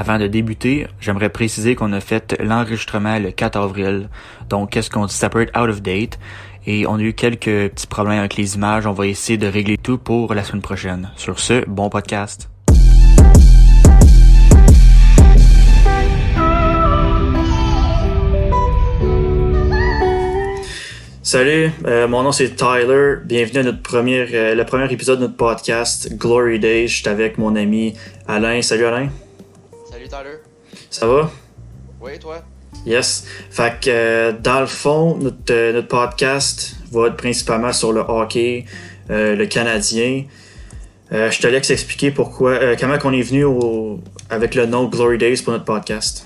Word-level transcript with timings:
Avant 0.00 0.18
de 0.18 0.28
débuter, 0.28 0.86
j'aimerais 0.98 1.28
préciser 1.28 1.74
qu'on 1.74 1.92
a 1.92 2.00
fait 2.00 2.34
l'enregistrement 2.40 3.18
le 3.18 3.32
4 3.32 3.58
avril. 3.58 4.08
Donc, 4.48 4.70
qu'est-ce 4.70 4.88
qu'on 4.88 5.04
dit? 5.04 5.12
Ça 5.12 5.28
peut 5.28 5.42
être 5.42 5.54
out 5.60 5.68
of 5.68 5.82
date. 5.82 6.18
Et 6.66 6.86
on 6.86 6.94
a 6.94 7.02
eu 7.02 7.12
quelques 7.12 7.68
petits 7.68 7.86
problèmes 7.86 8.20
avec 8.20 8.36
les 8.36 8.54
images. 8.54 8.86
On 8.86 8.94
va 8.94 9.06
essayer 9.06 9.36
de 9.36 9.46
régler 9.46 9.76
tout 9.76 9.98
pour 9.98 10.32
la 10.32 10.42
semaine 10.42 10.62
prochaine. 10.62 11.10
Sur 11.16 11.38
ce, 11.38 11.68
bon 11.68 11.90
podcast. 11.90 12.48
Salut, 21.22 21.72
euh, 21.84 22.08
mon 22.08 22.22
nom 22.22 22.32
c'est 22.32 22.56
Tyler. 22.56 23.16
Bienvenue 23.26 23.58
à 23.58 23.62
notre 23.64 23.82
premier, 23.82 24.26
euh, 24.32 24.54
le 24.54 24.64
premier 24.64 24.90
épisode 24.90 25.18
de 25.18 25.24
notre 25.24 25.36
podcast 25.36 26.10
Glory 26.16 26.58
Days. 26.58 26.88
Je 26.88 27.02
suis 27.02 27.08
avec 27.10 27.36
mon 27.36 27.54
ami 27.54 27.92
Alain. 28.26 28.62
Salut 28.62 28.86
Alain. 28.86 29.10
Tyler? 30.10 30.38
Ça 30.90 31.06
va? 31.06 31.30
Oui, 32.00 32.18
toi? 32.18 32.42
Yes. 32.86 33.24
Fait 33.50 33.80
que 33.80 33.90
euh, 33.90 34.32
dans 34.32 34.60
le 34.60 34.66
fond, 34.66 35.16
notre, 35.16 35.52
euh, 35.52 35.72
notre 35.72 35.88
podcast 35.88 36.76
va 36.90 37.06
être 37.08 37.16
principalement 37.16 37.72
sur 37.72 37.92
le 37.92 38.00
hockey, 38.00 38.64
euh, 39.10 39.36
le 39.36 39.46
Canadien. 39.46 40.24
Euh, 41.12 41.30
je 41.30 41.40
te 41.40 41.46
laisse 41.46 41.70
expliquer 41.70 42.10
pourquoi, 42.12 42.76
comment 42.76 42.96
on 43.04 43.12
est 43.12 43.22
venu 43.22 43.44
au- 43.44 44.00
avec 44.30 44.54
le 44.54 44.66
nom 44.66 44.84
Glory 44.88 45.18
Days 45.18 45.42
pour 45.42 45.52
notre 45.52 45.64
podcast. 45.64 46.24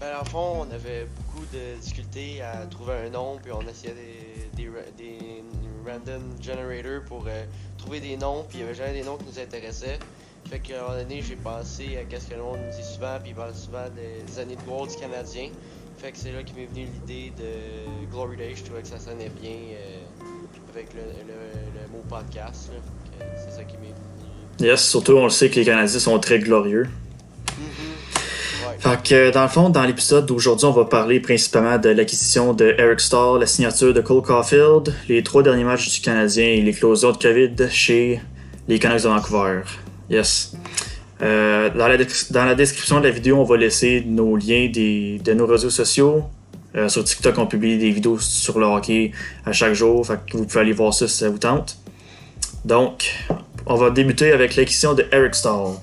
Ben, 0.00 0.06
dans 0.12 0.18
le 0.24 0.28
fond, 0.30 0.66
on 0.68 0.74
avait 0.74 1.06
beaucoup 1.16 1.44
de 1.52 1.80
difficultés 1.80 2.40
à 2.42 2.64
trouver 2.66 2.92
un 3.06 3.10
nom, 3.10 3.38
puis 3.42 3.52
on 3.52 3.60
essayait 3.68 3.94
des, 3.94 4.62
des, 4.62 4.68
ra- 4.68 4.90
des 4.96 5.42
random 5.86 6.22
generators 6.40 7.02
pour 7.06 7.26
trouver 7.78 8.00
des 8.00 8.16
noms, 8.16 8.44
puis 8.48 8.58
il 8.58 8.60
y 8.62 8.64
avait 8.64 8.74
jamais 8.74 8.94
des 8.94 9.04
noms 9.04 9.16
qui 9.18 9.24
nous 9.26 9.38
intéressaient. 9.38 9.98
Fait 10.54 10.60
qu'à 10.60 10.78
un 10.78 10.82
moment 10.88 11.02
donné, 11.02 11.20
j'ai 11.20 11.34
pensé 11.34 11.98
à 12.00 12.04
qu'est-ce 12.08 12.28
que 12.28 12.34
le 12.36 12.42
monde 12.42 12.58
nous 12.64 12.76
dit 12.80 12.88
souvent, 12.88 13.18
puis 13.20 13.30
il 13.32 13.34
parle 13.34 13.52
souvent 13.56 13.86
des 13.90 14.38
années 14.40 14.54
de 14.54 14.60
gloire 14.62 14.86
du 14.86 14.94
Canadien. 14.94 15.48
Fait 15.98 16.12
que 16.12 16.16
c'est 16.16 16.30
là 16.30 16.44
qu'est 16.44 16.54
m'est 16.54 16.66
venue 16.72 16.86
l'idée 16.94 17.32
de 17.36 18.06
Glory 18.12 18.36
Day. 18.36 18.52
Je 18.54 18.62
trouvais 18.62 18.82
que 18.82 18.86
ça 18.86 19.00
sonnait 19.00 19.32
bien 19.42 19.50
euh, 19.50 20.22
avec 20.72 20.94
le, 20.94 21.00
le- 21.00 21.80
le 21.82 21.88
mot 21.90 22.04
podcast. 22.08 22.70
C'est 23.36 23.50
ça 23.50 23.64
qui 23.64 23.74
m'est 23.78 23.88
venu. 24.60 24.70
Yes, 24.70 24.88
surtout 24.88 25.14
on 25.14 25.24
le 25.24 25.30
sait 25.30 25.50
que 25.50 25.56
les 25.56 25.64
Canadiens 25.64 25.98
sont 25.98 26.20
très 26.20 26.38
glorieux. 26.38 26.86
Ouais. 27.58 28.76
Fait 28.78 29.02
que 29.02 29.30
dans 29.32 29.42
le 29.42 29.48
fond, 29.48 29.70
dans 29.70 29.82
l'épisode 29.82 30.26
d'aujourd'hui, 30.26 30.66
on 30.66 30.70
va 30.72 30.84
parler 30.84 31.18
principalement 31.18 31.78
de 31.78 31.88
l'acquisition 31.88 32.54
de 32.54 32.76
Eric 32.78 33.00
Stahl, 33.00 33.40
la 33.40 33.46
signature 33.46 33.92
de 33.92 34.00
Cole 34.00 34.22
Caulfield, 34.22 34.94
les 35.08 35.24
trois 35.24 35.42
derniers 35.42 35.64
matchs 35.64 35.92
du 35.92 36.00
Canadien 36.00 36.46
et 36.46 36.62
l'éclosion 36.62 37.10
de 37.10 37.16
COVID 37.16 37.68
chez 37.70 38.20
les 38.68 38.78
Canucks 38.78 39.02
de 39.02 39.08
Vancouver. 39.08 39.62
Yes. 40.10 40.54
Euh, 41.22 41.70
dans, 41.70 41.88
la, 41.88 42.54
description 42.54 42.98
de 43.00 43.04
la 43.04 43.10
vidéo, 43.10 43.38
on 43.38 43.44
va 43.44 43.56
laisser 43.56 44.04
nos 44.06 44.36
liens 44.36 44.68
de 44.68 45.32
nos 45.32 45.46
réseaux 45.46 45.70
sociaux. 45.70 46.24
Euh, 46.76 46.88
sur 46.88 47.04
TikTok, 47.04 47.38
on 47.38 47.46
publie 47.46 47.78
des 47.78 47.90
vidéos 47.90 48.18
sur 48.18 48.58
le 48.58 48.66
hockey 48.66 49.12
à 49.46 49.52
chaque 49.52 49.74
jour. 49.74 50.04
Vous 50.32 50.44
pouvez 50.44 50.60
aller 50.60 50.72
voir 50.72 50.92
ça 50.92 51.06
si 51.06 51.16
ça 51.16 51.28
vous 51.28 51.38
tente. 51.38 51.78
Donc, 52.64 53.14
on 53.66 53.76
va 53.76 53.90
débuter 53.90 54.32
avec 54.32 54.56
l'acquisition 54.56 54.94
de 54.94 55.06
Eric 55.12 55.34
Stahl. 55.34 55.74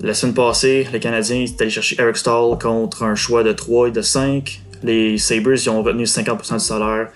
La 0.00 0.12
semaine 0.12 0.34
passée, 0.34 0.86
les 0.92 1.00
Canadiens 1.00 1.40
étaient 1.40 1.62
allés 1.62 1.70
chercher 1.70 1.96
Eric 1.98 2.16
Stahl 2.16 2.58
contre 2.60 3.02
un 3.02 3.14
choix 3.14 3.42
de 3.42 3.52
3 3.52 3.88
et 3.88 3.90
de 3.92 4.02
5. 4.02 4.60
Les 4.82 5.16
Sabres 5.16 5.54
ils 5.54 5.70
ont 5.70 5.82
retenu 5.82 6.04
50% 6.04 6.52
du 6.52 6.60
salaire 6.60 7.08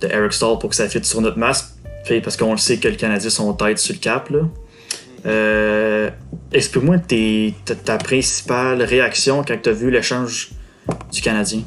de 0.00 0.08
Eric 0.08 0.32
Stahl 0.32 0.58
pour 0.58 0.70
que 0.70 0.76
ça 0.76 0.88
fitte 0.88 1.04
sur 1.04 1.20
notre. 1.20 1.38
Puis 2.04 2.20
Parce 2.22 2.38
qu'on 2.38 2.52
le 2.52 2.58
sait 2.58 2.78
que 2.78 2.88
les 2.88 2.96
Canadiens 2.96 3.30
sont 3.30 3.52
tête 3.52 3.78
sur 3.78 3.94
le 3.94 4.00
cap. 4.00 4.30
Là. 4.30 4.40
Euh, 5.26 6.10
Explique-moi 6.52 6.98
tes- 6.98 7.54
ta, 7.64 7.96
principale 7.96 8.82
réaction 8.82 9.42
quand 9.42 9.56
tu 9.62 9.70
as 9.70 9.72
vu 9.72 9.90
l'échange 9.90 10.50
du 11.10 11.22
Canadien? 11.22 11.62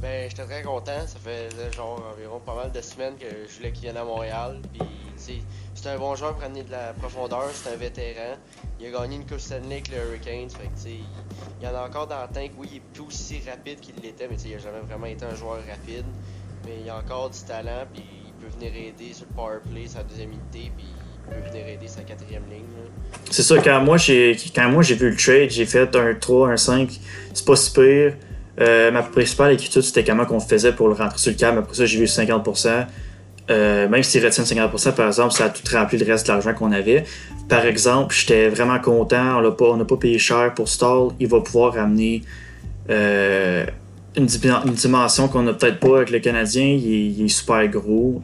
Ben, 0.00 0.30
j'étais 0.30 0.44
très 0.44 0.62
content. 0.62 1.04
Ça 1.04 1.18
fait 1.18 1.48
genre 1.74 2.00
environ 2.14 2.38
pas 2.38 2.54
mal 2.54 2.70
de 2.70 2.80
semaines 2.80 3.14
que 3.18 3.26
je 3.48 3.56
voulais 3.56 3.72
qu'il 3.72 3.82
vienne 3.82 3.96
à 3.96 4.04
Montréal. 4.04 4.60
Puis, 4.72 5.42
c'est 5.74 5.88
un 5.88 5.98
bon 5.98 6.14
joueur 6.14 6.34
pour 6.34 6.44
amener 6.44 6.62
de 6.62 6.70
la 6.70 6.92
profondeur. 6.92 7.50
C'est 7.52 7.72
un 7.72 7.76
vétéran. 7.76 8.36
Il 8.78 8.86
a 8.86 9.00
gagné 9.00 9.16
une 9.16 9.26
Coupe 9.26 9.40
Stanley 9.40 9.76
avec 9.76 9.88
le 9.88 9.96
Hurricanes. 9.96 10.50
Il, 10.86 11.64
y 11.64 11.66
en 11.66 11.74
a 11.74 11.88
encore 11.88 12.06
dans 12.06 12.22
le 12.22 12.28
tank. 12.32 12.52
Oui, 12.56 12.68
il 12.70 12.76
est 12.76 12.82
plus 12.92 13.02
aussi 13.02 13.40
rapide 13.48 13.80
qu'il 13.80 13.96
l'était, 14.00 14.28
mais 14.28 14.36
il 14.36 14.54
a 14.54 14.58
jamais 14.58 14.80
vraiment 14.80 15.06
été 15.06 15.24
un 15.24 15.34
joueur 15.34 15.58
rapide. 15.68 16.04
Mais 16.64 16.82
il 16.84 16.88
a 16.88 16.98
encore 16.98 17.30
du 17.30 17.40
talent. 17.40 17.84
Puis, 17.92 18.04
il 18.26 18.32
peut 18.34 18.52
venir 18.54 18.72
aider 18.76 19.12
sur 19.12 19.26
le 19.28 19.34
power 19.34 19.58
play, 19.68 19.88
sa 19.88 20.04
deuxième 20.04 20.30
unité. 20.30 20.70
Puis, 20.76 20.86
C'est 23.30 23.42
ça, 23.42 23.58
quand 23.58 23.80
moi 23.82 23.96
j'ai 23.96 24.36
moi 24.70 24.82
j'ai 24.82 24.94
vu 24.94 25.10
le 25.10 25.16
trade, 25.16 25.50
j'ai 25.50 25.66
fait 25.66 25.94
un 25.96 26.14
3, 26.14 26.48
un 26.50 26.56
5, 26.56 26.88
c'est 27.34 27.44
pas 27.44 27.56
si 27.56 27.72
pire. 27.72 28.14
Euh, 28.60 28.90
ma 28.90 29.02
principale 29.02 29.52
inquiétude, 29.52 29.82
c'était 29.82 30.02
comment 30.02 30.24
qu'on 30.24 30.40
faisait 30.40 30.72
pour 30.72 30.88
le 30.88 30.94
rentrer 30.94 31.18
sur 31.18 31.30
le 31.30 31.36
câble. 31.36 31.58
Après 31.58 31.74
ça, 31.76 31.86
j'ai 31.86 31.98
vu 31.98 32.06
50%. 32.06 32.86
Euh, 33.50 33.88
même 33.88 34.02
s'il 34.02 34.22
retient 34.24 34.42
50%, 34.44 34.92
par 34.94 35.06
exemple, 35.06 35.32
ça 35.32 35.44
a 35.44 35.48
tout 35.48 35.62
rempli 35.72 35.96
le 35.96 36.04
reste 36.04 36.26
de 36.26 36.32
l'argent 36.32 36.52
qu'on 36.54 36.72
avait. 36.72 37.04
Par 37.48 37.64
exemple, 37.64 38.14
j'étais 38.14 38.48
vraiment 38.48 38.78
content. 38.80 39.38
On 39.38 39.40
l'a 39.40 39.52
pas, 39.52 39.76
n'a 39.76 39.84
pas 39.84 39.96
payé 39.96 40.18
cher 40.18 40.52
pour 40.54 40.68
Stall. 40.68 41.10
Il 41.20 41.28
va 41.28 41.40
pouvoir 41.40 41.78
amener 41.78 42.22
euh, 42.90 43.64
une, 44.16 44.26
dim- 44.26 44.62
une 44.66 44.74
dimension 44.74 45.28
qu'on 45.28 45.42
n'a 45.42 45.52
peut-être 45.54 45.78
pas 45.78 45.98
avec 45.98 46.10
le 46.10 46.18
Canadien. 46.18 46.64
Il 46.64 47.24
est, 47.24 47.28
super 47.28 47.66
gros. 47.68 48.20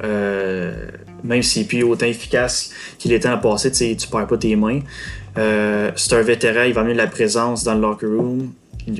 Même 1.24 1.42
s'il 1.42 1.62
est 1.62 1.64
plus 1.66 1.82
autant 1.82 2.06
efficace 2.06 2.70
qu'il 2.98 3.12
était 3.12 3.30
le 3.30 3.40
passé, 3.40 3.72
tu 3.72 4.08
perds 4.08 4.26
pas 4.26 4.36
tes 4.36 4.54
mains. 4.56 4.80
Euh, 5.36 5.90
c'est 5.96 6.14
un 6.14 6.22
vétéran, 6.22 6.62
il 6.62 6.74
va 6.74 6.82
amener 6.82 6.92
de 6.92 6.98
la 6.98 7.06
présence 7.06 7.64
dans 7.64 7.74
le 7.74 7.80
locker 7.80 8.06
room. 8.06 8.52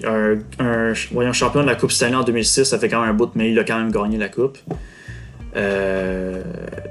Un, 0.04 1.32
champion 1.32 1.62
de 1.62 1.66
la 1.66 1.74
Coupe 1.74 1.92
Stanley 1.92 2.16
en 2.16 2.24
2006, 2.24 2.64
ça 2.64 2.78
fait 2.78 2.88
quand 2.88 3.00
même 3.00 3.10
un 3.10 3.14
bout, 3.14 3.30
mais 3.34 3.50
il 3.50 3.58
a 3.58 3.64
quand 3.64 3.78
même 3.78 3.92
gagné 3.92 4.16
la 4.16 4.28
Coupe. 4.28 4.58
Euh, 5.56 6.42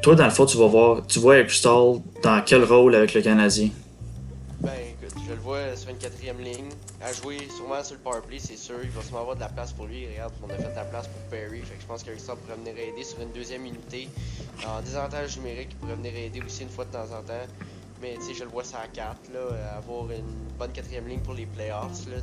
toi, 0.01 0.15
dans 0.15 0.25
le 0.25 0.29
fond, 0.29 0.45
tu 0.45 0.57
vas 0.57 0.67
voir, 0.67 1.05
tu 1.07 1.19
vois 1.19 1.37
Eric 1.39 1.51
dans 1.63 2.41
quel 2.45 2.63
rôle 2.63 2.95
avec 2.95 3.13
le 3.13 3.21
Canadien? 3.21 3.69
Ben 4.61 4.71
écoute, 4.79 5.17
je 5.27 5.33
le 5.33 5.39
vois 5.39 5.75
sur 5.75 5.89
une 5.89 5.97
quatrième 5.97 6.37
ligne, 6.39 6.69
à 7.03 7.11
jouer 7.11 7.37
sûrement 7.55 7.83
sur 7.83 7.95
le 7.95 8.01
powerplay, 8.01 8.39
c'est 8.39 8.55
sûr. 8.55 8.77
Il 8.81 8.89
va 8.91 9.01
sûrement 9.01 9.21
avoir 9.21 9.35
de 9.35 9.41
la 9.41 9.49
place 9.49 9.73
pour 9.73 9.87
lui. 9.87 10.07
Regarde, 10.07 10.33
on 10.41 10.49
a 10.49 10.55
fait 10.55 10.69
de 10.69 10.75
la 10.75 10.85
place 10.85 11.07
pour 11.07 11.21
Perry. 11.29 11.59
Fait 11.61 11.75
que 11.75 11.81
je 11.81 11.85
pense 11.85 12.01
Stahl 12.01 12.37
pourrait 12.37 12.55
venir 12.55 12.77
aider 12.77 13.03
sur 13.03 13.19
une 13.19 13.31
deuxième 13.31 13.65
unité. 13.65 14.07
En 14.65 14.81
désavantage 14.81 15.37
numérique, 15.37 15.69
il 15.71 15.77
pourrait 15.77 15.95
venir 15.95 16.15
aider 16.15 16.41
aussi 16.41 16.63
une 16.63 16.69
fois 16.69 16.85
de 16.85 16.91
temps 16.91 17.11
en 17.11 17.21
temps. 17.21 17.45
Mais 18.01 18.15
tu 18.15 18.27
sais, 18.27 18.33
je 18.33 18.43
le 18.43 18.49
vois 18.49 18.63
ça 18.63 18.79
à 18.79 18.87
4, 18.87 19.33
là, 19.33 19.75
avoir 19.77 20.09
une 20.11 20.33
bonne 20.57 20.71
quatrième 20.71 21.07
ligne 21.07 21.19
pour 21.19 21.33
les 21.33 21.45
playoffs. 21.45 22.07
Là, 22.07 22.17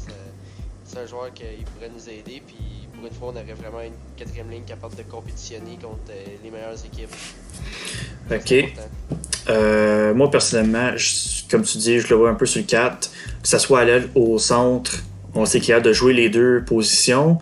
c'est 0.84 0.98
un 0.98 1.06
joueur 1.06 1.32
qui 1.34 1.44
pourrait 1.74 1.91
nous 1.91 2.08
aider. 2.08 2.42
Puis 2.47 2.79
pour 3.00 3.09
une 3.09 3.15
fois, 3.15 3.28
on 3.28 3.31
aurait 3.37 3.55
vraiment 3.55 3.81
une 3.81 3.93
quatrième 4.16 4.50
ligne 4.50 4.62
capable 4.66 4.94
de 4.97 5.03
compétitionner 5.03 5.77
contre 5.81 6.11
euh, 6.11 6.25
les 6.44 6.50
meilleures 6.50 6.75
équipes. 6.84 7.15
Ok. 8.31 8.72
Euh, 9.49 10.15
moi, 10.15 10.31
personnellement, 10.31 10.93
je- 10.97 11.49
comme 11.50 11.62
tu 11.62 11.78
dis, 11.78 11.99
je 12.00 12.09
le 12.09 12.16
vois 12.16 12.31
un 12.31 12.34
peu 12.34 12.47
sur 12.47 12.60
le 12.60 12.66
4. 12.66 13.10
Que 13.43 13.49
ce 13.49 13.59
soit 13.59 13.81
à 13.81 13.84
l'aile 13.84 14.09
ou 14.15 14.34
au 14.34 14.39
centre, 14.39 15.03
on 15.34 15.44
sait 15.47 15.60
qu'il 15.60 15.75
a 15.75 15.81
de 15.81 15.93
jouer 15.93 16.12
les 16.12 16.28
deux 16.28 16.62
positions. 16.65 17.39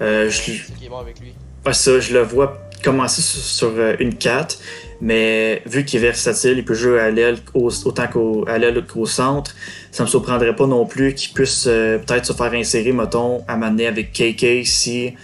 Euh, 0.00 0.28
je, 0.30 0.36
ça 0.52 0.52
est 0.84 0.88
bon 0.88 0.98
avec 0.98 1.18
lui. 1.20 1.32
Ça, 1.72 1.98
je 2.00 2.12
le 2.14 2.22
vois 2.22 2.58
commencer 2.84 3.20
sur, 3.22 3.40
sur, 3.42 3.68
euh, 3.76 3.96
une 3.98 4.14
4, 4.14 4.58
mais 5.00 5.62
vu 5.66 5.84
qu'il 5.84 6.00
est 6.00 6.06
versatile, 6.06 6.58
il 6.58 6.64
peut 6.64 6.74
jouer 6.74 7.00
à 7.00 7.10
l'aile 7.10 7.38
au- 7.54 7.70
autant 7.84 8.06
qu'au, 8.08 8.44
à 8.48 8.58
l'aile 8.58 8.84
qu'au 8.84 9.06
centre. 9.06 9.54
Ça 9.90 10.02
me 10.02 10.08
surprendrait 10.08 10.56
pas 10.56 10.66
non 10.66 10.86
plus 10.86 11.14
qu'il 11.14 11.32
puisse 11.32 11.66
euh, 11.68 11.98
peut-être 11.98 12.26
se 12.26 12.32
faire 12.32 12.52
insérer, 12.52 12.92
mettons, 12.92 13.44
à 13.46 13.56
m'amener 13.56 13.86
avec 13.86 14.12
KK 14.12 14.66
si 14.66 15.14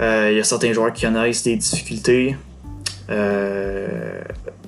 euh, 0.00 0.28
il 0.30 0.36
y 0.36 0.40
a 0.40 0.44
certains 0.44 0.72
joueurs 0.72 0.92
qui 0.92 1.04
connaissent 1.06 1.42
des 1.42 1.56
difficultés. 1.56 2.36
Euh, 3.10 4.20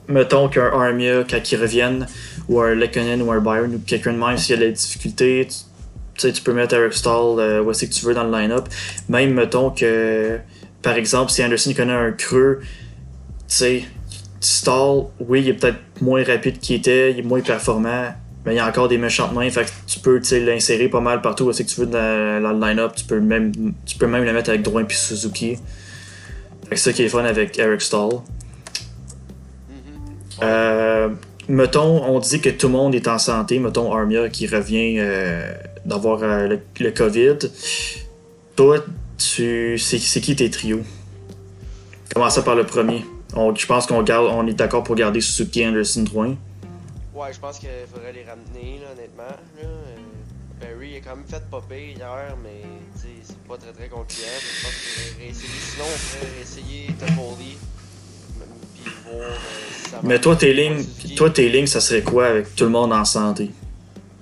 mettons 0.08 0.48
qu'un 0.48 0.66
Armia, 0.72 1.24
quand 1.28 1.52
il 1.52 1.60
revienne, 1.60 2.06
ou 2.48 2.60
un 2.60 2.74
Lekkonen 2.74 3.22
ou 3.22 3.32
un 3.32 3.40
Byron, 3.40 3.74
ou 3.74 3.78
quelqu'un 3.86 4.12
de 4.12 4.18
même, 4.18 4.36
s'il 4.36 4.58
y 4.58 4.62
a 4.62 4.66
des 4.66 4.72
difficultés, 4.72 5.46
tu, 5.48 6.20
sais, 6.20 6.32
tu 6.32 6.42
peux 6.42 6.52
mettre 6.52 6.74
Eric 6.74 6.92
Stahl 6.92 7.38
euh, 7.38 7.62
où 7.62 7.70
est-ce 7.70 7.86
que 7.86 7.92
tu 7.92 8.04
veux 8.04 8.14
dans 8.14 8.24
le 8.24 8.32
line-up. 8.32 8.66
Même, 9.08 9.32
mettons 9.34 9.70
que 9.70 10.38
par 10.82 10.94
exemple, 10.94 11.30
si 11.30 11.44
Anderson 11.44 11.72
connaît 11.76 11.92
un 11.92 12.12
creux, 12.12 12.60
tu 12.60 12.66
sais, 13.48 13.84
Stall, 14.40 15.04
oui, 15.20 15.42
il 15.42 15.48
est 15.48 15.54
peut-être 15.54 15.78
moins 16.00 16.24
rapide 16.24 16.58
qu'il 16.58 16.76
était, 16.76 17.12
il 17.12 17.18
est 17.18 17.22
moins 17.22 17.42
performant, 17.42 18.14
mais 18.44 18.54
il 18.54 18.56
y 18.56 18.58
a 18.58 18.66
encore 18.66 18.88
des 18.88 18.96
méchantes 18.96 19.34
mains, 19.34 19.50
fait 19.50 19.66
que 19.66 19.70
tu 19.86 19.98
peux 19.98 20.18
l'insérer 20.32 20.88
pas 20.88 21.00
mal 21.00 21.20
partout 21.20 21.44
où 21.44 21.52
que 21.52 21.62
tu 21.62 21.80
veux 21.80 21.86
dans, 21.86 22.42
dans 22.42 22.52
le 22.52 22.66
line-up. 22.66 22.92
Tu 22.96 23.04
peux 23.04 23.20
même 23.20 23.52
tu 23.84 23.98
peux 23.98 24.06
même 24.06 24.24
le 24.24 24.32
mettre 24.32 24.48
avec 24.48 24.62
Drouin 24.62 24.84
puis 24.84 24.96
Suzuki. 24.96 25.56
Fait 25.56 26.70
que 26.70 26.76
c'est 26.76 26.90
ça 26.90 26.92
qui 26.94 27.02
est 27.02 27.08
fun 27.10 27.24
avec 27.24 27.58
Eric 27.58 27.82
Stall. 27.82 28.12
Mhm. 29.68 29.80
Euh, 30.42 31.08
mettons, 31.48 32.02
on 32.04 32.18
dit 32.18 32.40
que 32.40 32.48
tout 32.48 32.68
le 32.68 32.72
monde 32.72 32.94
est 32.94 33.08
en 33.08 33.18
santé. 33.18 33.58
Mettons 33.58 33.92
Armia 33.92 34.30
qui 34.30 34.46
revient 34.46 34.96
euh, 34.98 35.52
d'avoir 35.84 36.22
euh, 36.22 36.48
le, 36.48 36.60
le 36.78 36.90
COVID. 36.92 37.36
Toi, 38.56 38.78
tu 39.18 39.76
c'est, 39.76 39.98
c'est 39.98 40.20
qui 40.22 40.34
tes 40.34 40.48
trios? 40.48 40.80
Commençons 42.14 42.42
par 42.42 42.54
le 42.54 42.64
premier. 42.64 43.04
On- 43.34 43.54
je 43.54 43.66
pense 43.66 43.86
qu'on 43.86 44.02
garde, 44.02 44.26
on 44.26 44.46
est 44.46 44.54
d'accord 44.54 44.82
pour 44.82 44.94
garder 44.96 45.20
Suzuki, 45.20 45.66
Anderson, 45.66 46.02
Drouin. 46.02 46.36
Ouais, 47.14 47.32
je 47.32 47.38
pense 47.38 47.58
qu'il 47.58 47.68
faudrait 47.92 48.12
les 48.12 48.24
ramener, 48.24 48.80
là, 48.80 48.88
honnêtement. 48.92 49.22
Là. 49.24 49.64
Euh, 49.64 49.96
Perry 50.60 50.96
a 50.96 51.00
quand 51.00 51.16
même 51.16 51.24
fait 51.26 51.42
popper 51.50 51.92
hier, 51.96 52.36
mais 52.42 52.62
c'est 52.96 53.36
pas 53.48 53.56
très 53.56 53.72
très 53.72 53.88
concluant. 53.88 54.26
Je 54.40 54.62
pense 54.62 54.74
qu'il 54.74 55.22
réessayer. 55.22 55.48
Sinon, 55.48 55.84
on 55.86 56.18
pourrait 56.18 56.42
essayer 56.42 56.86
Toffoli. 56.98 57.56
Puis 58.82 58.92
voir 59.04 59.22
euh, 59.30 59.30
si 59.84 59.90
ça 59.90 60.00
Mais 60.02 60.18
toi, 60.20 60.36
tes 60.36 60.52
lignes, 60.52 60.84
toi, 61.16 61.30
tes 61.30 61.48
lignes, 61.48 61.66
ça 61.66 61.80
serait 61.80 62.02
quoi 62.02 62.26
avec 62.26 62.54
tout 62.54 62.64
le 62.64 62.70
monde 62.70 62.92
en 62.92 63.04
santé? 63.04 63.50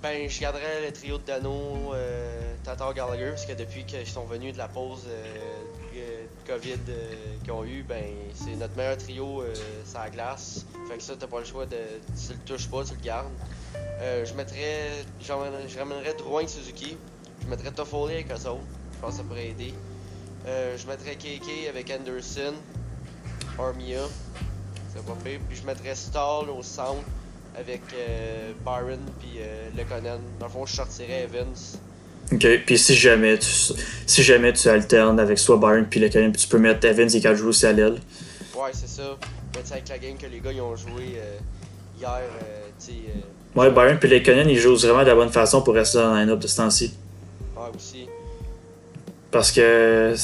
Ben, 0.02 0.28
je 0.28 0.40
garderais 0.40 0.86
le 0.86 0.92
trio 0.92 1.18
de 1.18 1.24
Dano, 1.26 1.92
euh, 1.94 2.54
Tatar 2.64 2.94
Gallagher, 2.94 3.30
parce 3.30 3.46
que 3.46 3.54
depuis 3.54 3.84
qu'ils 3.84 4.06
sont 4.06 4.24
venus 4.24 4.52
de 4.52 4.58
la 4.58 4.68
pause 4.68 5.06
euh, 5.08 5.24
COVID 6.48 6.78
euh, 6.88 7.14
qu'ils 7.44 7.52
ont 7.52 7.64
eu, 7.64 7.82
ben, 7.82 8.04
c'est 8.34 8.56
notre 8.56 8.74
meilleur 8.76 8.96
trio 8.96 9.42
euh, 9.42 9.54
sur 9.84 9.98
la 9.98 10.10
glace. 10.10 10.64
Fait 10.88 10.96
que 10.96 11.02
ça, 11.02 11.14
t'as 11.18 11.26
pas 11.26 11.40
le 11.40 11.44
choix 11.44 11.66
de. 11.66 11.76
Si 12.14 12.28
tu 12.28 12.32
le 12.32 12.38
touches 12.40 12.68
pas, 12.68 12.84
tu 12.84 12.94
le 12.94 13.00
gardes. 13.00 13.32
Euh, 14.00 14.24
je 14.24 14.32
mettrais. 14.34 15.04
Je 15.20 15.30
ramènerais, 15.32 16.14
Drouin 16.14 16.46
Suzuki. 16.46 16.96
Je 17.42 17.46
mettrais 17.48 17.70
Toffoli 17.70 18.14
avec 18.14 18.30
eux 18.30 18.48
autres. 18.48 18.62
Je 18.94 18.98
pense 18.98 19.10
que 19.12 19.16
ça 19.18 19.22
pourrait 19.24 19.48
aider. 19.48 19.74
Euh, 20.46 20.76
je 20.78 20.86
mettrais 20.86 21.16
KK 21.16 21.68
avec 21.68 21.90
Anderson, 21.90 22.54
Armia. 23.58 24.00
C'est 24.92 25.04
pas 25.04 25.16
pire. 25.22 25.40
Puis 25.48 25.58
je 25.58 25.66
mettrais 25.66 25.94
Stall 25.94 26.48
au 26.48 26.62
centre 26.62 27.04
avec 27.58 27.82
euh, 27.92 28.52
Byron 28.64 29.00
puis 29.20 29.38
euh, 29.38 29.68
Lekonen. 29.76 30.20
Dans 30.38 30.46
le 30.46 30.52
fond, 30.52 30.64
je 30.64 30.74
sortirais 30.74 31.24
Evans. 31.24 31.54
OK. 32.32 32.46
Puis 32.66 32.78
si 32.78 32.94
jamais 32.94 33.38
tu, 33.38 33.46
si 34.06 34.22
jamais 34.22 34.52
tu 34.52 34.68
alternes 34.68 35.18
avec 35.18 35.38
soit 35.38 35.56
Byron 35.56 35.86
puis 35.88 36.00
le 36.00 36.08
Canyon, 36.08 36.32
puis 36.32 36.42
tu 36.42 36.48
peux 36.48 36.58
mettre 36.58 36.86
Evans 36.86 37.08
et 37.12 37.20
4 37.20 37.36
joueurs 37.36 37.48
aussi 37.50 37.66
à 37.66 37.72
l'aile. 37.72 37.98
Ouais, 38.54 38.70
c'est 38.72 38.88
ça. 38.88 39.16
Mais 39.54 39.72
avec 39.72 39.88
la 39.88 39.98
game 39.98 40.16
que 40.16 40.26
les 40.26 40.40
gars 40.40 40.52
ils 40.52 40.60
ont 40.60 40.76
joué 40.76 41.16
euh, 41.16 41.38
hier, 41.98 42.10
euh, 42.20 42.66
tu 42.84 42.92
euh, 42.92 43.20
Ouais, 43.60 43.70
Byron 43.70 43.96
puis 43.98 44.08
le 44.10 44.20
Canyon, 44.20 44.48
ils 44.48 44.58
jouent 44.58 44.76
vraiment 44.76 45.02
de 45.02 45.06
la 45.08 45.14
bonne 45.14 45.30
façon 45.30 45.62
pour 45.62 45.74
rester 45.74 45.98
dans 45.98 46.14
le 46.14 46.20
line-up 46.20 46.38
de 46.38 46.46
ce 46.46 46.56
temps-ci. 46.58 46.92
ouais, 47.56 47.62
aussi. 47.74 48.06
Parce 49.30 49.50
que, 49.52 50.14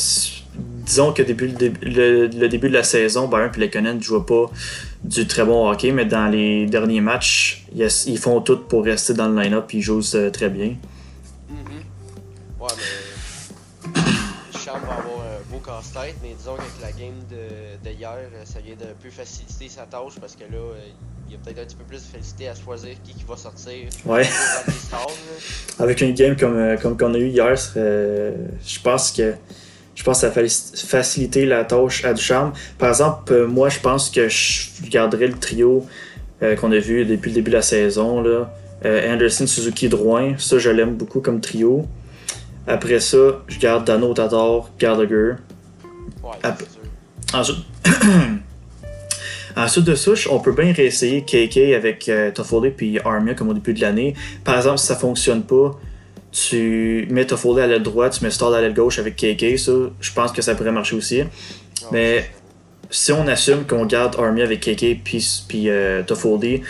disons 0.86 1.12
que 1.12 1.22
début, 1.22 1.48
le, 1.48 1.52
début- 1.54 1.86
le, 1.86 2.26
le 2.26 2.48
début 2.48 2.68
de 2.68 2.74
la 2.74 2.82
saison, 2.82 3.28
Byron 3.28 3.50
et 3.56 3.60
Lekonen 3.60 3.96
ne 3.98 4.02
jouaient 4.02 4.24
pas 4.26 4.50
du 5.02 5.26
très 5.26 5.44
bon 5.44 5.68
hockey, 5.70 5.90
mais 5.92 6.04
dans 6.06 6.28
les 6.28 6.66
derniers 6.66 7.00
matchs, 7.00 7.66
ils, 7.74 7.86
ils 8.06 8.18
font 8.18 8.40
tout 8.40 8.58
pour 8.58 8.84
rester 8.84 9.14
dans 9.14 9.28
le 9.28 9.40
line-up 9.42 9.66
et 9.72 9.76
ils 9.78 9.82
jouent 9.82 10.00
euh, 10.14 10.30
très 10.30 10.48
bien. 10.48 10.74
Ouais, 12.64 12.70
mais. 12.76 13.90
Va 14.66 14.72
avoir 14.72 15.20
un 15.20 15.52
beau 15.52 15.58
casse-tête, 15.58 16.16
mais 16.22 16.30
disons 16.38 16.56
qu'avec 16.56 16.80
la 16.80 16.90
game 16.98 17.18
de, 17.30 17.86
de 17.86 17.94
hier, 17.94 18.10
euh, 18.16 18.42
ça 18.44 18.60
vient 18.64 18.74
d'un 18.74 18.94
peu 19.00 19.10
faciliter 19.10 19.68
sa 19.68 19.82
tâche 19.82 20.14
parce 20.18 20.34
que 20.34 20.44
là, 20.44 20.56
euh, 20.58 20.74
il 21.28 21.32
y 21.34 21.36
a 21.36 21.38
peut-être 21.44 21.58
un 21.58 21.64
petit 21.66 21.76
peu 21.76 21.84
plus 21.84 21.98
de 21.98 22.16
facilité 22.18 22.48
à 22.48 22.54
choisir 22.54 22.94
qui, 23.04 23.12
qui 23.12 23.24
va 23.28 23.36
sortir 23.36 23.74
Ouais. 24.06 24.24
stars. 24.24 25.06
Avec 25.78 26.00
une 26.00 26.14
game 26.14 26.34
comme, 26.34 26.56
euh, 26.56 26.76
comme 26.78 26.96
qu'on 26.96 27.12
a 27.12 27.18
eu 27.18 27.28
hier, 27.28 27.54
je 27.56 28.80
pense 28.82 29.12
que 29.12 29.34
je 29.94 30.02
pense 30.02 30.22
que 30.22 30.32
ça 30.32 30.40
a 30.40 30.42
faci- 30.42 30.86
facilité 30.86 31.44
la 31.44 31.64
tâche 31.64 32.02
à 32.06 32.14
Ducharme. 32.14 32.52
Par 32.78 32.88
exemple, 32.88 33.44
moi, 33.46 33.68
je 33.68 33.80
pense 33.80 34.08
que 34.08 34.28
je 34.30 34.70
garderais 34.88 35.26
le 35.28 35.38
trio 35.38 35.86
euh, 36.42 36.56
qu'on 36.56 36.72
a 36.72 36.78
vu 36.78 37.04
depuis 37.04 37.28
le 37.30 37.34
début 37.34 37.50
de 37.50 37.56
la 37.56 37.62
saison. 37.62 38.22
Là. 38.22 38.50
Euh, 38.86 39.12
Anderson, 39.14 39.46
Suzuki, 39.46 39.88
Drouin. 39.90 40.36
Ça, 40.38 40.58
je 40.58 40.70
l'aime 40.70 40.94
beaucoup 40.96 41.20
comme 41.20 41.40
trio. 41.42 41.86
Après 42.66 43.00
ça, 43.00 43.42
je 43.48 43.58
garde 43.58 43.84
Dano, 43.84 44.14
Tatar, 44.14 44.70
Gallagher. 44.78 45.34
Ouais, 46.22 46.36
Ah. 46.42 46.56
Ensuite, 47.34 47.58
Ensuite 49.56 49.84
de 49.84 49.94
ça, 49.94 50.10
on 50.30 50.40
peut 50.40 50.52
bien 50.52 50.72
réessayer 50.72 51.22
KK 51.22 51.74
avec 51.76 52.08
euh, 52.08 52.32
Toffoli 52.32 52.70
puis 52.70 52.98
Armia 53.04 53.34
comme 53.34 53.50
au 53.50 53.54
début 53.54 53.72
de 53.72 53.80
l'année. 53.80 54.14
Par 54.42 54.56
exemple, 54.56 54.78
si 54.78 54.86
ça 54.86 54.96
fonctionne 54.96 55.44
pas, 55.44 55.78
tu 56.32 57.06
mets 57.10 57.24
Toffoli 57.24 57.60
à 57.60 57.66
l'aile 57.68 57.82
droite, 57.82 58.16
tu 58.18 58.24
mets 58.24 58.30
Stall 58.30 58.52
à 58.54 58.60
l'aile 58.60 58.74
gauche 58.74 58.98
avec 58.98 59.14
KK. 59.14 59.56
Ça, 59.58 59.72
je 60.00 60.12
pense 60.12 60.32
que 60.32 60.42
ça 60.42 60.56
pourrait 60.56 60.72
marcher 60.72 60.96
aussi. 60.96 61.20
Ouais, 61.22 61.28
mais-. 61.92 62.30
Si 62.90 63.10
on 63.12 63.26
assume 63.26 63.64
qu'on 63.64 63.86
garde 63.86 64.14
Armia 64.20 64.44
avec 64.44 64.60
KK 64.60 65.02
puis, 65.02 65.26
puis 65.48 65.68
euh, 65.68 66.02
Toffoli, 66.04 66.62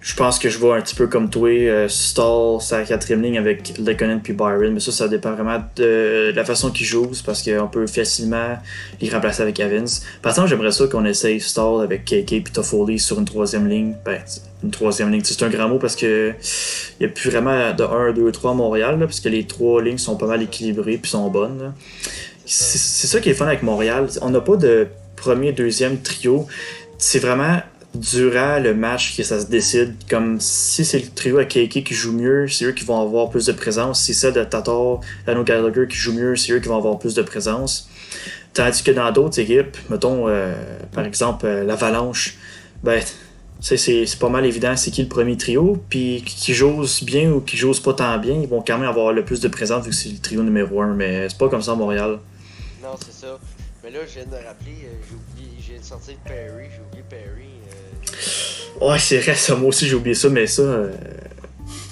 je 0.00 0.14
pense 0.14 0.38
que 0.38 0.48
je 0.48 0.56
vois 0.56 0.76
un 0.76 0.80
petit 0.80 0.94
peu 0.94 1.08
comme 1.08 1.28
toi, 1.28 1.50
euh, 1.50 1.86
Stall 1.86 2.60
sa 2.62 2.84
quatrième 2.84 3.20
ligne 3.20 3.36
avec 3.36 3.76
Lekonen 3.78 4.20
puis 4.22 4.32
Byron. 4.32 4.72
Mais 4.72 4.80
ça, 4.80 4.92
ça 4.92 5.08
dépend 5.08 5.32
vraiment 5.32 5.62
de 5.76 6.32
la 6.34 6.44
façon 6.44 6.70
qu'ils 6.70 6.86
jouent. 6.86 7.10
parce 7.24 7.42
qu'on 7.42 7.68
peut 7.68 7.86
facilement 7.86 8.58
les 9.00 9.10
remplacer 9.10 9.42
avec 9.42 9.60
Evans. 9.60 9.86
Par 10.22 10.32
exemple, 10.32 10.48
j'aimerais 10.48 10.72
ça 10.72 10.86
qu'on 10.86 11.04
essaye 11.04 11.38
Stall 11.38 11.82
avec 11.82 12.06
KK 12.06 12.26
puis 12.26 12.52
Toffoli 12.52 12.98
sur 12.98 13.18
une 13.18 13.26
troisième 13.26 13.68
ligne. 13.68 13.94
Ben, 14.04 14.22
une 14.62 14.70
troisième 14.70 15.10
ligne, 15.10 15.22
c'est 15.22 15.42
un 15.42 15.50
grand 15.50 15.68
mot 15.68 15.78
parce 15.78 15.96
que 15.96 16.32
il 16.98 17.06
n'y 17.06 17.06
a 17.06 17.14
plus 17.14 17.30
vraiment 17.30 17.74
de 17.74 17.84
1, 17.84 18.12
2, 18.12 18.32
3 18.32 18.50
à 18.52 18.54
Montréal, 18.54 18.98
là, 18.98 19.06
parce 19.06 19.20
que 19.20 19.28
les 19.28 19.46
trois 19.46 19.82
lignes 19.82 19.98
sont 19.98 20.16
pas 20.16 20.26
mal 20.26 20.42
équilibrées 20.42 20.98
puis 20.98 21.10
sont 21.10 21.28
bonnes. 21.28 21.74
c'est 22.46 23.06
ça 23.06 23.20
qui 23.20 23.28
est 23.28 23.34
fun 23.34 23.46
avec 23.46 23.62
Montréal. 23.62 24.08
On 24.22 24.30
n'a 24.30 24.40
pas 24.40 24.56
de 24.56 24.88
premier, 25.16 25.52
deuxième 25.52 25.98
trio. 25.98 26.46
C'est 26.96 27.18
vraiment 27.18 27.60
durant 27.94 28.58
le 28.58 28.74
match 28.74 29.16
que 29.16 29.22
ça 29.22 29.40
se 29.40 29.46
décide. 29.46 29.94
Comme 30.08 30.40
si 30.40 30.84
c'est 30.84 30.98
le 30.98 31.08
trio 31.08 31.38
à 31.38 31.44
KK 31.44 31.82
qui 31.82 31.94
joue 31.94 32.12
mieux, 32.12 32.48
c'est 32.48 32.64
eux 32.64 32.72
qui 32.72 32.84
vont 32.84 33.00
avoir 33.00 33.30
plus 33.30 33.46
de 33.46 33.52
présence. 33.52 34.02
Si 34.02 34.14
c'est 34.14 34.32
de 34.32 34.44
Tatar, 34.44 35.00
Lano 35.26 35.44
Gallagher 35.44 35.86
qui 35.88 35.96
joue 35.96 36.12
mieux, 36.12 36.36
c'est 36.36 36.52
eux 36.52 36.60
qui 36.60 36.68
vont 36.68 36.76
avoir 36.76 36.98
plus 36.98 37.14
de 37.14 37.22
présence. 37.22 37.88
Tandis 38.52 38.82
que 38.82 38.90
dans 38.90 39.10
d'autres 39.12 39.38
équipes, 39.38 39.76
mettons 39.88 40.28
euh, 40.28 40.54
par 40.92 41.04
exemple 41.04 41.46
euh, 41.46 41.64
l'Avalanche, 41.64 42.36
ben 42.82 43.00
c'est 43.60 44.18
pas 44.18 44.28
mal 44.28 44.46
évident 44.46 44.74
c'est 44.76 44.90
qui 44.90 45.02
le 45.02 45.08
premier 45.08 45.36
trio, 45.36 45.80
puis 45.88 46.24
qui 46.26 46.54
j'ose 46.54 47.04
bien 47.04 47.30
ou 47.30 47.40
qui 47.40 47.56
j'ose 47.56 47.78
pas 47.78 47.92
tant 47.92 48.18
bien, 48.18 48.34
ils 48.34 48.48
vont 48.48 48.62
quand 48.66 48.78
même 48.78 48.88
avoir 48.88 49.12
le 49.12 49.24
plus 49.24 49.40
de 49.40 49.48
présence 49.48 49.84
vu 49.84 49.90
que 49.90 49.96
c'est 49.96 50.08
le 50.08 50.18
trio 50.18 50.42
numéro 50.42 50.80
1, 50.80 50.94
mais 50.94 51.28
c'est 51.28 51.38
pas 51.38 51.48
comme 51.48 51.62
ça 51.62 51.72
à 51.72 51.74
Montréal. 51.76 52.18
Non, 52.82 52.96
c'est 52.98 53.26
ça. 53.26 53.38
Mais 53.84 53.90
là, 53.90 54.00
je 54.06 54.14
viens 54.14 54.26
de 54.26 54.44
rappeler, 54.44 54.76
euh, 54.84 54.96
j'ai 55.08 55.14
oublié, 55.14 55.58
j'ai 55.60 55.78
de 55.78 55.84
sortir 55.84 56.14
Perry, 56.24 56.68
j'ai 56.70 56.80
oublié 56.80 57.04
Perry. 57.08 57.49
Ouais, 58.80 58.98
c'est 58.98 59.18
vrai, 59.18 59.34
ça, 59.34 59.54
moi 59.56 59.68
aussi 59.68 59.86
j'ai 59.86 59.94
oublié 59.94 60.14
ça, 60.14 60.28
mais 60.28 60.46
ça. 60.46 60.62
euh, 60.62 60.92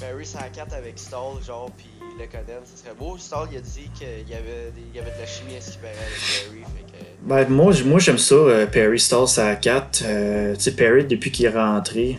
Perry, 0.01 0.25
c'est 0.25 0.39
à 0.39 0.49
4 0.49 0.75
avec 0.75 0.99
Stall, 0.99 1.43
genre, 1.47 1.71
puis 1.77 1.87
Lekonen, 2.19 2.63
ça 2.65 2.83
serait 2.83 2.95
beau. 2.99 3.17
Stall, 3.19 3.49
il 3.53 3.59
a 3.59 3.61
dit 3.61 3.91
qu'il 3.95 4.29
y 4.29 4.35
avait, 4.35 4.73
il 4.93 4.97
y 4.97 5.01
avait 5.01 5.11
de 5.11 5.19
la 5.21 5.27
chimie 5.27 5.57
à 5.57 5.61
ce 5.61 5.77
paraît 5.79 5.93
avec 5.93 6.19
Perry, 6.45 6.61
fait 6.77 6.99
que. 6.99 7.05
Ben, 7.23 7.49
moi, 7.49 7.73
moi 7.85 7.99
j'aime 7.99 8.19
ça, 8.19 8.35
euh, 8.35 8.67
Perry 8.67 8.99
Stall, 8.99 9.27
à 9.39 9.57
4. 9.57 10.03
Euh, 10.05 10.55
tu 10.55 10.61
sais, 10.63 10.71
Perry, 10.73 11.05
depuis 11.05 11.31
qu'il 11.31 11.47
est 11.47 11.51
rentré, 11.51 12.19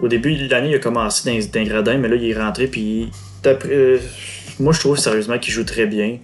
au 0.00 0.08
début 0.08 0.34
de 0.36 0.50
l'année, 0.50 0.70
il 0.70 0.74
a 0.74 0.78
commencé 0.80 1.30
dans, 1.30 1.46
dans 1.46 1.60
les 1.60 1.66
gradins, 1.68 1.98
mais 1.98 2.08
là, 2.08 2.16
il 2.16 2.28
est 2.30 2.38
rentré, 2.38 2.66
puis. 2.66 3.10
euh, 3.46 3.98
moi, 4.58 4.72
je 4.72 4.80
trouve 4.80 4.98
sérieusement 4.98 5.38
qu'il 5.38 5.52
joue 5.52 5.64
très 5.64 5.86
bien. 5.86 6.18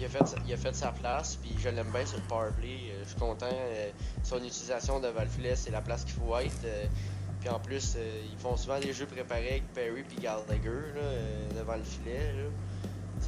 Il 0.00 0.04
a 0.04 0.08
fait, 0.08 0.26
sa- 0.26 0.36
il 0.46 0.52
a 0.52 0.56
fait 0.56 0.74
sa 0.74 0.88
place, 0.88 1.38
puis 1.40 1.52
je 1.62 1.68
l'aime 1.68 1.86
bien 1.92 2.04
sur 2.04 2.16
le 2.16 2.22
powerplay. 2.28 2.87
Je 3.08 3.12
suis 3.12 3.20
content. 3.20 3.46
euh, 3.50 3.90
son 4.22 4.36
utilisation 4.38 5.00
devant 5.00 5.22
le 5.22 5.28
filet, 5.28 5.56
c'est 5.56 5.70
la 5.70 5.80
place 5.80 6.04
qu'il 6.04 6.14
faut 6.14 6.36
être. 6.38 6.64
euh, 6.64 6.84
puis 7.40 7.48
en 7.48 7.58
plus, 7.58 7.94
euh, 7.96 8.22
ils 8.30 8.38
font 8.38 8.56
souvent 8.56 8.78
des 8.78 8.92
jeux 8.92 9.06
préparés 9.06 9.48
avec 9.48 9.72
Perry 9.72 10.02
puis 10.02 10.18
Gallagher 10.18 10.92
là, 10.94 11.58
devant 11.58 11.76
le 11.76 11.84
filet. 11.84 12.34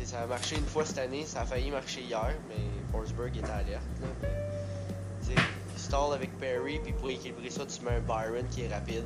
Ça 0.04 0.22
a 0.22 0.26
marché 0.26 0.56
une 0.56 0.64
fois 0.66 0.84
cette 0.84 0.98
année, 0.98 1.24
ça 1.26 1.42
a 1.42 1.44
failli 1.44 1.70
marcher 1.70 2.00
hier, 2.02 2.34
mais 2.48 2.56
Forsberg 2.90 3.36
était 3.36 3.50
alerte. 3.50 3.82
Là, 4.00 5.42
stall 5.76 6.14
avec 6.14 6.36
Perry, 6.38 6.78
puis 6.82 6.92
pour 6.92 7.10
équilibrer 7.10 7.50
ça, 7.50 7.64
tu 7.66 7.84
mets 7.84 7.92
un 7.92 8.00
Byron 8.00 8.44
qui 8.50 8.62
est 8.62 8.68
rapide. 8.68 9.04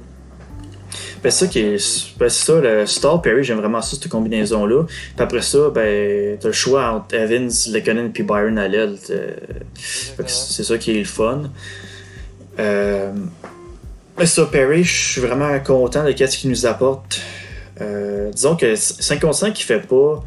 Ben, 1.22 1.30
c'est 1.30 1.46
ça 1.46 1.46
qui 1.46 1.60
est. 1.60 2.16
Ben, 2.18 2.28
ça, 2.28 2.60
le 2.60 2.86
Stall, 2.86 3.20
Perry, 3.22 3.44
j'aime 3.44 3.58
vraiment 3.58 3.80
ça, 3.80 3.96
cette 3.96 4.08
combinaison-là. 4.08 4.84
Puis 4.84 5.14
après 5.18 5.40
ça, 5.42 5.70
ben, 5.70 6.36
t'as 6.38 6.48
le 6.48 6.52
choix 6.52 6.90
entre 6.90 7.14
Evans, 7.14 7.50
Lekonen, 7.72 8.12
puis 8.12 8.22
Byron 8.22 8.56
l'aile. 8.56 8.98
euh, 9.10 9.30
c'est 10.26 10.64
ça 10.64 10.78
qui 10.78 10.92
est 10.92 10.98
le 10.98 11.04
fun. 11.04 11.44
Euh, 12.58 13.12
ça, 14.24 14.46
Perry, 14.46 14.84
je 14.84 15.12
suis 15.12 15.20
vraiment 15.20 15.58
content 15.60 16.04
de 16.04 16.10
ce 16.14 16.36
qu'il 16.38 16.50
nous 16.50 16.66
apporte. 16.66 17.20
Euh, 17.80 18.30
disons 18.30 18.54
que 18.54 18.76
5 18.76 19.20
contre 19.20 19.34
5, 19.34 19.58
il 19.58 19.64
fait 19.64 19.80
pas 19.80 20.22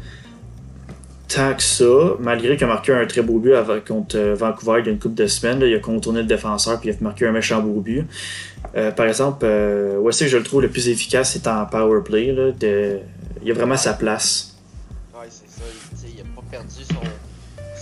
tant 1.28 1.54
que 1.54 1.62
ça, 1.62 1.84
malgré 2.20 2.56
qu'il 2.56 2.64
a 2.64 2.68
marqué 2.68 2.92
un 2.92 3.04
très 3.06 3.20
beau 3.22 3.38
but 3.38 3.52
contre 3.86 4.16
euh, 4.16 4.34
Vancouver 4.34 4.80
il 4.80 4.86
y 4.86 4.88
a 4.88 4.92
une 4.92 4.98
couple 4.98 5.14
de 5.16 5.26
semaines. 5.26 5.60
là, 5.60 5.66
il 5.66 5.74
a 5.74 5.78
contourné 5.78 6.20
le 6.22 6.26
défenseur 6.26 6.80
puis 6.80 6.88
il 6.88 6.92
a 6.92 6.96
marqué 7.00 7.26
un 7.26 7.32
méchant 7.32 7.60
beau 7.60 7.80
but. 7.80 8.04
Euh, 8.76 8.90
par 8.92 9.06
exemple, 9.06 9.44
euh, 9.44 9.98
où 9.98 10.08
est-ce 10.08 10.24
que 10.24 10.30
je 10.30 10.36
le 10.38 10.42
trouve 10.42 10.62
le 10.62 10.68
plus 10.68 10.88
efficace, 10.88 11.32
c'est 11.32 11.46
en 11.46 11.66
power 11.66 12.00
play. 12.04 12.32
Là, 12.32 12.50
de- 12.52 12.98
il 13.44 13.50
a 13.50 13.54
vraiment 13.54 13.76
sa 13.76 13.92
place. 13.94 14.56
Ouais, 15.14 15.26
c'est 15.28 15.48
ça. 15.50 15.62
Il, 16.04 16.14
il 16.16 16.20
a 16.20 16.24
pas 16.34 16.42
perdu 16.50 16.74
son, 16.88 17.00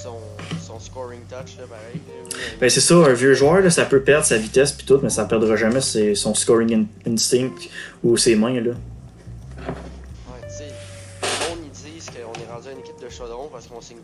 son, 0.03 0.17
son 0.61 0.81
scoring 0.81 1.21
touch, 1.31 1.57
là, 1.59 1.65
pareil. 1.69 2.01
Ben, 2.61 2.69
c'est 2.69 2.81
ça, 2.81 2.95
un 2.97 3.13
vieux 3.13 3.35
joueur, 3.35 3.61
là, 3.61 3.71
ça 3.71 3.85
peut 3.85 4.01
perdre 4.01 4.27
sa 4.27 4.37
vitesse 4.39 4.73
puis 4.73 4.87
tout, 4.87 4.99
mais 5.03 5.09
ça 5.11 5.25
ne 5.25 5.29
perdra 5.29 5.57
jamais 5.57 5.81
ses- 5.81 6.15
son 6.15 6.35
scoring 6.35 6.75
in- 7.07 7.11
instinct 7.13 7.51
ou 8.03 8.17
ses 8.17 8.35
mains. 8.37 8.61
Là. 8.61 8.73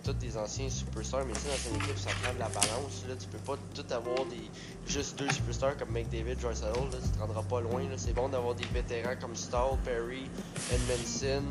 Tous 0.03 0.13
des 0.15 0.37
anciens 0.37 0.69
superstars, 0.69 1.25
mais 1.27 1.33
tu 1.35 1.41
sais, 1.41 1.49
dans 1.49 1.75
une 1.77 1.83
équipe, 1.83 1.99
ça 1.99 2.11
prend 2.23 2.35
de 2.35 2.39
la 2.39 2.49
balance. 2.49 3.05
Là, 3.09 3.15
tu 3.19 3.27
peux 3.29 3.39
pas 3.39 3.59
tout 3.75 3.95
avoir 3.95 4.27
des 4.27 4.49
juste 4.87 5.19
deux 5.19 5.29
superstars 5.31 5.77
comme 5.77 5.91
McDavid, 5.91 6.41
Joyce 6.41 6.63
Hall, 6.63 6.91
là, 6.91 6.99
tu 7.03 7.09
te 7.09 7.19
rendras 7.19 7.43
pas 7.43 7.61
loin. 7.61 7.83
là. 7.83 7.97
C'est 7.97 8.15
bon 8.15 8.29
d'avoir 8.29 8.55
des 8.55 8.67
vétérans 8.75 9.17
comme 9.21 9.37
Stall, 9.37 9.79
Perry, 9.85 10.25
Edmondson, 10.73 11.45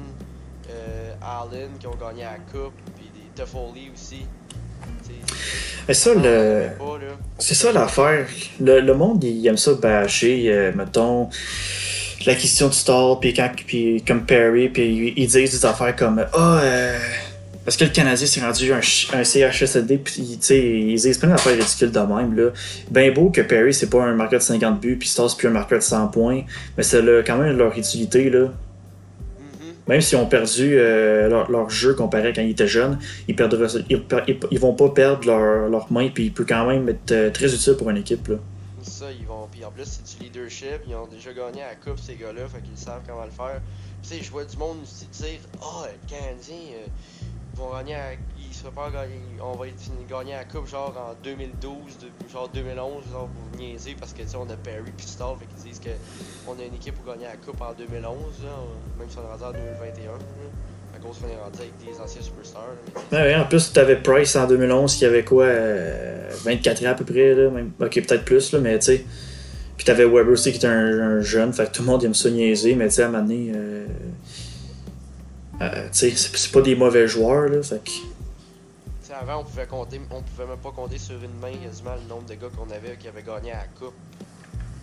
euh, 0.70 1.14
Allen 1.22 1.72
qui 1.80 1.88
ont 1.88 1.96
gagné 1.96 2.24
la 2.24 2.38
Coupe, 2.52 2.74
puis 2.96 3.10
des 3.14 3.30
Toffoli 3.36 3.92
aussi. 3.94 4.26
Mais 5.88 5.94
ça, 5.94 6.14
le... 6.14 6.70
c'est 7.38 7.56
ça 7.56 7.72
l'affaire. 7.72 8.28
Le, 8.60 8.80
le, 8.80 8.94
monde, 8.94 9.24
il 9.24 9.46
aime 9.48 9.58
ça 9.58 9.74
bâcher, 9.74 10.52
euh, 10.52 10.72
mettons, 10.76 11.30
la 12.26 12.36
question 12.36 12.68
du 12.68 12.76
stall, 12.76 13.18
puis 13.20 13.34
quand, 13.34 13.50
puis 13.66 14.04
comme 14.06 14.26
Perry, 14.26 14.70
puis 14.70 15.14
ils 15.16 15.28
disent 15.28 15.52
des 15.52 15.66
affaires 15.66 15.96
comme 15.96 16.26
Ah, 16.34 16.60
oh, 16.62 17.31
parce 17.64 17.78
que 17.78 17.84
le 17.84 17.92
Canadien 17.92 18.26
s'est 18.26 18.42
rendu 18.42 18.74
un, 18.74 18.80
un 18.80 19.24
CHSLD, 19.24 19.98
puis 19.98 20.22
ils 20.22 20.96
disent 20.96 21.18
plein 21.18 21.30
d'affaires 21.30 21.56
ridicules 21.56 21.92
de 21.92 22.00
même. 22.00 22.36
Là. 22.36 22.50
Ben 22.90 23.14
beau 23.14 23.30
que 23.30 23.42
Perry, 23.42 23.74
c'est 23.74 23.90
pas 23.90 24.04
un 24.04 24.14
marqueur 24.14 24.40
de 24.40 24.46
50 24.46 24.80
buts, 24.80 24.98
puis 24.98 25.08
Stars, 25.08 25.36
plus 25.38 25.48
un 25.48 25.52
marqueur 25.52 25.80
de 25.80 25.84
100 25.84 26.08
points, 26.08 26.44
mais 26.78 26.84
c'est 26.84 27.04
quand 27.26 27.38
même 27.38 27.58
leur 27.58 27.78
utilité. 27.78 28.30
là 28.30 28.52
même 29.88 30.00
s'ils 30.00 30.18
ont 30.18 30.26
perdu 30.26 30.78
euh, 30.78 31.28
leur, 31.50 31.70
jeu 31.70 31.94
comparé 31.94 32.30
à 32.30 32.34
quand 32.34 32.42
ils 32.42 32.52
étaient 32.52 32.68
jeunes, 32.68 32.98
ils, 33.28 33.36
ils, 34.52 34.60
vont 34.60 34.74
pas 34.74 34.90
perdre 34.90 35.28
leur, 35.28 35.70
leur 35.70 35.92
main, 35.92 36.08
puis 36.08 36.26
il 36.26 36.34
peut 36.34 36.46
quand 36.48 36.66
même 36.68 36.88
être 36.88 37.12
euh, 37.12 37.30
très 37.30 37.54
utile 37.54 37.74
pour 37.74 37.90
une 37.90 37.98
équipe. 37.98 38.28
Là. 38.28 38.36
Ça, 38.84 39.12
ils 39.12 39.26
vont. 39.26 39.48
Puis 39.52 39.66
en 39.66 39.72
plus, 39.72 39.84
c'est 39.86 40.18
du 40.18 40.26
leadership. 40.26 40.82
Ils 40.88 40.96
ont 40.96 41.08
déjà 41.08 41.34
gagné 41.34 41.64
à 41.64 41.70
la 41.70 41.76
Coupe, 41.76 42.00
ces 42.00 42.16
gars-là, 42.16 42.48
fait 42.48 42.62
qu'ils 42.62 42.78
savent 42.78 43.02
comment 43.08 43.26
le 43.26 43.32
faire. 43.32 43.60
Tu 44.04 44.10
sais, 44.10 44.24
je 44.24 44.32
vois 44.32 44.46
du 44.46 44.58
monde 44.58 44.78
aussi 44.84 45.08
dire 45.12 45.40
Ah, 45.62 45.66
oh, 45.66 45.84
le 45.86 46.10
Canadien, 46.10 46.56
euh, 46.56 46.88
ils 47.22 47.31
vont 47.56 47.74
gagner 47.74 47.96
à 47.96 48.12
on 49.44 49.58
va 49.58 49.66
gagner 50.10 50.34
la 50.34 50.44
coupe 50.44 50.68
genre 50.68 50.94
en 50.98 51.16
2012, 51.24 51.74
genre 52.32 52.50
2011, 52.54 53.04
genre 53.12 53.28
pour 53.28 53.60
niaiser 53.60 53.96
parce 54.00 54.14
que 54.14 54.22
on 54.38 54.50
a 54.50 54.56
Perry 54.56 54.92
puis 54.96 55.08
Stall, 55.08 55.36
fait 55.40 55.46
qu'ils 55.46 55.72
disent 55.72 55.82
qu'on 55.82 56.54
a 56.54 56.64
une 56.66 56.76
équipe 56.76 56.96
pour 56.96 57.14
gagner 57.14 57.26
la 57.26 57.38
coupe 57.38 57.62
en 57.62 57.74
2011, 57.74 58.16
même 59.00 59.10
si 59.10 59.18
on 59.18 59.22
est 59.22 59.32
rendu 59.32 59.44
en 59.44 59.52
2021. 59.52 60.12
À 60.94 61.00
cause 61.00 61.18
qu'on 61.20 61.28
est 61.28 61.40
avec 61.42 61.72
des 61.80 62.00
anciens 62.02 62.22
superstars. 62.22 62.76
en 63.14 63.48
plus, 63.48 63.72
tu 63.72 63.80
avais 63.80 63.96
Price 63.96 64.36
en 64.36 64.46
2011 64.46 64.94
qui 64.96 65.06
avait 65.06 65.24
quoi 65.24 65.48
24 65.48 66.84
euh, 66.84 66.88
ans 66.88 66.92
à 66.92 66.96
peu 66.96 67.06
près, 67.06 67.34
là, 67.34 67.50
même. 67.50 67.72
ok, 67.80 67.94
peut-être 67.94 68.26
plus, 68.26 68.52
là, 68.52 68.60
mais 68.60 68.78
tu 68.78 68.88
sais. 68.88 69.06
Puis 69.78 69.86
t'avais 69.86 70.04
Weber 70.04 70.34
aussi 70.34 70.52
qui 70.52 70.58
était 70.58 70.68
un, 70.68 71.22
jeune, 71.22 71.54
fait 71.54 71.66
que 71.66 71.72
tout 71.72 71.82
le 71.82 71.88
monde 71.88 72.04
aime 72.04 72.14
ça 72.14 72.30
niaiser, 72.30 72.76
mais 72.76 72.90
tu 72.90 72.96
sais, 72.96 73.04
à 73.04 73.08
un 73.08 73.10
moment 73.10 73.24
donné, 73.24 73.52
euh, 73.56 73.86
euh, 75.62 75.88
tu 75.92 76.12
sais, 76.12 76.14
c'est 76.16 76.52
pas 76.52 76.62
des 76.62 76.76
mauvais 76.76 77.08
joueurs, 77.08 77.50
là, 77.50 77.62
fait 77.62 77.84
que 77.84 77.92
avant, 79.22 79.42
on 79.42 79.44
pouvait 79.44 79.66
compter, 79.66 80.02
on 80.10 80.22
pouvait 80.22 80.48
même 80.48 80.58
pas 80.58 80.72
compter 80.72 80.98
sur 80.98 81.16
une 81.16 81.38
main 81.40 81.56
quasiment 81.64 81.96
le 81.96 82.08
nombre 82.10 82.28
de 82.28 82.36
gars 82.36 82.48
qu'on 82.56 82.70
avait 82.74 82.98
qui 82.98 83.08
avaient 83.08 83.24
gagné 83.24 83.52
à 83.52 83.58
la 83.58 83.68
coupe. 83.80 83.94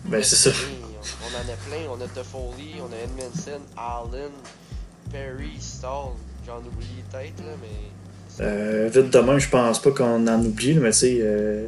Ben, 0.05 0.23
c'est 0.23 0.35
ça. 0.35 0.51
On, 0.51 1.35
en 1.35 1.53
a 1.53 1.55
plein. 1.67 1.89
On 1.91 2.01
a 2.01 2.07
Toffoli, 2.07 2.75
on 2.79 2.91
a 2.93 3.03
Edmondson, 3.03 3.61
Allen, 3.75 4.31
Perry, 5.11 5.59
Stall. 5.59 6.11
J'en 6.45 6.59
oublie 6.59 7.03
peut-être, 7.11 7.39
là, 7.39 7.53
mais. 7.61 8.45
Euh, 8.45 8.89
vite 8.89 9.09
demain, 9.09 9.37
je 9.37 9.49
pense 9.49 9.81
pas 9.81 9.91
qu'on 9.91 10.25
en 10.25 10.45
oublie, 10.45 10.75
mais 10.75 10.91
tu 10.91 10.99
sais, 10.99 11.17
euh, 11.21 11.67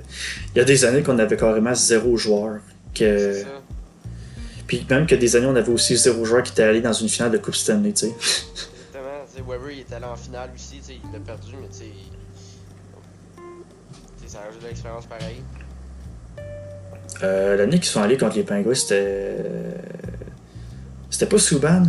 il 0.56 0.60
y 0.60 0.62
a 0.62 0.64
des 0.64 0.86
années 0.86 1.04
qu'on 1.04 1.20
avait 1.20 1.36
carrément 1.36 1.76
zéro 1.76 2.16
joueur. 2.16 2.60
Que... 2.96 3.34
C'est 3.34 3.42
ça. 3.42 3.48
Puis 4.68 4.86
même 4.90 5.06
que 5.06 5.16
des 5.16 5.36
années, 5.36 5.48
on 5.48 5.56
avait 5.56 5.72
aussi 5.72 5.98
zéro 5.98 6.24
joueur 6.24 6.44
qui 6.44 6.54
était 6.54 6.64
allé 6.64 6.80
dans 6.80 6.94
une 6.94 7.10
finale 7.10 7.32
de 7.32 7.38
Coupe 7.38 7.56
Stanley, 7.56 7.92
tu 7.92 8.08
sais. 8.08 8.16
Exactement. 9.34 9.52
Weber, 9.52 9.72
il 9.72 9.80
était 9.80 9.96
allé 9.96 10.06
en 10.06 10.16
finale 10.16 10.50
aussi, 10.56 10.82
il 10.90 11.16
a 11.16 11.20
perdu, 11.20 11.54
mais 11.62 11.68
tu 11.70 11.78
sais, 11.78 11.92
ça 14.28 14.40
rajoute 14.46 14.62
de 14.62 14.68
l'expérience 14.68 15.06
pareil. 15.06 15.42
Euh, 17.24 17.58
L'année 17.58 17.78
qu'ils 17.78 17.86
sont 17.86 18.02
allés 18.02 18.18
contre 18.18 18.36
les 18.38 18.44
Pingouins, 18.44 18.74
c'était. 18.74 19.36
C'était 21.10 21.26
pas 21.26 21.38
Subban? 21.38 21.84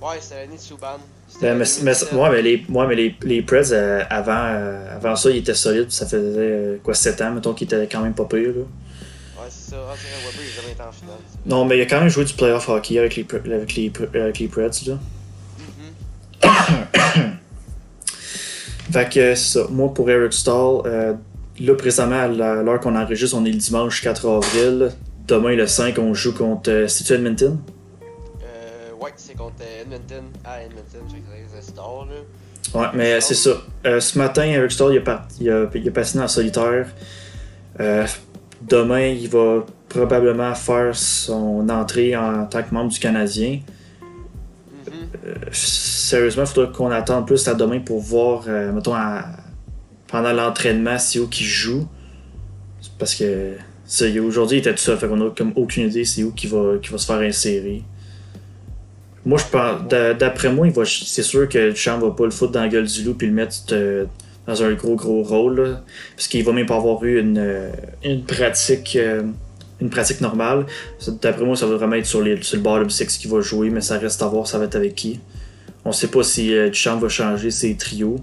Ouais, 0.00 0.16
c'était 0.20 0.40
l'année 0.40 0.56
de 0.56 0.60
Subban. 0.60 0.98
Mais, 1.40 1.54
mais, 1.54 1.64
ouais, 2.12 2.30
mais 2.30 2.42
les, 2.42 2.66
ouais, 2.68 2.86
mais 2.86 2.94
les, 2.94 3.16
les 3.22 3.42
Preds, 3.42 3.72
euh, 3.72 4.02
avant, 4.10 4.32
euh, 4.36 4.96
avant 4.96 5.16
ça, 5.16 5.30
ils 5.30 5.38
étaient 5.38 5.54
solides. 5.54 5.90
Ça 5.90 6.06
faisait 6.06 6.38
euh, 6.38 6.76
quoi, 6.82 6.94
7 6.94 7.20
ans, 7.22 7.30
mettons, 7.32 7.54
qu'ils 7.54 7.66
étaient 7.66 7.88
quand 7.90 8.02
même 8.02 8.14
pas 8.14 8.24
pire. 8.24 8.48
Là. 8.48 8.60
Ouais, 8.60 9.48
c'est 9.48 9.70
ça. 9.70 9.76
Ah, 9.88 9.94
Weber, 9.94 10.42
il 10.42 10.58
a 10.58 10.60
jamais 10.60 10.72
été 10.72 10.82
en 10.82 10.92
finale. 10.92 11.16
Non, 11.46 11.64
mais 11.64 11.78
il 11.78 11.82
a 11.82 11.86
quand 11.86 12.00
même 12.00 12.08
joué 12.08 12.24
du 12.24 12.34
playoff 12.34 12.68
hockey 12.68 12.98
avec 12.98 13.16
les, 13.16 13.26
avec 13.52 13.74
les, 13.74 13.92
avec 14.14 14.38
les 14.40 14.48
Preds. 14.48 14.86
Là. 14.88 14.98
Fait 18.92 19.08
que 19.08 19.34
c'est 19.34 19.36
ça. 19.36 19.60
Moi, 19.70 19.94
pour 19.94 20.10
Eric 20.10 20.32
Stahl, 20.32 21.16
Là, 21.60 21.74
présentement, 21.74 22.22
à 22.22 22.28
l'heure 22.28 22.80
qu'on 22.80 22.96
enregistre, 22.96 23.36
on 23.36 23.44
est 23.44 23.50
le 23.50 23.58
dimanche 23.58 24.02
4 24.02 24.28
avril. 24.28 24.90
Demain, 25.28 25.54
le 25.54 25.66
5, 25.66 25.98
on 25.98 26.14
joue 26.14 26.34
contre. 26.34 26.70
Euh, 26.70 26.88
c'est-tu 26.88 27.12
Edmonton 27.12 27.58
euh, 28.42 28.90
Ouais, 29.00 29.10
c'est 29.16 29.36
contre 29.36 29.62
euh, 29.62 29.82
Edmonton. 29.82 30.24
À 30.44 30.62
Edmonton, 30.62 31.02
c'est 31.54 31.62
Star, 31.62 32.06
là. 32.06 32.80
Ouais, 32.80 32.86
mais 32.94 33.20
c'est 33.20 33.34
ça. 33.34 33.50
Euh, 33.86 34.00
ce 34.00 34.18
matin, 34.18 34.44
Eric 34.44 34.72
Starr, 34.72 34.92
il 34.92 35.02
a, 35.06 35.26
il 35.40 35.50
a, 35.50 35.66
il 35.74 35.88
a 35.88 35.92
passé 35.92 36.18
en 36.18 36.26
solitaire. 36.26 36.86
demain, 38.62 39.08
il 39.08 39.28
va 39.28 39.64
probablement 39.88 40.54
faire 40.54 40.96
son 40.96 41.68
entrée 41.68 42.16
en 42.16 42.46
tant 42.46 42.62
que 42.62 42.72
membre 42.72 42.90
du 42.90 42.98
Canadien. 42.98 43.60
Sérieusement, 45.52 46.44
il 46.44 46.46
faudrait 46.46 46.72
qu'on 46.72 46.90
attende 46.90 47.26
plus 47.26 47.46
à 47.48 47.54
demain 47.54 47.80
pour 47.80 48.00
voir, 48.00 48.46
mettons, 48.46 48.94
à, 48.94 49.24
pendant 50.08 50.32
l'entraînement, 50.32 50.98
c'est 50.98 51.18
où 51.18 51.28
qui 51.28 51.44
joue. 51.44 51.86
Parce 52.98 53.14
que 53.14 53.54
aujourd'hui, 54.20 54.58
il 54.58 54.60
était 54.60 54.72
tout 54.72 54.78
seul, 54.78 54.98
fait 54.98 55.08
qu'on 55.08 55.28
a 55.28 55.30
comme 55.30 55.52
aucune 55.56 55.88
idée 55.88 56.04
c'est 56.04 56.22
où 56.22 56.32
qui 56.32 56.46
va, 56.46 56.78
qui 56.80 56.90
va 56.90 56.98
se 56.98 57.06
faire 57.06 57.20
insérer. 57.20 57.82
Moi, 59.24 59.38
je 59.38 59.44
pense, 59.44 59.88
d'après 60.18 60.52
moi, 60.52 60.68
c'est 60.84 61.22
sûr 61.22 61.48
que 61.48 61.70
Duchamp 61.70 61.98
va 61.98 62.10
pas 62.10 62.24
le 62.24 62.30
foutre 62.30 62.52
dans 62.52 62.62
la 62.62 62.68
gueule 62.68 62.86
du 62.86 63.04
loup 63.04 63.14
puis 63.14 63.28
le 63.28 63.32
mettre 63.32 63.56
euh, 63.70 64.06
dans 64.46 64.62
un 64.64 64.72
gros 64.72 64.96
gros 64.96 65.22
rôle. 65.22 65.78
parce 66.16 66.26
qu'il 66.26 66.44
va 66.44 66.52
même 66.52 66.66
pas 66.66 66.76
avoir 66.76 67.04
eu 67.04 67.20
une, 67.20 67.38
euh, 67.38 67.70
une 68.02 68.24
pratique 68.24 68.96
euh, 68.96 69.22
une 69.82 69.90
pratique 69.90 70.20
normale. 70.20 70.66
D'après 71.20 71.44
moi, 71.44 71.56
ça 71.56 71.66
va 71.66 71.76
vraiment 71.76 71.96
être 71.96 72.06
sur, 72.06 72.22
les, 72.22 72.42
sur 72.42 72.56
le 72.56 72.62
bottom 72.62 72.88
six 72.90 73.18
qui 73.18 73.28
va 73.28 73.40
jouer, 73.40 73.70
mais 73.70 73.80
ça 73.80 73.98
reste 73.98 74.22
à 74.22 74.26
voir 74.26 74.46
ça 74.46 74.58
va 74.58 74.64
être 74.64 74.76
avec 74.76 74.94
qui. 74.94 75.20
On 75.84 75.92
sait 75.92 76.08
pas 76.08 76.22
si 76.22 76.54
Duchamp 76.70 76.98
va 76.98 77.08
changer 77.08 77.50
ses 77.50 77.76
trios 77.76 78.16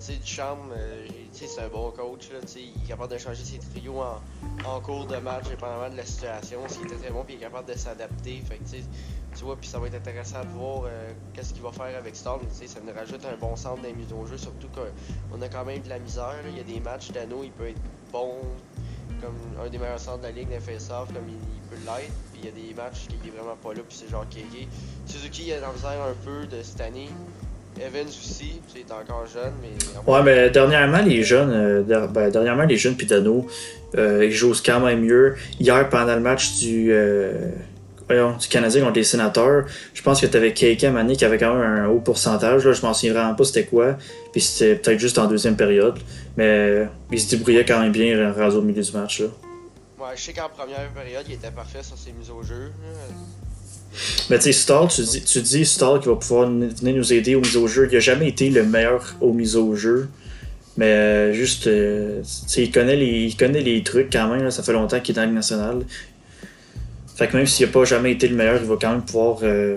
sais, 0.00 0.42
euh, 0.72 1.06
c'est 1.32 1.60
un 1.60 1.68
bon 1.68 1.90
coach. 1.90 2.28
Il 2.56 2.84
est 2.84 2.88
capable 2.88 3.12
de 3.12 3.18
changer 3.18 3.44
ses 3.44 3.58
trios 3.58 4.00
en, 4.00 4.20
en 4.66 4.80
cours 4.80 5.06
de 5.06 5.16
match, 5.16 5.48
dépendamment 5.48 5.90
de 5.90 5.96
la 5.96 6.04
situation. 6.04 6.60
S'il 6.68 6.86
était 6.86 6.96
très 6.96 7.10
bon, 7.10 7.24
puis 7.24 7.34
il 7.34 7.36
est 7.36 7.40
capable 7.40 7.68
de 7.72 7.78
s'adapter. 7.78 8.42
Tu 9.36 9.44
vois, 9.44 9.56
puis 9.56 9.68
ça 9.68 9.78
va 9.78 9.86
être 9.86 9.94
intéressant 9.94 10.40
de 10.40 10.50
voir 10.58 10.84
euh, 10.86 11.12
qu'est-ce 11.32 11.52
qu'il 11.52 11.62
va 11.62 11.70
faire 11.70 11.96
avec 11.96 12.16
Storm. 12.16 12.40
Ça 12.50 12.80
nous 12.84 12.92
rajoute 12.92 13.24
un 13.24 13.36
bon 13.36 13.54
centre 13.56 13.82
mises 13.82 14.12
au 14.12 14.26
jeu, 14.26 14.36
surtout 14.36 14.68
qu'on 14.68 15.42
a 15.42 15.48
quand 15.48 15.64
même 15.64 15.82
de 15.82 15.88
la 15.88 15.98
misère. 15.98 16.34
Il 16.48 16.56
y 16.56 16.60
a 16.60 16.64
des 16.64 16.80
matchs 16.80 17.12
d'anneau, 17.12 17.42
il 17.44 17.52
peut 17.52 17.68
être 17.68 17.80
bon, 18.12 18.34
comme 19.20 19.64
un 19.64 19.68
des 19.68 19.78
meilleurs 19.78 19.98
centres 19.98 20.18
de 20.18 20.24
la 20.24 20.32
ligue 20.32 20.48
d'un 20.48 20.58
comme 20.58 21.28
il, 21.28 21.60
peut 21.70 21.76
l'être. 21.84 22.12
Puis 22.32 22.42
il 22.42 22.44
y 22.44 22.48
a 22.48 22.52
des 22.52 22.74
matchs 22.74 23.06
qui 23.08 23.28
est 23.28 23.30
vraiment 23.30 23.56
pas 23.62 23.74
là, 23.74 23.80
puis 23.86 23.96
c'est 23.96 24.10
genre 24.10 24.26
Kéké. 24.28 24.68
Suzuki, 25.06 25.44
il 25.48 25.52
a 25.52 25.72
misère 25.72 26.02
un 26.02 26.14
peu 26.24 26.46
de 26.46 26.62
cette 26.62 26.80
année. 26.80 27.08
Evans 27.78 28.06
aussi, 28.06 28.60
c'est 28.68 28.92
encore 28.92 29.26
jeune, 29.32 29.52
mais. 29.62 30.12
Ouais, 30.12 30.22
mais 30.22 30.50
dernièrement, 30.50 31.02
les 31.02 31.22
jeunes, 31.22 31.52
euh, 31.52 32.06
ben, 32.08 32.30
dernièrement, 32.30 32.64
les 32.64 32.76
jeunes 32.76 32.96
Pidano, 32.96 33.46
euh, 33.96 34.24
ils 34.24 34.32
jouent 34.32 34.54
quand 34.64 34.80
même 34.80 35.02
mieux. 35.02 35.36
Hier, 35.58 35.88
pendant 35.88 36.14
le 36.14 36.20
match 36.20 36.58
du, 36.58 36.88
euh, 36.90 37.52
du 38.10 38.48
Canadien 38.48 38.82
contre 38.82 38.96
les 38.96 39.04
sénateurs, 39.04 39.64
je 39.94 40.02
pense 40.02 40.20
que 40.20 40.26
tu 40.26 40.36
avais 40.36 40.52
KK 40.52 40.84
Mané 40.84 41.16
qui 41.16 41.24
avait 41.24 41.38
quand 41.38 41.54
même 41.54 41.62
un 41.62 41.88
haut 41.88 42.00
pourcentage. 42.00 42.64
Là, 42.64 42.72
je 42.72 42.82
m'en 42.82 42.92
souviens 42.94 43.12
vraiment 43.12 43.34
pas 43.34 43.44
c'était 43.44 43.64
quoi. 43.64 43.96
Puis 44.32 44.40
c'était 44.40 44.76
peut-être 44.76 45.00
juste 45.00 45.18
en 45.18 45.26
deuxième 45.26 45.56
période. 45.56 45.98
Mais 46.36 46.86
il 47.10 47.20
se 47.20 47.30
débrouillait 47.30 47.64
quand 47.64 47.80
même 47.80 47.92
bien 47.92 48.32
rasé 48.32 48.56
au 48.56 48.62
milieu 48.62 48.82
du 48.82 48.92
match. 48.92 49.20
Là. 49.20 49.26
Ouais, 49.98 50.16
je 50.16 50.22
sais 50.22 50.32
qu'en 50.32 50.48
première 50.48 50.88
période, 50.94 51.24
il 51.28 51.34
était 51.34 51.50
parfait 51.50 51.82
sur 51.82 51.96
ses 51.96 52.12
mises 52.12 52.30
au 52.30 52.42
jeu. 52.42 52.72
Mais 54.30 54.38
tu 54.38 54.44
sais, 54.44 54.52
Stall, 54.52 54.88
tu 54.88 55.02
dis, 55.02 55.22
tu 55.22 55.40
dis 55.42 55.66
Stall 55.66 56.00
qui 56.00 56.08
va 56.08 56.16
pouvoir 56.16 56.48
venir 56.48 56.94
nous 56.94 57.12
aider 57.12 57.34
aux 57.34 57.40
mises 57.40 57.56
au 57.56 57.66
jeu. 57.66 57.88
Il 57.90 57.94
n'a 57.94 58.00
jamais 58.00 58.28
été 58.28 58.48
le 58.50 58.64
meilleur 58.64 59.14
aux 59.20 59.32
mises 59.32 59.56
au 59.56 59.74
jeu. 59.74 60.08
Mais 60.76 60.86
euh, 60.86 61.32
juste, 61.32 61.66
euh, 61.66 62.22
il, 62.56 62.70
connaît 62.70 62.96
les, 62.96 63.24
il 63.24 63.36
connaît 63.36 63.60
les 63.60 63.82
trucs 63.82 64.10
quand 64.10 64.28
même. 64.28 64.50
ça 64.50 64.62
fait 64.62 64.72
longtemps 64.72 65.00
qu'il 65.00 65.14
est 65.14 65.20
dans 65.20 65.26
la 65.26 65.32
nationale. 65.32 65.84
Fait 67.20 67.28
que 67.28 67.36
même 67.36 67.44
s'il 67.44 67.66
n'a 67.66 67.72
pas 67.72 67.84
jamais 67.84 68.12
été 68.12 68.28
le 68.28 68.34
meilleur, 68.34 68.62
il 68.62 68.66
va 68.66 68.76
quand 68.80 68.92
même 68.92 69.04
pouvoir. 69.04 69.40
Euh, 69.42 69.76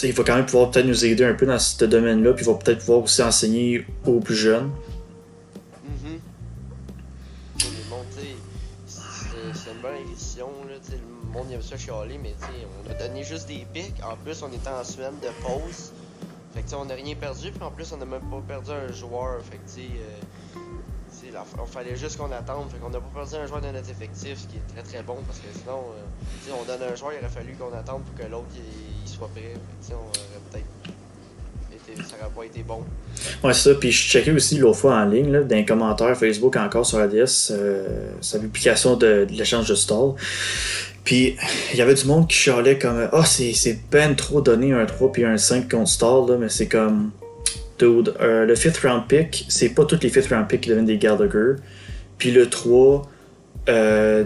il 0.00 0.12
va 0.12 0.22
quand 0.22 0.36
même 0.36 0.46
pouvoir 0.46 0.70
peut-être 0.70 0.86
nous 0.86 1.04
aider 1.04 1.24
un 1.24 1.34
peu 1.34 1.44
dans 1.44 1.58
ce 1.58 1.84
domaine-là. 1.84 2.34
Puis 2.34 2.44
il 2.44 2.48
va 2.48 2.54
peut-être 2.54 2.78
pouvoir 2.78 3.00
aussi 3.00 3.20
enseigner 3.20 3.84
aux 4.06 4.20
plus 4.20 4.36
jeunes. 4.36 4.70
Mm-hmm. 5.88 6.18
C'est 8.86 9.70
une 9.72 9.80
bonne 9.82 9.96
édition. 10.08 10.46
Là, 10.68 10.76
monde 11.32 11.50
aime 11.50 11.62
ça 11.62 11.76
chialer, 11.76 12.20
mais 12.22 12.36
on 12.86 12.88
a 12.88 12.94
donné 12.94 13.24
juste 13.24 13.48
des 13.48 13.66
pics. 13.74 14.00
En 14.04 14.14
plus, 14.14 14.40
on 14.44 14.52
était 14.52 14.68
en 14.68 14.84
semaine 14.84 15.18
de 15.20 15.30
pause. 15.44 15.90
Fait 16.54 16.62
que 16.62 16.76
on 16.76 16.84
n'a 16.84 16.94
rien 16.94 17.16
perdu, 17.16 17.50
puis 17.50 17.64
en 17.64 17.72
plus, 17.72 17.92
on 17.92 17.96
n'a 17.96 18.04
même 18.04 18.22
pas 18.30 18.40
perdu 18.46 18.70
un 18.70 18.92
joueur. 18.92 19.42
Fait 19.42 19.56
que 19.56 19.80
on 21.58 21.66
fallait 21.66 21.96
juste 21.96 22.16
qu'on 22.16 22.32
attende. 22.32 22.70
Fait 22.70 22.78
qu'on 22.78 22.90
n'a 22.90 23.00
pas 23.00 23.10
perdu 23.14 23.34
un 23.36 23.46
joueur 23.46 23.60
de 23.60 23.68
notre 23.68 23.90
effectif, 23.90 24.38
ce 24.38 24.46
qui 24.46 24.56
est 24.56 24.74
très 24.74 24.82
très 24.82 25.02
bon 25.02 25.16
parce 25.26 25.38
que 25.38 25.46
sinon, 25.52 25.84
euh, 25.96 26.58
on 26.60 26.64
donne 26.64 26.82
un 26.82 26.94
joueur, 26.94 27.12
il 27.12 27.18
aurait 27.18 27.32
fallu 27.32 27.54
qu'on 27.54 27.76
attende 27.76 28.02
pour 28.04 28.14
que 28.14 28.30
l'autre 28.30 28.46
il, 28.54 29.08
soit 29.08 29.28
prêt. 29.28 29.54
Fait 29.82 29.94
on 29.94 29.98
aurait 29.98 30.42
peut-être 30.50 30.66
ça 31.94 32.16
n'aurait 32.16 32.34
pas 32.34 32.44
été 32.44 32.62
bon. 32.62 32.84
Ouais, 33.44 33.54
ça. 33.54 33.74
Puis 33.74 33.92
je 33.92 34.08
checkais 34.08 34.32
aussi 34.32 34.58
l'autre 34.58 34.78
fois 34.78 34.96
en 34.96 35.06
ligne, 35.06 35.30
dans 35.30 35.56
les 35.56 35.64
commentaires 35.64 36.16
Facebook 36.16 36.56
encore 36.56 36.84
sur 36.84 36.98
ADS, 36.98 37.50
euh, 37.52 38.10
sa 38.20 38.38
publication 38.38 38.96
de, 38.96 39.24
de 39.24 39.32
l'échange 39.32 39.68
de 39.68 39.74
stall. 39.74 40.14
Puis 41.04 41.36
il 41.72 41.78
y 41.78 41.82
avait 41.82 41.94
du 41.94 42.04
monde 42.06 42.28
qui 42.28 42.36
chialait 42.36 42.78
comme 42.78 43.08
Ah, 43.12 43.20
oh, 43.20 43.24
c'est 43.24 43.78
ben 43.90 44.16
trop 44.16 44.40
donné 44.40 44.72
un 44.72 44.84
3 44.84 45.12
puis 45.12 45.24
un 45.24 45.38
5 45.38 45.70
contre 45.70 45.88
stall, 45.88 46.28
là, 46.28 46.36
mais 46.38 46.48
c'est 46.48 46.66
comme 46.66 47.12
Dude, 47.78 48.14
euh, 48.20 48.46
le 48.46 48.54
fifth 48.54 48.78
round 48.78 49.06
pick, 49.06 49.44
c'est 49.48 49.70
pas 49.70 49.84
tous 49.84 50.00
les 50.02 50.08
fifth 50.08 50.28
round 50.28 50.48
picks 50.48 50.62
qui 50.62 50.68
deviennent 50.70 50.86
des 50.86 50.98
Gallagher. 50.98 51.56
Puis 52.18 52.30
le 52.30 52.48
3, 52.48 53.02
euh, 53.68 54.24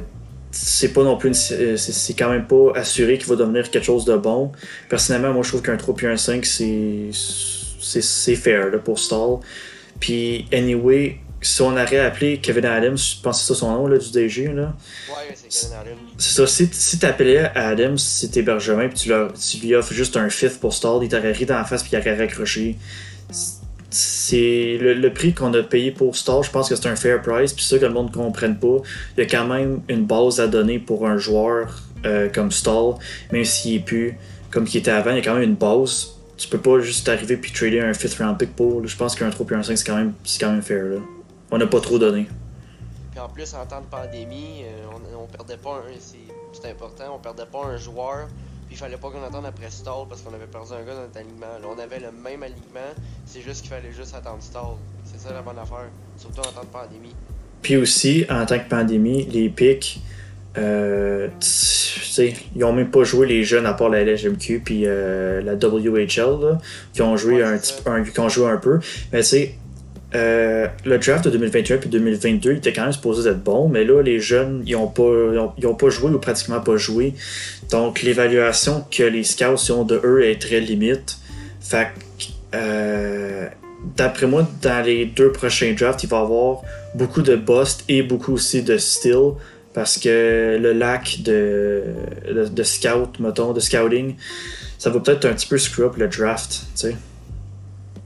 c'est 0.50 0.92
pas 0.92 1.02
non 1.02 1.16
plus 1.16 1.52
euh, 1.52 1.76
c'est 1.76 2.14
quand 2.14 2.30
même 2.30 2.46
pas 2.46 2.72
assuré 2.74 3.18
qu'il 3.18 3.28
va 3.28 3.36
devenir 3.36 3.70
quelque 3.70 3.84
chose 3.84 4.04
de 4.04 4.16
bon. 4.16 4.52
Personnellement, 4.88 5.32
moi 5.32 5.42
je 5.42 5.48
trouve 5.48 5.62
qu'un 5.62 5.76
3 5.76 5.94
puis 5.94 6.06
un 6.06 6.16
5 6.16 6.44
c'est 6.44 7.10
c'est 7.12 8.36
fair 8.36 8.70
là, 8.70 8.78
pour 8.78 8.98
Stall. 8.98 9.38
Puis 9.98 10.46
anyway, 10.52 11.18
si 11.40 11.62
on 11.62 11.72
aurait 11.72 11.98
appelé 11.98 12.38
Kevin 12.38 12.66
Adams, 12.66 12.96
je 12.96 13.20
pense 13.22 13.40
que 13.40 13.46
c'est 13.46 13.54
ça 13.54 13.60
son 13.60 13.72
nom 13.72 13.86
là, 13.86 13.98
du 13.98 14.10
DG 14.10 14.48
là. 14.48 14.74
Ouais, 15.08 15.34
c'est 15.34 15.48
Kevin 15.48 15.76
Adams. 15.80 15.98
C'est 16.18 16.34
ça, 16.34 16.46
si, 16.46 16.68
si 16.70 16.98
t'appelais 16.98 17.50
Adams, 17.54 17.98
t'es 18.30 18.42
Bergevin, 18.42 18.88
puis 18.88 18.98
tu, 18.98 19.08
leur, 19.08 19.32
tu 19.32 19.58
lui 19.58 19.74
offres 19.74 19.94
juste 19.94 20.16
un 20.16 20.28
fifth 20.28 20.60
pour 20.60 20.74
Stall, 20.74 21.02
il 21.02 21.08
t'aurait 21.08 21.32
ri 21.32 21.46
dans 21.46 21.56
la 21.56 21.64
face 21.64 21.82
puis 21.82 21.92
il 21.94 21.98
aurait 21.98 22.16
raccroché 22.16 22.76
c'est 23.90 24.78
le, 24.80 25.12
prix 25.12 25.34
qu'on 25.34 25.52
a 25.54 25.62
payé 25.62 25.90
pour 25.90 26.16
Star, 26.16 26.42
je 26.42 26.50
pense 26.50 26.68
que 26.68 26.76
c'est 26.76 26.88
un 26.88 26.96
fair 26.96 27.20
price, 27.20 27.52
puis 27.52 27.64
ça 27.64 27.78
que 27.78 27.84
le 27.84 27.92
monde 27.92 28.08
ne 28.08 28.14
comprenne 28.14 28.58
pas. 28.58 28.76
Il 29.16 29.24
y 29.24 29.26
a 29.26 29.28
quand 29.28 29.46
même 29.46 29.82
une 29.88 30.06
base 30.06 30.40
à 30.40 30.46
donner 30.46 30.78
pour 30.78 31.06
un 31.06 31.18
joueur 31.18 31.82
euh, 32.06 32.28
comme 32.28 32.50
Stall, 32.50 32.94
même 33.32 33.44
s'il 33.44 33.76
est 33.76 33.80
plus 33.80 34.16
comme 34.50 34.66
il 34.66 34.76
était 34.76 34.90
avant, 34.90 35.10
il 35.10 35.16
y 35.16 35.20
a 35.20 35.22
quand 35.22 35.34
même 35.34 35.44
une 35.44 35.54
base. 35.54 36.14
Tu 36.36 36.48
peux 36.48 36.58
pas 36.58 36.80
juste 36.80 37.08
arriver 37.08 37.36
puis 37.36 37.52
trader 37.52 37.80
un 37.80 37.92
5th 37.92 38.22
round 38.22 38.38
pick 38.38 38.56
pour. 38.56 38.86
je 38.86 38.96
pense 38.96 39.14
qu'un 39.14 39.30
3 39.30 39.46
puis 39.46 39.56
un 39.56 39.62
5 39.62 39.76
c'est 39.76 39.86
quand 39.86 39.96
même 39.96 40.14
quand 40.40 40.50
même 40.50 40.62
fair 40.62 40.84
là. 40.84 40.98
On 41.50 41.58
n'a 41.58 41.66
pas 41.66 41.80
trop 41.80 41.98
donné. 41.98 42.26
Puis 43.10 43.20
en 43.20 43.28
plus 43.28 43.54
en 43.54 43.66
temps 43.66 43.80
de 43.80 43.86
pandémie, 43.86 44.62
euh, 44.64 44.86
on, 45.14 45.22
on, 45.22 45.26
perdait 45.26 45.56
pas 45.56 45.82
c'est 46.52 46.70
important, 46.70 47.16
on 47.16 47.18
perdait 47.18 47.46
pas 47.50 47.64
un 47.66 47.76
joueur 47.76 48.28
puis 48.70 48.76
il 48.76 48.82
fallait 48.82 48.98
pas 48.98 49.10
qu'on 49.10 49.24
attende 49.24 49.46
après 49.46 49.68
Stall 49.68 50.06
parce 50.08 50.22
qu'on 50.22 50.32
avait 50.32 50.46
perdu 50.46 50.70
un 50.72 50.84
gars 50.86 50.94
dans 50.94 51.00
notre 51.00 51.18
alignement. 51.18 51.58
Là, 51.60 51.66
on 51.76 51.78
avait 51.80 51.98
le 51.98 52.12
même 52.12 52.40
alignement, 52.44 52.94
c'est 53.26 53.40
juste 53.40 53.62
qu'il 53.62 53.70
fallait 53.70 53.90
juste 53.90 54.14
attendre 54.14 54.40
Stall. 54.40 54.76
C'est 55.02 55.18
ça 55.18 55.34
la 55.34 55.42
bonne 55.42 55.58
affaire, 55.58 55.88
surtout 56.16 56.38
en 56.38 56.52
temps 56.52 56.60
de 56.60 56.66
pandémie. 56.66 57.16
Puis 57.62 57.76
aussi, 57.76 58.24
en 58.30 58.46
tant 58.46 58.60
que 58.60 58.68
pandémie, 58.68 59.24
les 59.24 59.48
pics, 59.48 60.00
euh, 60.56 61.26
ils 62.54 62.62
ont 62.62 62.72
même 62.72 62.92
pas 62.92 63.02
joué 63.02 63.26
les 63.26 63.42
jeunes 63.42 63.66
à 63.66 63.72
part 63.74 63.88
la 63.88 64.04
LGMQ 64.04 64.62
puis 64.64 64.82
euh, 64.86 65.42
la 65.42 65.54
WHL, 65.54 66.40
là, 66.40 66.58
qui 66.92 67.02
ont 67.02 67.16
joué 67.16 67.42
un, 67.42 67.58
un, 67.86 68.04
qui 68.04 68.20
ont 68.20 68.28
joué 68.28 68.46
un 68.46 68.56
peu. 68.56 68.78
Mais 69.12 69.22
tu 69.22 69.26
sais, 69.26 69.54
euh, 70.14 70.66
le 70.84 70.98
draft 70.98 71.24
de 71.24 71.30
2021 71.30 71.76
puis 71.78 71.88
2022 71.88 72.52
il 72.52 72.56
était 72.56 72.72
quand 72.72 72.82
même 72.82 72.92
supposé 72.92 73.28
être 73.30 73.42
bon, 73.42 73.68
mais 73.68 73.84
là, 73.84 74.02
les 74.02 74.18
jeunes, 74.18 74.62
ils 74.66 74.74
ont 74.76 74.88
pas, 74.88 75.02
ils 75.56 75.76
pas 75.76 75.88
joué 75.88 76.10
ou 76.10 76.18
pratiquement 76.18 76.60
pas 76.60 76.76
joué. 76.76 77.14
Donc, 77.70 78.02
l'évaluation 78.02 78.84
que 78.90 79.04
les 79.04 79.22
scouts 79.22 79.70
ont 79.72 79.84
de 79.84 80.00
eux 80.04 80.24
est 80.24 80.40
très 80.40 80.60
limite. 80.60 81.18
Fait 81.60 81.88
euh, 82.54 83.46
d'après 83.96 84.26
moi, 84.26 84.48
dans 84.62 84.84
les 84.84 85.06
deux 85.06 85.30
prochains 85.30 85.72
drafts, 85.78 86.02
il 86.02 86.08
va 86.08 86.18
y 86.18 86.20
avoir 86.20 86.62
beaucoup 86.94 87.22
de 87.22 87.36
bust 87.36 87.84
et 87.88 88.02
beaucoup 88.02 88.32
aussi 88.32 88.62
de 88.62 88.78
steal 88.78 89.34
parce 89.72 89.98
que 89.98 90.58
le 90.60 90.72
lac 90.72 91.18
de, 91.22 91.84
de, 92.28 92.46
de 92.46 92.62
scout, 92.64 93.20
mettons, 93.20 93.52
de 93.52 93.60
scouting, 93.60 94.16
ça 94.78 94.90
va 94.90 94.98
peut-être 94.98 95.26
un 95.26 95.34
petit 95.34 95.46
peu 95.46 95.58
screw 95.58 95.84
up 95.84 95.96
le 95.96 96.08
draft, 96.08 96.62
tu 96.74 96.80
sais. 96.88 96.96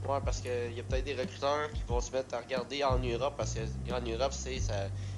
Ouais, 0.08 0.18
parce 0.22 0.40
qu'il 0.40 0.76
y 0.76 0.80
a 0.80 0.82
peut-être 0.82 1.04
des 1.04 1.14
recruteurs 1.14 1.70
qui 1.72 1.82
vont 1.88 2.00
se 2.00 2.12
mettre 2.12 2.34
à 2.34 2.40
regarder 2.40 2.84
en 2.84 2.98
Europe, 2.98 3.34
parce 3.38 3.54
qu'en 3.54 4.00
Europe, 4.00 4.32
ça, 4.32 4.50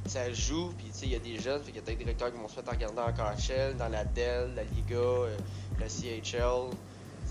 ça 0.06 0.32
joue, 0.32 0.72
puis 0.78 0.86
il 1.02 1.10
y 1.10 1.16
a 1.16 1.18
des 1.18 1.38
jeunes, 1.40 1.60
fait 1.62 1.72
qu'il 1.72 1.76
y 1.76 1.78
a 1.78 1.82
peut-être 1.82 1.98
des 1.98 2.04
recruteurs 2.04 2.32
qui 2.32 2.38
vont 2.38 2.48
se 2.48 2.56
mettre 2.56 2.68
à 2.68 2.72
regarder 2.72 3.00
en 3.00 3.12
KHL, 3.12 3.76
dans 3.76 3.88
la 3.88 4.04
Dell, 4.04 4.50
la 4.54 4.62
Liga, 4.62 4.94
euh, 4.94 5.36
la 5.80 5.88
CHL. 5.88 6.70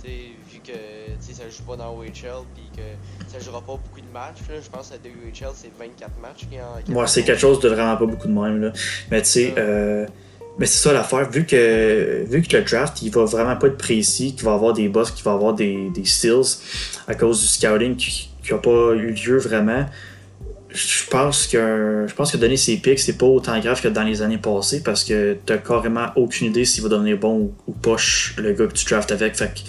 vu 0.03 0.59
que 0.59 0.73
ça 1.21 1.49
joue 1.49 1.63
pas 1.63 1.77
dans 1.77 1.95
OHL 1.95 2.43
puis 2.53 2.69
que 2.75 3.31
ça 3.31 3.39
jouera 3.39 3.61
pas 3.61 3.73
beaucoup 3.73 4.01
de 4.01 4.11
matchs. 4.13 4.39
je 4.49 4.69
pense 4.69 4.89
que 4.89 4.95
la 4.95 5.09
WHL 5.09 5.55
c'est 5.55 5.71
24 5.79 6.19
matchs 6.21 6.45
qui 6.49 6.57
en, 6.59 6.93
Ouais, 6.93 7.07
c'est 7.07 7.23
quelque 7.23 7.39
chose 7.39 7.59
de 7.61 7.69
vraiment 7.69 7.95
pas 7.95 8.05
beaucoup 8.05 8.27
de 8.27 8.33
même. 8.33 8.61
Là. 8.61 8.73
Mais 9.09 9.21
tu 9.21 9.29
sais, 9.29 9.53
euh, 9.57 10.05
mais 10.57 10.65
c'est 10.65 10.77
ça 10.87 10.93
l'affaire, 10.93 11.29
vu 11.29 11.45
que, 11.45 12.23
vu 12.29 12.41
que 12.41 12.55
le 12.55 12.63
draft, 12.63 13.01
il 13.01 13.11
va 13.11 13.25
vraiment 13.25 13.57
pas 13.57 13.67
être 13.67 13.77
précis, 13.77 14.33
qu'il 14.35 14.45
va 14.45 14.53
avoir 14.53 14.73
des 14.73 14.87
boss, 14.87 15.11
qu'il 15.11 15.25
va 15.25 15.33
avoir 15.33 15.53
des, 15.53 15.89
des 15.93 16.05
steals 16.05 16.59
à 17.07 17.15
cause 17.15 17.41
du 17.41 17.47
scouting 17.47 17.95
qui 17.95 18.29
n'a 18.49 18.57
pas 18.57 18.93
eu 18.93 19.11
lieu 19.11 19.37
vraiment. 19.37 19.85
Je 20.69 21.09
pense 21.09 21.47
que 21.47 22.05
je 22.07 22.13
pense 22.13 22.31
que 22.31 22.37
donner 22.37 22.57
ses 22.57 22.77
picks, 22.77 22.99
c'est 22.99 23.17
pas 23.17 23.25
autant 23.25 23.59
grave 23.59 23.81
que 23.81 23.87
dans 23.87 24.03
les 24.03 24.21
années 24.21 24.37
passées 24.37 24.81
parce 24.83 25.03
que 25.03 25.37
t'as 25.45 25.57
carrément 25.57 26.07
aucune 26.15 26.47
idée 26.47 26.65
s'il 26.65 26.83
va 26.83 26.89
devenir 26.89 27.17
bon 27.17 27.53
ou, 27.67 27.71
poche 27.71 28.35
le 28.37 28.51
gars 28.53 28.67
que 28.67 28.73
tu 28.73 28.85
drafts 28.85 29.11
avec. 29.11 29.37
Fait 29.37 29.53
que, 29.53 29.59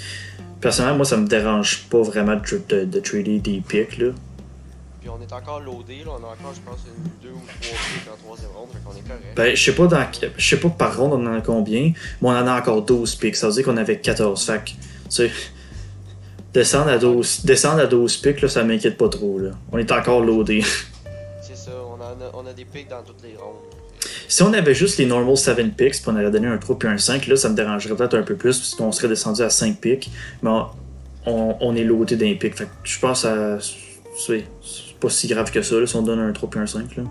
personnellement, 0.60 0.98
moi 0.98 1.04
ça 1.04 1.16
me 1.16 1.26
dérange 1.26 1.84
pas 1.90 2.02
vraiment 2.02 2.36
de, 2.36 2.84
de 2.84 3.00
trader 3.00 3.38
des 3.38 3.62
picks 3.66 3.98
là 3.98 4.08
on 5.08 5.20
est 5.20 5.32
encore 5.32 5.60
loadé, 5.60 5.98
là. 6.04 6.12
On 6.12 6.24
a 6.24 6.28
encore, 6.28 6.54
je 6.54 6.60
pense, 6.60 6.80
une, 6.86 7.28
deux 7.28 7.34
ou 7.34 7.42
trois 7.60 7.78
pics 7.78 8.12
en 8.12 8.24
troisième 8.24 8.50
ronde, 8.52 8.68
fait 8.72 8.78
qu'on 8.84 8.96
est 8.96 9.08
correct. 9.08 9.36
Ben, 9.36 9.56
je 9.56 9.62
sais 9.62 9.74
pas 9.74 9.86
dans, 9.86 10.06
je 10.36 10.48
sais 10.48 10.60
pas 10.60 10.68
par 10.70 10.96
ronde 10.96 11.12
on 11.14 11.26
en 11.26 11.38
a 11.38 11.40
combien, 11.40 11.92
mais 12.20 12.28
on 12.28 12.30
en 12.30 12.46
a 12.46 12.58
encore 12.58 12.82
12 12.82 13.14
pics. 13.16 13.36
Ça 13.36 13.48
veut 13.48 13.54
dire 13.54 13.64
qu'on 13.64 13.76
avait 13.76 13.98
14. 13.98 14.44
Fait 14.44 14.64
que, 14.64 14.70
tu 14.70 14.76
sais, 15.08 15.30
descendre 16.52 16.90
à 16.90 16.98
12, 16.98 17.44
descendre 17.44 17.80
à 17.80 17.86
12 17.86 18.16
pics, 18.18 18.40
là, 18.40 18.48
ça 18.48 18.64
m'inquiète 18.64 18.96
pas 18.96 19.08
trop, 19.08 19.38
là. 19.38 19.50
On 19.72 19.78
est 19.78 19.92
encore 19.92 20.20
loadé. 20.20 20.62
C'est 21.40 21.56
ça, 21.56 21.72
on 21.72 22.00
a, 22.00 22.14
on 22.34 22.46
a 22.46 22.52
des 22.52 22.64
pics 22.64 22.88
dans 22.88 23.02
toutes 23.02 23.22
les 23.22 23.36
rondes. 23.36 23.56
Si 24.28 24.42
on 24.42 24.52
avait 24.52 24.74
juste 24.74 24.98
les 24.98 25.06
normal 25.06 25.36
7 25.36 25.76
picks, 25.76 25.92
puis 25.92 26.02
on 26.06 26.16
avait 26.16 26.30
donné 26.30 26.48
un 26.48 26.58
3 26.58 26.78
puis 26.78 26.88
un 26.88 26.98
5, 26.98 27.26
là, 27.26 27.36
ça 27.36 27.48
me 27.48 27.54
dérangerait 27.54 27.94
peut-être 27.94 28.14
un 28.14 28.22
peu 28.22 28.34
plus, 28.34 28.58
puisqu'on 28.58 28.92
serait 28.92 29.08
descendu 29.08 29.42
à 29.42 29.50
5 29.50 29.78
picks. 29.80 30.10
Mais 30.42 30.50
on, 31.26 31.56
on, 31.60 31.76
est 31.76 31.84
loadé 31.84 32.16
d'un 32.16 32.34
pic. 32.34 32.56
Fait 32.56 32.64
que 32.64 32.70
je 32.84 32.98
pense 32.98 33.24
à. 33.24 33.58
C'est 33.60 34.44
pas 35.06 35.12
si 35.12 35.28
grave 35.28 35.50
que 35.50 35.62
ça, 35.62 35.78
là, 35.78 35.86
si 35.86 35.94
on 35.96 36.02
donne 36.02 36.18
un 36.18 36.32
3 36.32 36.50
puis 36.50 36.60
un 36.60 36.66
5. 36.66 36.96
Là. 36.96 37.02
Non, 37.04 37.10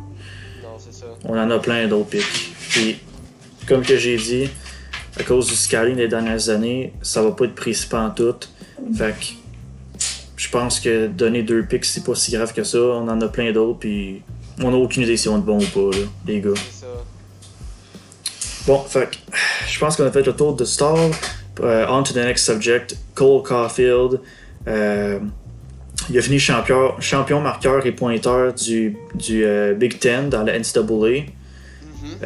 c'est 0.78 0.94
ça. 0.94 1.06
On 1.24 1.38
en 1.38 1.50
a 1.50 1.60
plein 1.60 1.88
d'autres 1.88 2.10
pics. 2.10 2.54
Puis, 2.70 2.98
comme 3.68 3.84
que 3.84 3.98
j'ai 3.98 4.18
dit, 4.18 4.50
à 5.18 5.24
cause 5.24 5.48
du 5.48 5.56
scaling 5.56 5.96
des 5.96 6.10
dernières 6.10 6.50
années, 6.50 6.94
ça 7.02 7.22
va 7.22 7.32
pas 7.32 7.46
être 7.46 7.56
précis 7.56 7.88
en 7.94 8.10
tout. 8.10 8.36
Fait 8.98 9.16
que 9.18 9.26
je 10.36 10.50
pense 10.50 10.82
que 10.82 11.08
donner 11.08 11.44
deux 11.44 11.64
pics, 11.64 11.86
c'est 11.86 12.04
pas 12.04 12.16
si 12.16 12.32
grave 12.32 12.54
que 12.54 12.64
ça. 12.64 12.78
On 12.78 13.08
en 13.08 13.22
a 13.22 13.28
plein 13.30 13.52
d'autres, 13.54 13.80
puis 13.80 14.22
on 14.62 14.74
a 14.74 14.76
aucune 14.76 15.04
idée 15.04 15.16
si 15.16 15.30
on 15.30 15.38
est 15.38 15.42
bon 15.42 15.58
ou 15.58 15.68
pas, 15.68 15.98
là, 15.98 16.06
les 16.28 16.42
gars. 16.42 16.50
Ça. 16.72 16.88
Bon, 18.68 18.80
fait 18.80 19.10
que 19.10 19.38
je 19.70 19.80
pense 19.80 19.96
qu'on 19.96 20.06
a 20.06 20.12
fait 20.12 20.26
le 20.26 20.34
tour 20.34 20.54
de 20.54 20.66
Star. 20.66 20.98
Euh, 21.62 21.86
on 21.88 22.04
to 22.04 22.14
the 22.14 22.18
next 22.18 22.46
subject, 22.46 22.98
Cole 23.14 23.42
Caulfield. 23.42 24.20
Euh, 24.68 25.20
il 26.10 26.18
a 26.18 26.22
fini 26.22 26.40
champion, 26.40 26.94
champion 27.00 27.42
marqueur 27.42 27.86
et 27.86 27.92
pointeur 27.92 28.54
du, 28.54 28.98
du 29.16 29.44
euh, 29.44 29.74
Big 29.74 30.00
Ten 30.00 30.30
dans 30.30 30.44
la 30.44 30.58
NCAA. 30.60 30.82
Mm-hmm. 30.82 31.26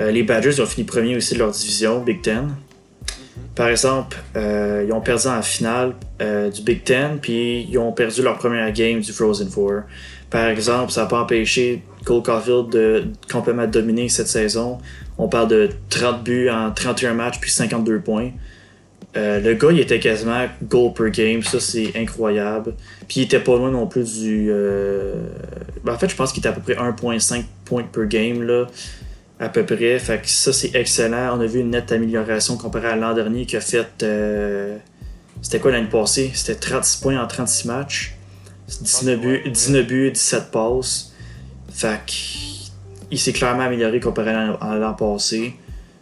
Euh, 0.01 0.11
les 0.11 0.23
Badgers 0.23 0.61
ont 0.61 0.65
fini 0.65 0.85
premier 0.85 1.15
aussi 1.15 1.33
de 1.33 1.39
leur 1.39 1.51
division, 1.51 2.01
Big 2.01 2.21
Ten. 2.21 2.47
Mm-hmm. 2.47 3.55
Par 3.55 3.69
exemple, 3.69 4.17
euh, 4.35 4.85
ils 4.87 4.93
ont 4.93 5.01
perdu 5.01 5.27
en 5.27 5.41
finale 5.41 5.95
du 6.19 6.61
Big 6.61 6.83
Ten, 6.83 7.19
puis 7.21 7.67
ils 7.69 7.77
ont 7.77 7.91
perdu 7.91 8.21
leur 8.21 8.37
première 8.37 8.71
game 8.73 8.99
du 8.99 9.11
Frozen 9.13 9.49
Four. 9.49 9.83
Par 10.29 10.47
exemple, 10.47 10.91
ça 10.91 11.01
n'a 11.01 11.07
pas 11.07 11.21
empêché 11.21 11.81
Cole 12.05 12.21
Caulfield 12.21 12.69
de 12.69 13.05
complètement 13.31 13.67
dominer 13.67 14.09
cette 14.09 14.27
saison. 14.27 14.77
On 15.17 15.27
parle 15.27 15.47
de 15.47 15.69
30 15.89 16.23
buts 16.23 16.49
en 16.49 16.71
31 16.71 17.13
matchs, 17.13 17.39
puis 17.39 17.49
52 17.49 17.99
points. 17.99 18.31
Euh, 19.17 19.39
le 19.39 19.56
gars, 19.56 19.72
il 19.72 19.80
était 19.80 20.00
quasiment 20.00 20.45
goal 20.63 20.93
per 20.93 21.10
game. 21.10 21.41
Ça, 21.41 21.60
c'est 21.60 21.93
incroyable. 21.95 22.76
Puis 23.08 23.22
il 23.22 23.24
était 23.24 23.39
pas 23.39 23.56
loin 23.56 23.72
non 23.72 23.88
plus 23.88 24.19
du. 24.22 24.50
Euh, 24.52 25.15
ben, 25.84 25.93
en 25.93 25.98
fait, 25.98 26.10
je 26.10 26.15
pense 26.15 26.32
qu'il 26.32 26.41
était 26.41 26.50
à 26.50 26.54
peu 26.54 26.62
près 26.62 26.76
1,5 26.76 27.43
points 27.65 27.84
per 27.84 28.06
game, 28.06 28.43
là. 28.43 28.67
À 29.39 29.50
peu 29.50 29.65
près. 29.65 29.98
Fait 30.00 30.22
que 30.22 30.30
ça, 30.30 30.54
c'est 30.54 30.76
excellent. 30.76 31.38
On 31.38 31.41
a 31.41 31.45
vu 31.45 31.62
une 31.62 31.72
nette 31.72 31.91
amélioration 31.91 32.58
comparée 32.58 32.89
à 32.89 32.95
l'an 32.95 33.13
dernier 33.13 33.45
qui 33.45 33.58
a 33.58 33.62
fait. 33.62 34.04
Euh, 34.04 34.78
c'était 35.41 35.60
quoi 35.60 35.72
l'année 35.72 35.89
passée? 35.89 36.32
C'était 36.34 36.60
36 36.60 36.98
points 37.02 37.22
en 37.22 37.26
36 37.26 37.67
matchs. 37.67 38.15
19 38.82 39.19
buts, 39.19 39.41
19 39.50 39.88
buts 39.88 40.12
17 40.12 40.52
passes. 40.52 41.13
Fait 41.72 42.00
il 43.12 43.17
s'est 43.17 43.34
clairement 43.34 43.63
amélioré 43.63 44.00
comparé 44.00 44.30
à 44.32 44.76
l'an 44.76 44.93
passé. 44.93 45.56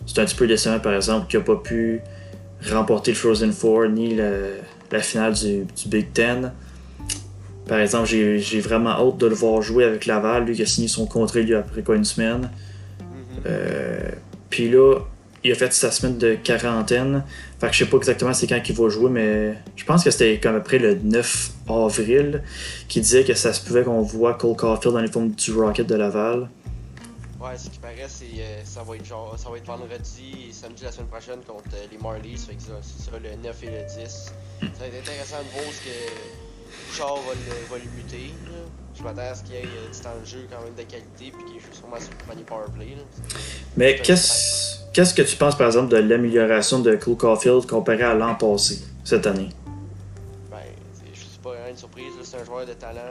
C'est 0.05 0.19
un 0.19 0.25
petit 0.25 0.35
peu 0.35 0.47
décevant, 0.47 0.79
par 0.79 0.93
exemple, 0.93 1.27
qu'il 1.27 1.39
n'a 1.39 1.45
pas 1.45 1.55
pu 1.55 2.01
remporter 2.65 3.11
le 3.11 3.17
Frozen 3.17 3.51
Four 3.51 3.87
ni 3.89 4.15
la, 4.15 4.99
finale 4.99 5.33
du, 5.33 5.65
Big 5.87 6.11
Ten. 6.13 6.51
Par 7.67 7.79
exemple, 7.79 8.07
j'ai 8.07 8.59
vraiment 8.59 8.91
hâte 8.91 9.17
de 9.17 9.27
le 9.27 9.35
voir 9.35 9.61
jouer 9.61 9.83
avec 9.83 10.05
Laval, 10.05 10.45
lui 10.45 10.55
qui 10.55 10.61
a 10.61 10.65
signé 10.65 10.87
son 10.87 11.05
contrat 11.05 11.41
lui 11.41 11.53
après 11.53 11.83
quoi 11.83 11.95
une 11.95 12.05
semaine. 12.05 12.49
Mhm. 12.99 13.43
Euh, 13.45 14.09
Puis 14.49 14.69
là, 14.69 14.99
il 15.43 15.51
a 15.51 15.55
fait 15.55 15.71
sa 15.73 15.91
semaine 15.91 16.17
de 16.17 16.35
quarantaine. 16.35 17.23
Fait 17.59 17.67
que 17.67 17.73
je 17.73 17.79
sais 17.79 17.89
pas 17.89 17.97
exactement 17.97 18.33
c'est 18.33 18.47
quand 18.47 18.61
qu'il 18.61 18.75
va 18.75 18.89
jouer, 18.89 19.09
mais 19.09 19.55
je 19.75 19.85
pense 19.85 20.03
que 20.03 20.11
c'était 20.11 20.39
comme 20.39 20.55
après 20.55 20.79
le 20.79 20.95
9 20.95 21.51
avril 21.69 22.43
qui 22.87 23.01
disait 23.01 23.23
que 23.23 23.33
ça 23.33 23.53
se 23.53 23.65
pouvait 23.65 23.83
qu'on 23.83 24.01
voit 24.01 24.33
Cole 24.33 24.55
Caulfield 24.55 24.95
dans 24.95 25.01
les 25.01 25.11
formes 25.11 25.31
du 25.31 25.51
Rocket 25.53 25.87
de 25.87 25.95
Laval. 25.95 26.49
Ouais, 27.39 27.55
ce 27.57 27.69
qui 27.69 27.77
paraît, 27.77 28.05
c'est 28.07 28.25
euh, 28.39 28.61
ça 28.65 28.81
va 28.81 28.95
être 28.95 29.05
genre 29.05 29.35
ça 29.37 29.49
va 29.49 29.57
être 29.57 29.65
vendredi 29.67 30.47
et 30.49 30.51
samedi 30.53 30.83
la 30.83 30.91
semaine 30.91 31.07
prochaine 31.07 31.39
contre 31.45 31.69
euh, 31.75 31.85
les 31.91 31.97
Marlies. 31.99 32.35
Fait 32.37 32.55
que 32.55 32.61
ça, 32.63 32.71
c'est 32.81 33.11
ça 33.11 33.17
le 33.19 33.35
9 33.35 33.63
et 33.63 33.65
le 33.67 33.83
10. 33.83 34.09
Ça 34.09 34.33
va 34.79 34.87
être 34.87 35.01
intéressant 35.07 35.37
de 35.43 35.49
voir 35.53 35.71
ce 35.71 35.81
que 35.85 36.89
Bouchard 36.89 37.15
va 37.15 37.33
le, 37.33 37.69
va 37.69 37.77
le 37.77 37.91
muter. 37.95 38.33
là. 38.45 38.57
Je 38.97 39.03
m'attends 39.03 39.21
à 39.31 39.35
ce 39.35 39.43
qu'il 39.43 39.53
y 39.53 39.57
ait 39.57 39.65
euh, 39.65 39.91
du 39.93 39.99
temps 39.99 40.19
de 40.19 40.25
jeu 40.25 40.47
quand 40.51 40.63
même 40.63 40.73
de 40.73 40.81
qualité 40.81 41.31
puis 41.31 41.45
qu'il 41.45 41.59
joue 41.61 41.71
sûrement 41.73 41.99
sur 41.99 42.09
le 42.09 42.25
premier 42.25 42.41
powerplay. 42.43 42.95
là. 42.95 43.03
Mais 43.75 43.97
qu'est-ce 44.01 44.79
qu'est-ce 44.93 45.13
que 45.13 45.21
tu 45.21 45.35
penses 45.35 45.55
par 45.55 45.67
exemple 45.67 45.89
de 45.89 45.97
l'amélioration 45.97 46.79
de 46.79 46.95
Cole 46.95 47.17
Caulfield 47.17 47.67
comparé 47.67 48.01
à 48.01 48.15
l'an 48.15 48.33
passé, 48.33 48.79
cette 49.03 49.27
année? 49.27 49.49
Ben, 50.49 50.57
c'est- 50.95 51.13
je 51.13 51.19
suis 51.19 51.37
pas 51.43 51.53
une 51.69 51.77
surprise, 51.77 52.13
c'est 52.23 52.37
un 52.37 52.43
joueur 52.43 52.65
de 52.65 52.73
talent, 52.73 53.01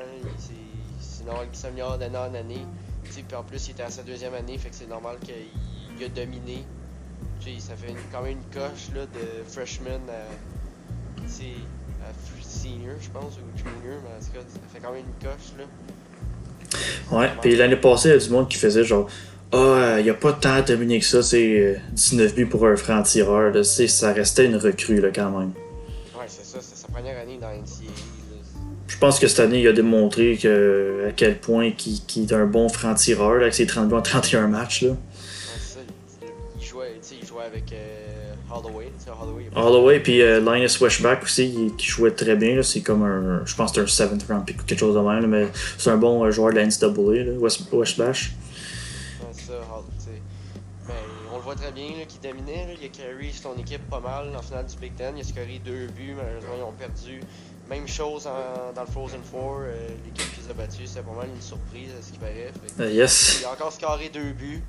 il- 0.50 1.24
normal 1.26 1.48
qu'il 1.48 1.58
s'améliore 1.58 1.98
d'année 1.98 2.18
en 2.18 2.34
année. 2.34 2.66
Puis 3.10 3.36
en 3.36 3.42
plus, 3.42 3.68
il 3.68 3.70
était 3.72 3.82
à 3.82 3.90
sa 3.90 4.02
deuxième 4.02 4.34
année, 4.34 4.58
fait 4.58 4.68
que 4.70 4.74
c'est 4.74 4.88
normal 4.88 5.16
qu'il 5.24 5.34
il 5.98 6.04
a 6.04 6.08
dominé. 6.08 6.64
Ça 7.58 7.74
fait 7.76 7.90
une- 7.90 7.96
quand 8.10 8.22
même 8.22 8.32
une 8.38 8.52
coche 8.60 8.88
là, 8.94 9.02
de 9.06 9.44
freshman 9.48 10.00
à, 10.08 11.26
senior, 12.42 12.96
je 13.00 13.08
pense, 13.10 13.34
ou 13.38 13.56
junior, 13.56 14.00
mais 14.02 14.10
en 14.16 14.24
tout 14.24 14.32
cas, 14.32 14.40
ça 14.48 14.60
fait 14.72 14.80
quand 14.80 14.92
même 14.92 15.04
une 15.04 15.26
coche. 15.28 15.52
Là. 15.56 17.16
Ouais, 17.16 17.30
puis 17.40 17.56
l'année 17.56 17.76
passée, 17.76 18.08
il 18.08 18.12
y 18.12 18.14
a 18.14 18.18
du 18.18 18.30
monde 18.30 18.48
qui 18.48 18.58
faisait 18.58 18.84
genre 18.84 19.08
Ah, 19.52 19.96
il 19.98 20.04
n'y 20.04 20.10
a 20.10 20.14
pas 20.14 20.32
tant 20.32 20.60
terminé 20.62 20.98
que 20.98 21.04
ça, 21.04 21.22
c'est 21.22 21.60
euh, 21.60 21.76
19 21.92 22.34
buts 22.34 22.46
pour 22.46 22.66
un 22.66 22.74
là. 22.74 23.50
Tu 23.52 23.64
sais, 23.64 23.86
Ça 23.86 24.12
restait 24.12 24.46
une 24.46 24.56
recrue 24.56 25.00
là, 25.00 25.10
quand 25.14 25.30
même. 25.30 25.52
Ouais, 26.18 26.26
c'est 26.26 26.44
ça, 26.44 26.58
c'est 26.60 26.76
sa 26.76 26.88
première 26.88 27.16
année 27.18 27.38
dans 27.40 27.50
NCAA. 27.50 28.15
Je 28.96 29.00
pense 29.00 29.18
que 29.18 29.28
cette 29.28 29.40
année, 29.40 29.60
il 29.60 29.68
a 29.68 29.74
démontré 29.74 30.38
que, 30.38 31.08
à 31.10 31.12
quel 31.12 31.36
point 31.36 31.70
qu'il 31.70 32.00
qu'il 32.06 32.22
est 32.22 32.32
un 32.32 32.46
bon 32.46 32.70
franc-tireur 32.70 33.42
avec 33.42 33.52
ses 33.52 33.66
30 33.66 33.90
buts 33.90 33.94
en 33.94 34.00
31 34.00 34.46
matchs. 34.46 34.84
Là. 34.84 34.92
Ça, 35.60 35.80
il, 36.58 36.66
jouait, 36.66 36.98
il 37.12 37.46
avec 37.46 37.74
euh, 37.74 38.32
Holloway. 38.50 38.90
Holloway, 39.54 40.00
puis 40.00 40.22
euh, 40.22 40.40
Linus 40.40 40.80
Westback 40.80 41.24
aussi, 41.24 41.74
qui 41.76 41.86
jouait 41.86 42.12
très 42.12 42.36
bien. 42.36 42.62
C'est 42.62 42.80
comme 42.80 43.02
un. 43.02 43.44
Je 43.44 43.54
pense 43.54 43.76
un 43.76 43.84
7th 43.84 44.26
round 44.30 44.46
pick 44.46 44.62
ou 44.62 44.64
quelque 44.64 44.80
chose 44.80 44.94
de 44.94 45.00
même, 45.00 45.20
là, 45.20 45.26
mais 45.26 45.48
c'est 45.76 45.90
un 45.90 45.98
bon 45.98 46.24
euh, 46.24 46.30
joueur 46.30 46.54
de 46.54 46.56
la 46.56 46.64
NCAA, 46.64 47.36
c'est 49.32 49.46
ça. 49.48 49.60
Ben, 50.88 50.94
on 51.34 51.36
le 51.36 51.42
voit 51.42 51.54
très 51.54 51.72
bien, 51.72 51.90
qu'il 52.08 52.20
dominait, 52.22 52.66
là. 52.66 52.72
Il 52.80 52.86
a 52.86 52.88
carry 52.88 53.30
son 53.30 53.58
équipe 53.58 53.90
pas 53.90 54.00
mal 54.00 54.34
en 54.34 54.40
finale 54.40 54.64
du 54.64 54.76
Big 54.78 54.96
Ten. 54.96 55.18
Il 55.18 55.20
a 55.20 55.24
scoré 55.24 55.60
deux 55.62 55.88
buts, 55.88 56.14
malheureusement, 56.16 56.54
ils 56.56 56.62
ont 56.62 56.72
perdu. 56.72 57.20
Même 57.68 57.88
chose 57.88 58.26
en- 58.26 58.72
dans 58.74 58.82
le 58.82 58.86
Frozen 58.86 59.20
Four. 59.28 59.60
euh, 59.62 59.88
L'équipe 60.04 60.32
qui 60.34 60.40
les 60.42 60.50
a 60.50 60.54
battus, 60.54 60.88
c'était 60.88 61.02
pas 61.02 61.16
mal 61.16 61.28
une 61.34 61.42
surprise, 61.42 61.90
à 61.98 62.02
ce 62.04 62.12
qui 62.12 62.18
paraît. 62.18 62.52
Fait 62.76 62.82
Euh, 62.84 62.90
yes. 62.92 63.38
Il 63.40 63.46
a 63.46 63.52
encore 63.52 63.72
scoré 63.72 64.08
deux 64.12 64.32
buts. 64.32 64.62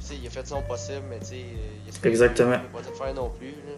Tu 0.00 0.06
sais, 0.06 0.14
il 0.20 0.26
a 0.26 0.30
fait 0.30 0.46
son 0.46 0.62
possible, 0.62 1.02
mais 1.10 1.18
tu 1.20 1.26
sais, 1.26 1.34
euh, 1.34 1.86
il 1.86 2.06
a 2.06 2.08
Exactement. 2.08 2.54
Il 2.56 2.72
va 2.72 2.80
pas 2.82 2.88
tout 2.88 2.96
faire 2.96 3.14
non 3.14 3.30
plus, 3.38 3.48
là. 3.48 3.74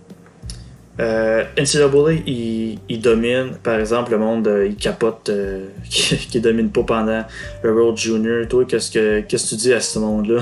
Euh, 1.00 1.44
NCAA, 1.56 2.12
il, 2.26 2.78
il 2.88 3.00
domine. 3.00 3.56
Par 3.56 3.80
exemple, 3.80 4.12
le 4.12 4.18
monde, 4.18 4.46
euh, 4.46 4.68
il 4.68 4.76
capote, 4.76 5.28
euh, 5.28 5.68
qui, 5.90 6.16
qui 6.16 6.40
domine 6.40 6.70
pas 6.70 6.84
pendant 6.84 7.24
le 7.64 7.74
World 7.74 7.98
Junior. 7.98 8.46
Toi, 8.46 8.64
qu'est-ce 8.64 8.92
que 8.92 9.20
qu'est-ce 9.22 9.44
que 9.46 9.48
tu 9.50 9.56
dis 9.56 9.72
à 9.72 9.80
ce 9.80 9.98
monde-là? 9.98 10.40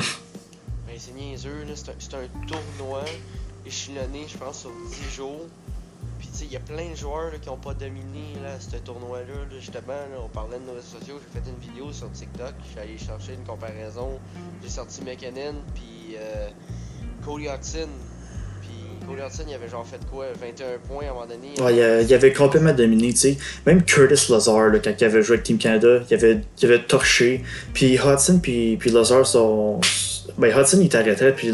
Ben, 0.86 0.94
c'est 0.98 1.12
niaiseux. 1.14 1.64
C'est 1.74 2.14
un, 2.14 2.18
un 2.18 2.46
tournoi 2.46 3.02
échelonné, 3.66 4.26
je 4.28 4.36
pense, 4.36 4.60
sur 4.60 4.70
10 4.90 5.16
jours. 5.16 5.46
Il 6.44 6.52
y 6.52 6.56
a 6.56 6.60
plein 6.60 6.90
de 6.90 6.96
joueurs 6.96 7.30
qui 7.40 7.48
n'ont 7.48 7.56
pas 7.56 7.72
dominé 7.74 8.34
là, 8.42 8.50
ce 8.60 8.76
tournoi-là. 8.76 9.24
là. 9.26 9.56
Justement, 9.58 9.92
on 10.22 10.28
parlait 10.28 10.58
de 10.58 10.64
nos 10.66 10.74
réseaux 10.74 10.98
sociaux. 10.98 11.14
J'ai 11.34 11.40
fait 11.40 11.48
une 11.48 11.58
vidéo 11.58 11.92
sur 11.92 12.10
TikTok. 12.12 12.52
Je 12.66 12.70
suis 12.70 12.80
allé 12.80 12.98
chercher 12.98 13.34
une 13.34 13.44
comparaison. 13.46 14.18
J'ai 14.62 14.68
sorti 14.68 15.02
McKinnon, 15.02 15.54
puis 15.74 16.16
euh, 16.18 16.48
Cody 17.24 17.46
Hudson. 17.48 17.88
Puis, 18.60 19.06
Cody 19.06 19.22
Hudson, 19.22 19.44
il 19.48 19.54
avait 19.54 19.68
genre 19.68 19.86
fait 19.86 20.00
quoi 20.10 20.26
21 20.38 20.78
points 20.86 21.06
à 21.06 21.10
un 21.10 21.14
moment 21.14 21.26
donné. 21.26 21.54
Ouais, 21.60 21.74
il, 21.76 21.82
a- 21.82 22.02
il 22.02 22.12
avait 22.14 22.32
complètement 22.32 22.72
dominé, 22.74 23.12
tu 23.12 23.18
sais. 23.18 23.38
Même 23.64 23.82
Curtis 23.84 24.30
Lazar, 24.30 24.72
quand 24.84 24.92
il 25.00 25.04
avait 25.04 25.22
joué 25.22 25.34
avec 25.36 25.44
Team 25.44 25.58
Canada, 25.58 26.00
il 26.10 26.14
avait, 26.14 26.40
il 26.60 26.64
avait 26.66 26.82
torché. 26.84 27.42
Puis 27.72 27.94
Hudson 27.96 28.40
puis, 28.42 28.76
puis 28.76 28.90
Lazar 28.90 29.26
sont. 29.26 29.80
Ben, 30.38 30.56
Hudson 30.56 30.80
il 30.80 30.96
retraite, 30.96 31.36
puis 31.36 31.52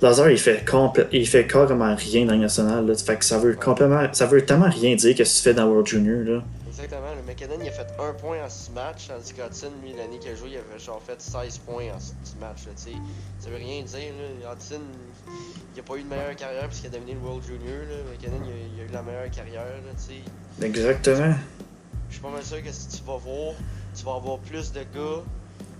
Lazar 0.00 0.30
il 0.30 0.38
fait, 0.38 0.64
il 1.12 1.28
fait 1.28 1.46
carrément 1.46 1.94
rien 1.94 2.26
dans 2.26 2.34
le 2.34 2.40
national. 2.40 2.86
Là. 2.86 2.94
Fait 2.94 3.16
que 3.16 3.24
ça 3.24 3.38
veut, 3.38 3.54
complètement, 3.54 4.06
ça 4.12 4.26
veut 4.26 4.44
tellement 4.44 4.70
rien 4.70 4.94
dire 4.94 5.14
qu'est-ce 5.14 5.34
que 5.34 5.38
tu 5.38 5.42
fais 5.42 5.54
dans 5.54 5.66
World 5.66 5.86
Junior. 5.86 6.24
Là. 6.24 6.42
Exactement, 6.68 7.14
le 7.16 7.22
McKinnon 7.22 7.58
il 7.62 7.68
a 7.68 7.72
fait 7.72 7.86
1 7.98 8.12
point 8.14 8.44
en 8.44 8.48
6 8.48 8.72
matchs, 8.72 9.08
tandis 9.08 9.32
que 9.32 9.42
Hudson, 9.42 9.70
lui, 9.82 9.92
l'année 9.96 10.18
qu'il 10.18 10.32
a 10.32 10.34
joué, 10.34 10.50
il 10.50 10.56
avait 10.56 10.78
genre 10.78 11.00
fait 11.02 11.20
16 11.20 11.58
points 11.58 11.84
en 11.94 12.00
6 12.00 12.14
matchs. 12.40 12.66
Là, 12.66 12.72
tu 12.76 12.90
sais. 12.90 12.96
ça 13.40 13.50
veut 13.50 13.56
rien 13.56 13.82
dire. 13.82 14.12
Là. 14.42 14.52
Hudson, 14.52 14.80
il 15.74 15.80
a 15.80 15.82
pas 15.82 15.96
eu 15.96 16.02
de 16.02 16.08
meilleure 16.08 16.36
carrière 16.36 16.64
parce 16.64 16.78
qu'il 16.80 16.88
a 16.88 16.92
dominé 16.92 17.14
le 17.14 17.20
World 17.20 17.42
Junior. 17.44 17.82
Là. 17.88 17.96
McKinnon, 18.10 18.42
il 18.44 18.50
a, 18.50 18.56
il 18.76 18.80
a 18.80 18.90
eu 18.90 18.92
la 18.92 19.02
meilleure 19.02 19.30
carrière. 19.30 19.62
Là, 19.62 19.92
tu 19.96 20.14
sais. 20.14 20.66
Exactement. 20.66 21.34
Je 22.08 22.14
suis 22.14 22.22
pas 22.22 22.30
mal 22.30 22.44
sûr 22.44 22.62
que 22.62 22.70
si 22.70 22.88
tu 22.88 23.04
vas 23.04 23.16
voir, 23.16 23.54
tu 23.96 24.04
vas 24.04 24.14
avoir 24.14 24.38
plus 24.38 24.72
de 24.72 24.80
gars 24.80 25.22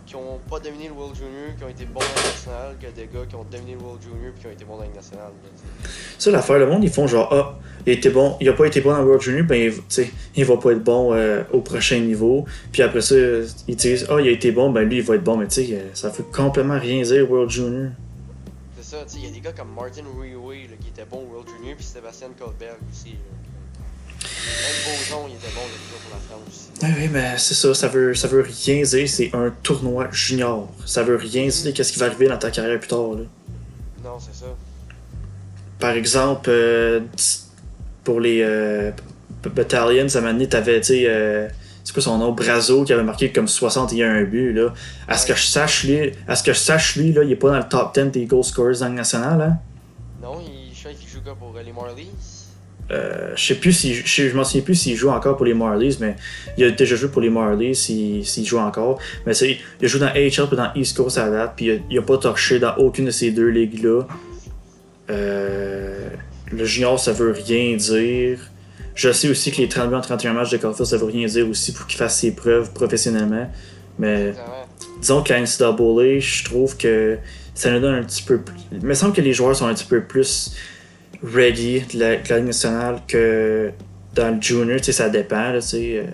qui 0.06 0.16
ont 0.16 0.38
pas 0.50 0.60
dominé 0.60 0.88
le 0.88 0.92
World 0.94 1.14
Junior, 1.16 1.56
qui 1.56 1.64
ont 1.64 1.68
été 1.68 1.84
bons 1.86 2.00
dans 2.00 2.06
le 2.06 2.28
national, 2.28 2.76
que 2.80 2.86
de 3.00 3.06
gars 3.06 3.26
qui 3.28 3.34
ont 3.36 3.44
dominé 3.50 3.72
le 3.72 3.78
World 3.80 4.02
Junior 4.02 4.32
puis 4.32 4.40
qui 4.42 4.46
ont 4.46 4.50
été 4.50 4.64
bons 4.64 4.76
dans 4.76 4.82
le 4.84 4.94
national. 4.94 5.30
Ça, 6.18 6.30
l'affaire, 6.30 6.58
le 6.58 6.66
monde, 6.66 6.84
ils 6.84 6.90
font 6.90 7.06
genre, 7.06 7.28
ah, 7.32 7.58
il 7.86 7.92
été 7.94 8.10
bon, 8.10 8.36
il 8.40 8.48
a 8.48 8.52
pas 8.52 8.66
été 8.66 8.80
bon 8.80 8.90
dans 8.92 9.02
World 9.02 9.22
Junior, 9.22 9.46
ben, 9.46 9.60
il- 9.60 9.72
tu 9.74 9.82
sais, 9.88 10.10
il 10.36 10.44
va 10.44 10.56
pas 10.56 10.72
être 10.72 10.82
bon 10.84 11.12
euh, 11.14 11.42
au 11.52 11.60
prochain 11.60 11.98
niveau. 12.00 12.44
Puis 12.72 12.82
après 12.82 13.00
ça, 13.00 13.14
ils 13.68 13.76
disent, 13.76 14.06
ah, 14.10 14.20
il 14.20 14.28
a 14.28 14.30
été 14.30 14.52
bon, 14.52 14.70
ben 14.70 14.82
lui, 14.88 14.98
il 14.98 15.02
va 15.02 15.14
être 15.16 15.24
bon, 15.24 15.36
mais 15.36 15.46
tu 15.48 15.64
sais, 15.66 15.74
euh, 15.74 15.88
ça 15.94 16.10
fait 16.10 16.24
complètement 16.32 16.78
rien 16.78 17.02
dire, 17.02 17.30
World 17.30 17.50
Junior. 17.50 17.90
C'est 18.80 18.96
ça, 18.96 19.04
tu 19.06 19.12
sais, 19.14 19.18
il 19.20 19.24
y 19.26 19.28
a 19.28 19.32
des 19.32 19.40
gars 19.40 19.52
comme 19.52 19.72
Martin 19.74 20.02
Ruiway 20.18 20.62
là, 20.68 20.76
qui 20.80 20.88
était 20.88 21.06
bon 21.10 21.18
au 21.18 21.32
World 21.34 21.48
Junior, 21.48 21.76
puis 21.76 21.84
Sébastien 21.86 22.28
Kohlberg 22.38 22.76
aussi. 22.92 23.10
là. 23.10 23.43
Même 24.24 24.96
Boson, 24.96 25.28
il 25.28 25.34
était 25.34 25.54
bon 25.54 25.62
pour 25.62 26.10
la 26.10 26.18
France. 26.18 26.70
Ah 26.82 26.86
oui, 26.98 27.08
mais 27.12 27.38
c'est 27.38 27.54
ça, 27.54 27.74
ça 27.74 27.88
veut, 27.88 28.14
ça 28.14 28.28
veut 28.28 28.42
rien 28.42 28.82
dire, 28.82 29.08
c'est 29.08 29.30
un 29.34 29.52
tournoi 29.62 30.08
junior. 30.12 30.70
Ça 30.86 31.02
veut 31.02 31.16
rien 31.16 31.46
dire 31.46 31.72
qu'est-ce 31.72 31.92
qui 31.92 31.98
va 31.98 32.06
arriver 32.06 32.28
dans 32.28 32.38
ta 32.38 32.50
carrière 32.50 32.78
plus 32.78 32.88
tard. 32.88 33.14
Là. 33.14 33.24
Non, 34.04 34.18
c'est 34.18 34.34
ça. 34.34 34.46
Par 35.78 35.92
exemple, 35.92 36.50
euh, 36.50 37.00
pour 38.04 38.20
les 38.20 38.40
euh, 38.42 38.92
Battalions, 39.42 40.06
à 40.14 40.18
un 40.18 40.20
moment 40.20 40.32
donné, 40.32 40.48
t'avais, 40.48 40.80
tu 40.80 40.86
sais, 40.88 41.04
euh, 41.06 41.48
c'est 41.82 41.92
quoi 41.92 42.02
son 42.02 42.18
nom, 42.18 42.32
Brazo, 42.32 42.84
qui 42.84 42.92
avait 42.92 43.02
marqué 43.02 43.30
comme 43.30 43.48
61 43.48 44.24
buts, 44.24 44.52
là. 44.52 44.72
À 45.06 45.16
ce 45.18 45.26
que 45.26 45.34
je 45.34 45.44
sache, 45.44 45.84
lui, 45.84 46.12
à 46.26 46.34
ce 46.34 46.42
que 46.42 46.52
je 46.52 46.58
sache, 46.58 46.96
lui, 46.96 47.12
là, 47.12 47.22
il 47.22 47.32
est 47.32 47.36
pas 47.36 47.50
dans 47.50 47.58
le 47.58 47.68
top 47.68 47.94
10 47.94 48.10
des 48.10 48.24
goal 48.24 48.42
scorers 48.42 48.78
dans 48.80 48.88
le 48.88 48.94
national, 48.94 49.40
hein? 49.40 49.58
Non, 50.22 50.40
il, 50.40 50.74
je 50.74 50.82
sais 50.82 50.94
qu'il 50.94 51.08
joue 51.08 51.20
quoi 51.22 51.34
pour 51.34 51.54
euh, 51.56 51.62
les 51.62 51.72
Marlies? 51.72 52.08
Euh, 52.90 53.32
je 53.34 53.42
sais 53.42 53.54
plus 53.54 53.72
si 53.72 53.94
je, 53.94 54.36
m'en 54.36 54.44
souviens 54.44 54.62
plus 54.62 54.74
s'il 54.74 54.94
joue 54.96 55.08
encore 55.08 55.36
pour 55.36 55.46
les 55.46 55.54
Marlies, 55.54 55.96
mais 56.00 56.16
il 56.58 56.64
a 56.64 56.70
déjà 56.70 56.96
joué 56.96 57.08
pour 57.08 57.22
les 57.22 57.30
Marlies 57.30 57.74
s'il 57.74 58.46
joue 58.46 58.58
encore. 58.58 58.98
Mais 59.26 59.34
c'est, 59.34 59.58
il 59.80 59.84
a 59.84 59.88
joué 59.88 60.00
dans 60.00 60.08
AHL 60.08 60.48
puis 60.48 60.56
dans 60.56 60.70
East 60.74 60.96
Coast 60.96 61.18
à 61.18 61.30
date, 61.30 61.54
puis 61.56 61.66
il 61.66 61.70
a, 61.72 61.74
il 61.90 61.98
a 61.98 62.02
pas 62.02 62.18
torché 62.18 62.58
dans 62.58 62.74
aucune 62.76 63.06
de 63.06 63.10
ces 63.10 63.30
deux 63.30 63.48
ligues-là. 63.48 64.02
Euh, 65.10 66.08
le 66.50 66.64
junior, 66.64 66.98
ça 66.98 67.12
veut 67.12 67.32
rien 67.32 67.76
dire. 67.76 68.38
Je 68.94 69.10
sais 69.10 69.28
aussi 69.28 69.50
que 69.50 69.58
les 69.58 69.68
30 69.68 69.90
buts 69.90 69.96
en 69.96 70.00
31 70.00 70.34
matchs 70.34 70.50
de 70.50 70.56
Caulfield, 70.56 70.88
ça 70.88 70.96
veut 70.96 71.06
rien 71.06 71.26
dire 71.26 71.48
aussi 71.48 71.72
pour 71.72 71.86
qu'il 71.86 71.98
fasse 71.98 72.18
ses 72.18 72.32
preuves 72.32 72.72
professionnellement. 72.72 73.50
Mais 73.98 74.34
disons 75.00 75.22
que 75.22 75.32
la 75.32 75.40
NCAA, 75.40 76.20
je 76.20 76.44
trouve 76.44 76.76
que 76.76 77.18
ça 77.54 77.70
nous 77.70 77.80
donne 77.80 77.94
un 77.94 78.02
petit 78.02 78.22
peu 78.22 78.38
plus. 78.38 78.56
Il 78.72 78.84
me 78.84 78.94
semble 78.94 79.12
que 79.12 79.20
les 79.20 79.32
joueurs 79.32 79.56
sont 79.56 79.66
un 79.66 79.74
petit 79.74 79.84
peu 79.84 80.02
plus 80.02 80.54
ready 81.22 81.82
de 81.92 81.98
la, 81.98 82.16
de 82.16 82.28
la 82.28 82.36
Ligue 82.38 82.46
nationale 82.46 83.00
que 83.06 83.70
dans 84.14 84.34
le 84.34 84.40
junior, 84.40 84.78
tu 84.78 84.84
sais, 84.84 84.92
ça 84.92 85.08
dépend. 85.08 85.50
là, 85.52 85.60
Tu 85.60 85.66
sais, 85.68 86.04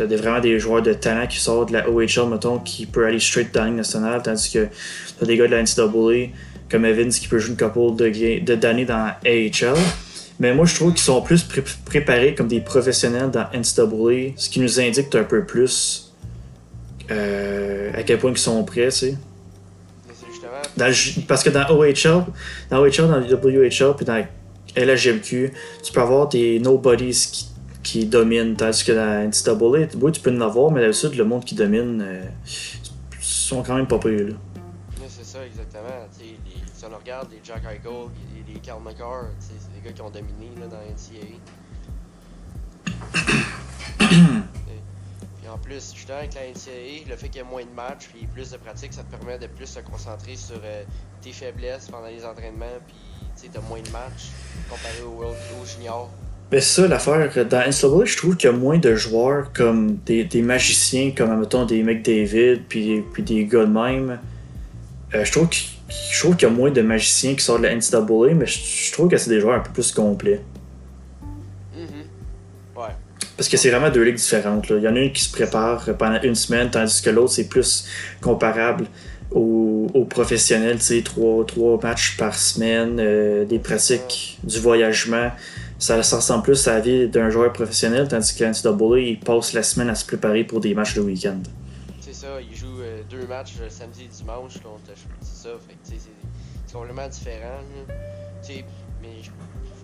euh, 0.00 0.06
des- 0.06 0.16
vraiment 0.16 0.40
des 0.40 0.58
joueurs 0.58 0.82
de 0.82 0.92
talent 0.92 1.26
qui 1.26 1.38
sortent 1.40 1.68
de 1.68 1.74
la 1.74 1.88
OHL, 1.88 2.28
mettons, 2.30 2.58
qui 2.58 2.84
peut 2.86 3.06
aller 3.06 3.18
straight 3.20 3.52
dans 3.54 3.60
la 3.62 3.66
Ligue 3.68 3.76
nationale, 3.78 4.22
tandis 4.22 4.50
que 4.52 4.66
t'as 5.18 5.26
des 5.26 5.36
gars 5.36 5.46
de 5.46 5.52
la 5.52 5.62
NCAA 5.62 6.30
comme 6.70 6.84
Evans 6.84 7.08
qui 7.10 7.28
peut 7.28 7.38
jouer 7.38 7.52
une 7.52 7.56
couple 7.70 7.96
de 7.96 8.54
d'années 8.56 8.84
dans 8.84 9.10
AHL. 9.24 9.74
Mais 10.38 10.52
moi, 10.54 10.66
je 10.66 10.74
trouve 10.74 10.92
qu'ils 10.92 11.00
sont 11.00 11.22
plus 11.22 11.44
pré- 11.44 11.62
préparés 11.86 12.34
comme 12.34 12.48
des 12.48 12.60
professionnels 12.60 13.30
dans 13.30 13.46
NCAA, 13.54 14.32
ce 14.36 14.50
qui 14.50 14.60
nous 14.60 14.78
indique 14.80 15.14
un 15.14 15.24
peu 15.24 15.44
plus 15.44 16.12
euh, 17.10 17.90
à 17.94 18.02
quel 18.02 18.18
point 18.18 18.32
ils 18.32 18.36
sont 18.38 18.62
prêts, 18.64 18.86
tu 18.88 18.90
sais. 18.90 19.14
Dans 20.76 20.86
le 20.88 21.22
parce 21.26 21.42
que 21.42 21.50
dans 21.50 21.66
OHL, 21.70 22.24
dans 22.70 22.78
OHL, 22.80 23.08
dans 23.08 23.18
le 23.20 23.34
WHL, 23.34 23.94
puis 23.96 24.04
dans 24.04 24.22
LHGMQ, 24.76 25.52
tu 25.82 25.92
peux 25.92 26.00
avoir 26.00 26.28
des 26.28 26.58
nobodies 26.60 27.28
qui, 27.32 27.48
qui 27.82 28.06
domine. 28.06 28.56
Tandis 28.56 28.84
que 28.84 28.92
dans 28.92 29.28
NCAA, 29.28 29.88
oui, 30.00 30.12
tu 30.12 30.20
peux 30.20 30.30
en 30.30 30.40
avoir, 30.40 30.70
mais 30.70 30.80
d'habitude, 30.80 31.14
le 31.14 31.24
monde 31.24 31.44
qui 31.44 31.54
domine 31.54 32.02
euh, 32.02 32.24
sont 33.20 33.62
quand 33.62 33.76
même 33.76 33.86
pas. 33.86 33.96
Ouais, 33.96 34.34
c'est 35.08 35.24
ça, 35.24 35.44
exactement. 35.44 36.06
T'sais, 36.10 36.24
les, 36.24 36.62
si 36.74 36.84
on 36.84 36.96
regarde 36.96 37.30
les 37.30 37.40
Jack 37.42 37.62
Eichel, 37.64 37.92
les, 38.34 38.54
les 38.54 38.60
Karl 38.60 38.82
McCarr, 38.82 39.28
c'est 39.38 39.54
des 39.74 39.80
gars 39.86 39.92
qui 39.92 40.02
ont 40.02 40.10
dominé 40.10 40.50
là, 40.60 40.66
dans 40.66 40.76
NCAA. 40.78 41.38
Puis 45.46 45.48
en 45.48 45.58
plus, 45.58 45.94
justement, 45.94 46.18
avec 46.18 46.34
la 46.34 46.42
NCAA, 46.42 47.08
le 47.08 47.16
fait 47.16 47.28
qu'il 47.28 47.36
y 47.36 47.44
ait 47.44 47.48
moins 47.48 47.64
de 47.64 47.70
matchs 47.70 48.08
puis 48.12 48.26
plus 48.26 48.50
de 48.50 48.56
pratiques, 48.56 48.92
ça 48.92 49.04
te 49.04 49.10
permet 49.14 49.38
de 49.38 49.46
plus 49.46 49.66
se 49.66 49.80
concentrer 49.80 50.34
sur 50.34 50.60
euh, 50.64 50.82
tes 51.22 51.32
faiblesses 51.32 51.88
pendant 51.88 52.08
les 52.08 52.24
entraînements. 52.24 52.66
Tu 53.40 53.58
as 53.58 53.60
moins 53.62 53.78
de 53.78 53.90
matchs 53.90 54.30
comparé 54.68 55.02
au, 55.06 55.20
World, 55.20 55.36
Junior. 55.64 56.10
Ben 56.50 56.60
ça, 56.60 56.86
l'affaire, 56.86 57.30
dans 57.46 57.58
NCAA, 57.58 58.04
je 58.04 58.16
trouve 58.16 58.36
qu'il 58.36 58.50
y 58.50 58.52
a 58.52 58.56
moins 58.56 58.78
de 58.78 58.94
joueurs 58.94 59.52
comme 59.52 59.96
des, 60.06 60.24
des 60.24 60.42
magiciens, 60.42 61.10
comme 61.10 61.38
mettons 61.40 61.64
des 61.64 61.82
McDavid, 61.82 62.62
puis, 62.68 63.02
puis 63.12 63.22
des 63.22 63.46
gars 63.46 63.64
de 63.64 63.72
même. 63.72 64.20
Euh, 65.14 65.24
je 65.24 65.32
trouve 65.32 65.48
qu'il 66.36 66.48
y 66.48 66.50
a 66.50 66.54
moins 66.54 66.70
de 66.70 66.82
magiciens 66.82 67.34
qui 67.34 67.44
sortent 67.44 67.62
de 67.62 67.66
la 67.66 67.74
NCAA, 67.74 68.34
mais 68.34 68.46
je, 68.46 68.58
je 68.58 68.92
trouve 68.92 69.08
que 69.08 69.16
c'est 69.16 69.30
des 69.30 69.40
joueurs 69.40 69.56
un 69.56 69.60
peu 69.60 69.72
plus 69.72 69.90
complets. 69.90 70.40
Mhm. 71.74 72.04
Ouais. 72.76 72.94
Parce 73.36 73.48
que 73.48 73.56
c'est 73.56 73.70
vraiment 73.70 73.90
deux 73.90 74.02
ligues 74.02 74.16
différentes. 74.16 74.68
Là. 74.68 74.76
Il 74.76 74.82
y 74.82 74.88
en 74.88 74.94
a 74.94 75.00
une 75.00 75.12
qui 75.12 75.24
se 75.24 75.32
prépare 75.32 75.84
pendant 75.98 76.20
une 76.22 76.36
semaine, 76.36 76.70
tandis 76.70 77.02
que 77.02 77.10
l'autre, 77.10 77.32
c'est 77.32 77.48
plus 77.48 77.88
comparable 78.20 78.86
aux, 79.36 79.86
aux 79.92 80.04
professionnels. 80.04 80.78
Trois, 81.04 81.44
trois 81.44 81.78
matchs 81.80 82.16
par 82.16 82.34
semaine, 82.34 82.98
euh, 82.98 83.44
des 83.44 83.58
pratiques, 83.58 84.38
du 84.42 84.58
voyagement. 84.58 85.30
Ça, 85.78 86.02
ça 86.02 86.16
ressemble 86.16 86.42
plus 86.42 86.66
à 86.68 86.74
la 86.74 86.80
vie 86.80 87.08
d'un 87.08 87.28
joueur 87.28 87.52
professionnel, 87.52 88.08
tandis 88.08 88.34
que 88.34 88.44
NCAA, 88.44 88.98
il 88.98 89.20
passe 89.20 89.52
la 89.52 89.62
semaine 89.62 89.90
à 89.90 89.94
se 89.94 90.06
préparer 90.06 90.44
pour 90.44 90.60
des 90.60 90.74
matchs 90.74 90.94
de 90.94 91.02
week-end. 91.02 91.38
C'est 92.00 92.14
ça, 92.14 92.40
il 92.40 92.56
joue 92.56 92.80
euh, 92.80 93.02
deux 93.10 93.26
matchs 93.26 93.54
euh, 93.60 93.68
samedi 93.68 94.04
et 94.04 94.08
dimanche 94.08 94.54
contre 94.62 94.80
c'est 95.20 95.48
ça. 95.48 95.50
C'est 95.82 96.72
complètement 96.72 97.08
différent. 97.08 97.60
mais 99.02 99.22
je 99.22 99.30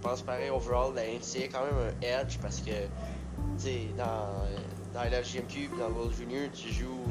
pense 0.01 0.23
pareil, 0.23 0.51
overall, 0.51 0.95
la 0.95 1.03
NCAA 1.03 1.45
a 1.45 1.49
quand 1.53 1.65
même 1.67 1.91
un 1.91 2.21
edge 2.21 2.39
parce 2.41 2.61
que 2.61 2.71
tu 2.71 3.65
sais, 3.65 3.81
dans, 3.97 4.95
dans 4.95 5.11
la 5.11 5.21
GMQ 5.21 5.59
et 5.59 5.79
dans 5.79 5.89
le 5.89 5.95
World 5.95 6.15
Junior, 6.17 6.49
tu 6.53 6.73
joues 6.73 7.05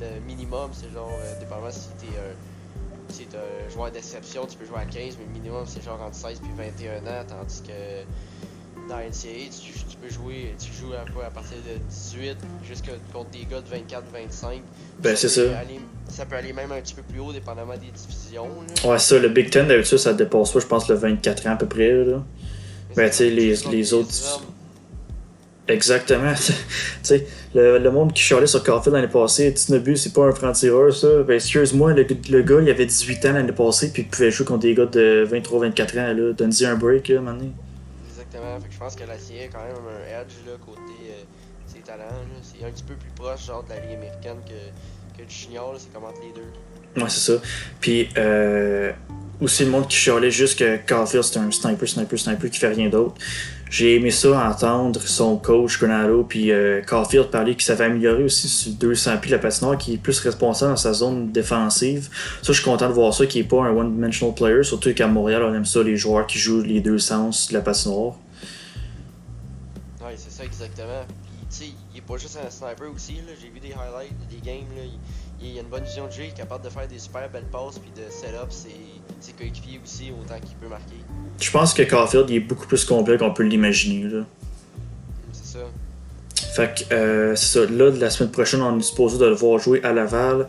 le 0.00 0.20
minimum, 0.26 0.70
c'est 0.72 0.92
genre, 0.92 1.10
euh, 1.22 1.40
dépendamment 1.40 1.70
si 1.70 1.88
t'es 2.00 2.06
un, 2.18 3.12
si 3.12 3.24
t'es 3.26 3.36
un 3.36 3.70
joueur 3.72 3.90
d'exception, 3.90 4.46
tu 4.46 4.56
peux 4.56 4.64
jouer 4.66 4.78
à 4.78 4.84
15, 4.84 4.94
mais 5.18 5.26
le 5.26 5.32
minimum 5.32 5.64
c'est 5.66 5.82
genre 5.84 6.00
entre 6.02 6.16
16 6.16 6.40
et 6.44 6.62
21 6.62 6.98
ans, 7.10 7.24
tandis 7.28 7.62
que 7.62 8.88
dans 8.88 8.96
NCAA, 8.98 9.50
tu, 9.50 9.72
tu 9.72 9.96
peux 10.00 10.08
jouer, 10.08 10.54
tu 10.58 10.72
joues 10.72 10.92
à 10.94 11.00
à 11.26 11.30
partir 11.30 11.56
de 11.58 11.78
18 11.88 12.36
jusqu'à 12.66 12.92
contre 13.12 13.30
des 13.30 13.44
gars 13.44 13.60
de 13.60 13.66
24-25. 13.68 14.62
Ben, 15.00 15.14
c'est 15.16 15.28
ça. 15.28 15.42
aller- 15.58 15.80
ça 16.08 16.24
peut 16.26 16.36
aller 16.36 16.52
même 16.52 16.72
un 16.72 16.80
petit 16.80 16.94
peu 16.94 17.02
plus 17.02 17.20
haut, 17.20 17.32
dépendamment 17.32 17.74
des 17.74 17.90
divisions. 17.90 18.48
là. 18.84 18.90
Ouais, 18.90 18.98
ça, 18.98 19.18
le 19.18 19.28
Big 19.28 19.50
Ten, 19.50 19.68
d'habitude, 19.68 19.98
ça 19.98 20.12
dépasse 20.12 20.52
pas, 20.52 20.60
je 20.60 20.66
pense, 20.66 20.88
le 20.88 20.94
24 20.96 21.46
ans 21.46 21.52
à 21.52 21.56
peu 21.56 21.66
près. 21.66 21.92
Là. 22.04 22.22
Ben, 22.96 23.08
tu 23.10 23.16
sais, 23.16 23.30
les- 23.30 23.54
les 23.70 23.94
autres- 23.94 24.34
hommes. 24.34 24.42
Exactement. 25.68 26.32
tu 26.34 26.52
sais, 27.02 27.26
le, 27.54 27.78
le 27.78 27.90
monde 27.90 28.12
qui 28.12 28.22
chialait 28.22 28.46
sur 28.46 28.62
Caulfield 28.62 28.94
l'année 28.94 29.08
passée, 29.08 29.52
Tinobu, 29.54 29.96
c'est 29.96 30.12
pas 30.12 30.24
un 30.26 30.32
franc-tireur, 30.32 30.92
ça. 30.92 31.22
Ben, 31.22 31.34
excuse-moi, 31.34 31.92
le, 31.92 32.06
le 32.30 32.42
gars, 32.42 32.60
il 32.60 32.70
avait 32.70 32.86
18 32.86 33.26
ans 33.26 33.32
l'année 33.34 33.52
passée, 33.52 33.92
puis 33.92 34.02
il 34.02 34.08
pouvait 34.08 34.30
jouer 34.30 34.46
contre 34.46 34.60
des 34.60 34.74
gars 34.74 34.86
de 34.86 35.28
23-24 35.30 36.00
ans, 36.00 36.12
là. 36.14 36.32
Donne-y 36.32 36.64
un 36.66 36.74
break, 36.76 37.08
là, 37.08 37.20
maintenant. 37.20 37.50
Exactement. 38.08 38.58
Fait 38.60 38.68
que 38.68 38.74
je 38.74 38.78
pense 38.78 38.96
que 38.96 39.04
la 39.06 39.18
CIA 39.18 39.44
a 39.44 39.48
quand 39.48 39.62
même 39.64 39.76
un 39.76 40.20
edge 40.22 40.32
là, 40.46 40.52
côté 40.64 40.80
euh, 41.08 41.22
ses 41.66 41.80
talents. 41.80 42.04
là. 42.04 42.40
C'est 42.42 42.64
un 42.64 42.70
petit 42.70 42.84
peu 42.84 42.94
plus 42.94 43.10
proche 43.14 43.46
genre 43.46 43.62
de 43.64 43.68
la 43.70 43.76
Ligue 43.80 43.96
américaine 43.96 44.38
que, 44.46 45.20
que 45.22 45.28
du 45.28 45.34
junior. 45.34 45.72
là. 45.72 45.78
C'est 45.80 45.92
comme 45.92 46.04
entre 46.04 46.20
les 46.20 46.32
deux. 46.32 47.00
Ouais, 47.00 47.08
c'est 47.08 47.32
ça. 47.32 47.40
Puis, 47.80 48.08
euh, 48.16 48.90
aussi 49.40 49.64
le 49.64 49.70
monde 49.70 49.88
qui 49.88 49.96
chialait 49.96 50.30
juste 50.30 50.58
que 50.58 50.78
Caulfield, 50.86 51.24
c'est 51.24 51.38
un 51.38 51.50
sniper, 51.50 51.88
sniper, 51.88 52.18
sniper 52.18 52.50
qui 52.50 52.58
fait 52.58 52.68
rien 52.68 52.88
d'autre. 52.88 53.14
J'ai 53.70 53.94
aimé 53.94 54.10
ça 54.10 54.48
entendre 54.50 55.00
son 55.00 55.36
coach, 55.36 55.78
Granado, 55.78 56.24
puis 56.24 56.50
euh, 56.50 56.82
Caulfield 56.82 57.30
parler 57.30 57.54
qu'il 57.54 57.62
s'avait 57.62 57.84
amélioré 57.84 58.24
aussi 58.24 58.48
sur 58.48 58.72
200 58.72 59.18
pieds 59.18 59.30
la 59.30 59.38
patinoire, 59.38 59.78
qui 59.78 59.94
est 59.94 59.98
plus 59.98 60.18
responsable 60.18 60.72
dans 60.72 60.76
sa 60.76 60.92
zone 60.92 61.30
défensive. 61.30 62.08
Ça, 62.42 62.52
je 62.52 62.54
suis 62.54 62.64
content 62.64 62.88
de 62.88 62.94
voir 62.94 63.14
ça, 63.14 63.26
qui 63.26 63.38
est 63.38 63.44
pas 63.44 63.62
un 63.62 63.70
one-dimensional 63.70 64.34
player, 64.34 64.64
surtout 64.64 64.92
qu'à 64.92 65.06
Montréal, 65.06 65.44
on 65.44 65.54
aime 65.54 65.64
ça, 65.64 65.84
les 65.84 65.96
joueurs 65.96 66.26
qui 66.26 66.38
jouent 66.38 66.62
les 66.62 66.80
deux 66.80 66.98
sens 66.98 67.48
de 67.48 67.54
la 67.54 67.60
patinoire. 67.60 68.16
Ouais, 70.02 70.14
c'est 70.16 70.32
ça 70.32 70.44
exactement. 70.44 71.04
Puis 71.06 71.46
tu 71.48 71.56
sais, 71.56 71.72
il 71.94 71.98
est 71.98 72.02
pas 72.02 72.16
juste 72.16 72.38
un 72.44 72.50
sniper 72.50 72.90
aussi. 72.92 73.20
J'ai 73.40 73.50
vu 73.50 73.60
des 73.60 73.72
highlights, 73.72 74.28
des 74.28 74.40
games. 74.44 74.66
Il, 75.40 75.48
il 75.48 75.58
a 75.58 75.62
une 75.62 75.68
bonne 75.68 75.84
vision 75.84 76.06
de 76.06 76.12
jeu, 76.12 76.24
il 76.24 76.28
est 76.30 76.36
capable 76.36 76.64
de 76.64 76.70
faire 76.70 76.86
des 76.86 76.98
super 76.98 77.28
belles 77.30 77.48
passes 77.50 77.78
puis 77.78 77.90
de 77.96 78.10
set 78.10 78.34
up 78.34 78.50
ses, 79.20 79.32
coéquipiers 79.32 79.80
aussi 79.84 80.10
autant 80.10 80.38
qu'il 80.40 80.56
peut 80.56 80.68
marquer. 80.68 80.96
Je 81.40 81.50
pense 81.50 81.74
que 81.74 81.82
Caulfield, 81.82 82.30
il 82.30 82.36
est 82.36 82.40
beaucoup 82.40 82.66
plus 82.66 82.84
complet 82.84 83.18
qu'on 83.18 83.32
peut 83.32 83.42
l'imaginer, 83.42 84.08
là. 84.08 84.24
C'est 85.32 85.58
ça. 85.58 86.54
Fait 86.54 86.84
que 86.88 86.94
euh, 86.94 87.36
c'est 87.36 87.66
ça. 87.66 87.72
Là, 87.72 87.90
la 87.90 88.10
semaine 88.10 88.30
prochaine, 88.30 88.62
on 88.62 88.78
est 88.78 88.82
supposé 88.82 89.18
de 89.18 89.26
le 89.26 89.34
voir 89.34 89.58
jouer 89.58 89.82
à 89.82 89.92
Laval. 89.92 90.46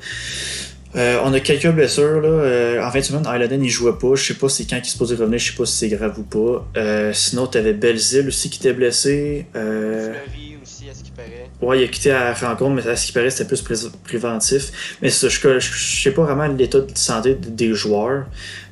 Euh, 0.96 1.20
on 1.24 1.34
a 1.34 1.40
quelques 1.40 1.70
blessures. 1.70 2.22
Là. 2.22 2.28
Euh, 2.28 2.86
en 2.86 2.92
fin 2.92 3.00
de 3.00 3.04
semaine, 3.04 3.22
Isladen, 3.22 3.64
il 3.64 3.70
jouait 3.70 3.98
pas. 3.98 4.16
Je 4.16 4.24
sais 4.24 4.34
pas 4.34 4.50
c'est 4.50 4.66
quand 4.66 4.78
il 4.78 4.82
est 4.82 4.90
supposé 4.90 5.16
revenir. 5.16 5.40
Je 5.40 5.52
sais 5.52 5.58
pas 5.58 5.66
si 5.66 5.78
c'est 5.78 5.90
grave 5.90 6.20
ou 6.20 6.24
pas. 6.24 6.68
Euh, 6.78 7.14
sinon, 7.14 7.48
t'avais 7.48 7.74
Belzile 7.74 8.28
aussi 8.28 8.50
qui 8.50 8.60
était 8.60 8.74
blessé. 8.74 9.46
Fleury 9.54 10.51
à 10.92 10.94
ce 10.94 11.04
qui 11.04 11.12
paraît. 11.12 11.50
ouais, 11.62 11.82
il 11.82 11.84
a 11.86 11.88
quitté 11.88 12.12
à 12.12 12.26
la 12.26 12.34
rencontre, 12.34 12.72
mais 12.76 12.88
à 12.88 12.96
ce 12.96 13.08
qui 13.08 13.12
paraît, 13.14 13.30
c'était 13.30 13.48
plus 13.48 13.62
pré- 13.62 13.90
préventif. 14.04 14.98
Mais 15.02 15.10
ça, 15.10 15.30
je, 15.30 15.60
je, 15.60 16.02
sais 16.04 16.12
pas 16.12 16.24
vraiment 16.24 16.48
l'état 16.48 16.80
de 16.82 16.92
santé 16.96 17.36
des 17.36 17.74
joueurs. 17.74 18.26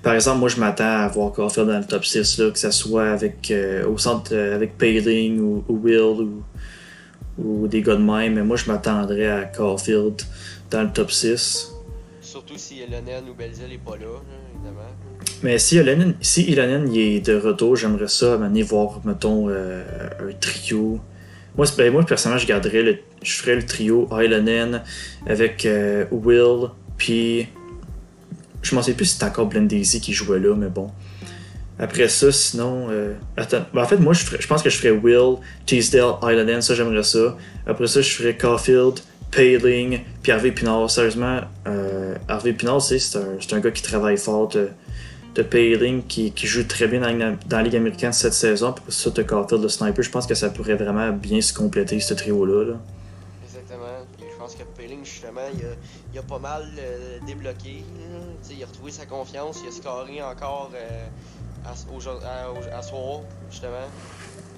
Par 0.04 0.14
exemple, 0.14 0.40
moi, 0.40 0.50
je 0.50 0.60
m'attends 0.60 0.84
à 1.04 1.08
voir 1.08 1.32
Caulfield 1.32 1.70
dans 1.70 1.80
le 1.80 1.86
top 1.86 2.06
6, 2.06 2.38
là, 2.40 2.52
que 2.52 2.60
ce 2.60 2.72
soit 2.72 3.10
avec, 3.10 3.50
euh, 3.52 3.86
au 3.88 3.98
centre 3.98 4.32
euh, 4.34 4.56
avec 4.56 4.78
Payling 4.78 5.40
ou, 5.40 5.64
ou 5.68 5.78
Will 5.78 6.00
ou, 6.00 6.44
ou 7.38 7.68
des 7.68 7.82
gars 7.82 7.96
de 7.96 8.02
même. 8.04 8.34
Mais 8.36 8.44
moi, 8.44 8.58
je 8.58 8.66
m'attendrais 8.70 9.28
à 9.28 9.46
Caulfield 9.46 10.22
dans 10.70 10.84
le 10.84 10.92
top 10.92 11.12
6. 11.12 11.72
Surtout 12.22 12.58
si 12.58 12.76
Lennon 12.82 13.24
ou 13.30 13.34
Belzile 13.34 13.74
est 13.74 13.78
pas 13.84 13.98
là, 13.98 14.06
là, 14.06 14.36
évidemment. 14.54 14.82
Mais 15.42 15.58
si 15.58 15.78
Ilonen, 15.78 16.16
si 16.22 16.44
Ilonen, 16.44 16.94
il 16.94 17.00
est 17.00 17.20
de 17.22 17.36
retour, 17.38 17.76
j'aimerais 17.76 18.08
ça 18.08 18.34
amener 18.34 18.62
voir, 18.62 19.00
mettons, 19.06 19.48
euh, 19.50 19.84
un 20.20 20.34
trio. 20.40 21.00
Ben, 21.78 21.92
moi, 21.92 22.04
personnellement, 22.06 22.42
je 22.42 22.48
garderais 22.48 22.82
le, 22.82 22.98
je 23.24 23.34
ferais 23.34 23.56
le 23.56 23.66
trio 23.66 24.08
Ilonen 24.12 24.82
avec 25.28 25.66
euh, 25.66 26.06
Will, 26.12 26.70
puis 26.98 27.48
je 28.62 28.76
m'en 28.76 28.82
sais 28.82 28.94
plus 28.94 29.06
si 29.06 29.14
c'était 29.14 29.26
encore 29.26 29.48
Daisy 29.48 30.02
qui 30.02 30.14
jouait 30.14 30.40
là, 30.40 30.56
mais 30.56 30.68
bon. 30.70 30.92
Après 31.82 32.10
ça, 32.10 32.32
sinon, 32.32 32.88
euh, 32.90 33.14
attends, 33.38 33.66
ben, 33.74 33.84
en 33.84 33.86
fait, 33.86 33.98
moi, 33.98 34.14
je, 34.14 34.26
ferais- 34.26 34.42
je 34.42 34.48
pense 34.48 34.62
que 34.62 34.70
je 34.70 34.78
ferais 34.78 34.92
Will, 34.92 35.38
Teasdale, 35.66 36.16
Ilonen, 36.24 36.62
ça, 36.62 36.76
j'aimerais 36.76 37.04
ça. 37.04 37.38
Après 37.66 37.88
ça, 37.88 38.02
je 38.02 38.10
ferais 38.10 38.36
Caulfield, 38.36 39.00
Paling, 39.32 40.02
puis 40.22 40.32
Harvey 40.32 40.52
Pinard. 40.52 40.90
Sérieusement, 40.90 41.42
euh, 41.68 42.16
Harvey 42.28 42.52
Pinard, 42.54 42.82
c'est 42.82 43.00
un, 43.16 43.56
un 43.56 43.60
gars 43.60 43.72
qui 43.72 43.82
travaille 43.82 44.18
fort. 44.18 44.50
de- 44.50 44.70
de 45.36 45.44
Paling 45.44 46.04
qui, 46.08 46.32
qui 46.32 46.48
joue 46.48 46.64
très 46.64 46.88
bien 46.88 47.02
dans, 47.02 47.08
la- 47.16 47.32
dans 47.46 47.58
la 47.58 47.64
Ligue 47.64 47.76
américaine 47.76 48.12
cette 48.14 48.34
saison. 48.34 48.74
Puis 48.74 48.84
ça, 48.90 49.10
de 49.10 49.24
Caulfield, 49.24 49.62
le 49.64 49.70
sniper, 49.70 50.04
je 50.04 50.10
pense 50.10 50.26
que 50.28 50.36
ça 50.36 50.50
pourrait 50.50 50.76
vraiment 50.76 51.12
bien 51.12 51.40
se 51.42 51.54
compléter, 51.54 52.00
ce 52.00 52.14
trio-là. 52.14 52.64
là. 52.72 52.78
Exactement. 53.46 53.86
Puis 54.18 54.26
je 54.32 54.38
pense 54.38 54.56
que 54.56 54.64
Payling, 54.78 55.04
justement, 55.06 55.42
il 55.54 55.62
a, 55.66 55.70
il 56.14 56.20
a 56.20 56.24
pas 56.24 56.40
mal 56.40 56.64
euh, 56.80 57.20
débloqué. 57.28 57.84
Tu 58.48 58.56
il 58.56 58.64
a 58.64 58.68
retrouvé 58.68 58.92
sa 58.92 59.06
confiance. 59.06 59.60
Il 59.64 59.70
a 59.70 59.72
scoré 59.72 60.22
encore 60.22 60.72
euh, 60.76 61.06
à, 61.66 61.72
au, 61.94 62.58
à, 62.78 62.82
soir, 62.82 63.22
justement, 63.52 63.88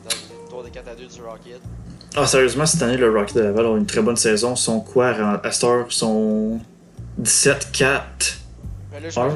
dans 0.03 0.09
le 0.45 0.49
tour 0.49 0.63
de 0.63 0.69
4 0.69 0.87
à 0.87 0.95
2 0.95 1.05
du 1.07 1.21
Rocket. 1.21 1.59
Ah, 2.15 2.25
sérieusement, 2.25 2.65
cette 2.65 2.81
année, 2.81 2.97
le 2.97 3.09
Rocket 3.11 3.35
de 3.37 3.41
Laval 3.41 3.65
a 3.65 3.77
une 3.77 3.85
très 3.85 4.01
bonne 4.01 4.15
saison. 4.17 4.55
Son 4.55 4.79
quoi, 4.81 5.09
à 5.09 5.51
cette 5.51 5.63
heure, 5.63 5.85
son 5.89 6.59
17-4. 7.21 8.37
Mais 8.91 8.99
là, 8.99 9.09
Ah. 9.15 9.29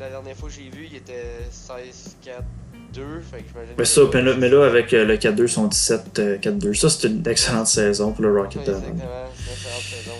La, 0.00 0.08
dernière 0.08 0.36
fois 0.36 0.48
que 0.48 0.54
j'ai 0.54 0.70
vu, 0.70 0.88
il 0.90 0.96
était 0.96 1.40
16-4-2. 1.52 3.20
Fait 3.30 3.38
que 3.38 3.44
j'imagine 3.48 3.74
Mais 3.76 3.82
que- 3.82 3.84
ça, 3.84 4.00
mais 4.12 4.22
là, 4.22 4.34
mais 4.38 4.48
là, 4.48 4.64
avec 4.66 4.92
euh, 4.94 5.04
le 5.04 5.16
4-2, 5.16 5.46
son 5.46 5.68
17-4-2. 5.68 6.74
Ça, 6.74 6.88
c'est 6.88 7.08
une 7.08 7.26
excellente 7.26 7.66
saison 7.66 8.12
pour 8.12 8.22
le 8.24 8.32
Rocket 8.40 8.66
Laval. 8.66 8.74
exactement. 8.82 9.02
Une 9.04 9.52
excellente 9.52 9.82
saison. 9.82 10.16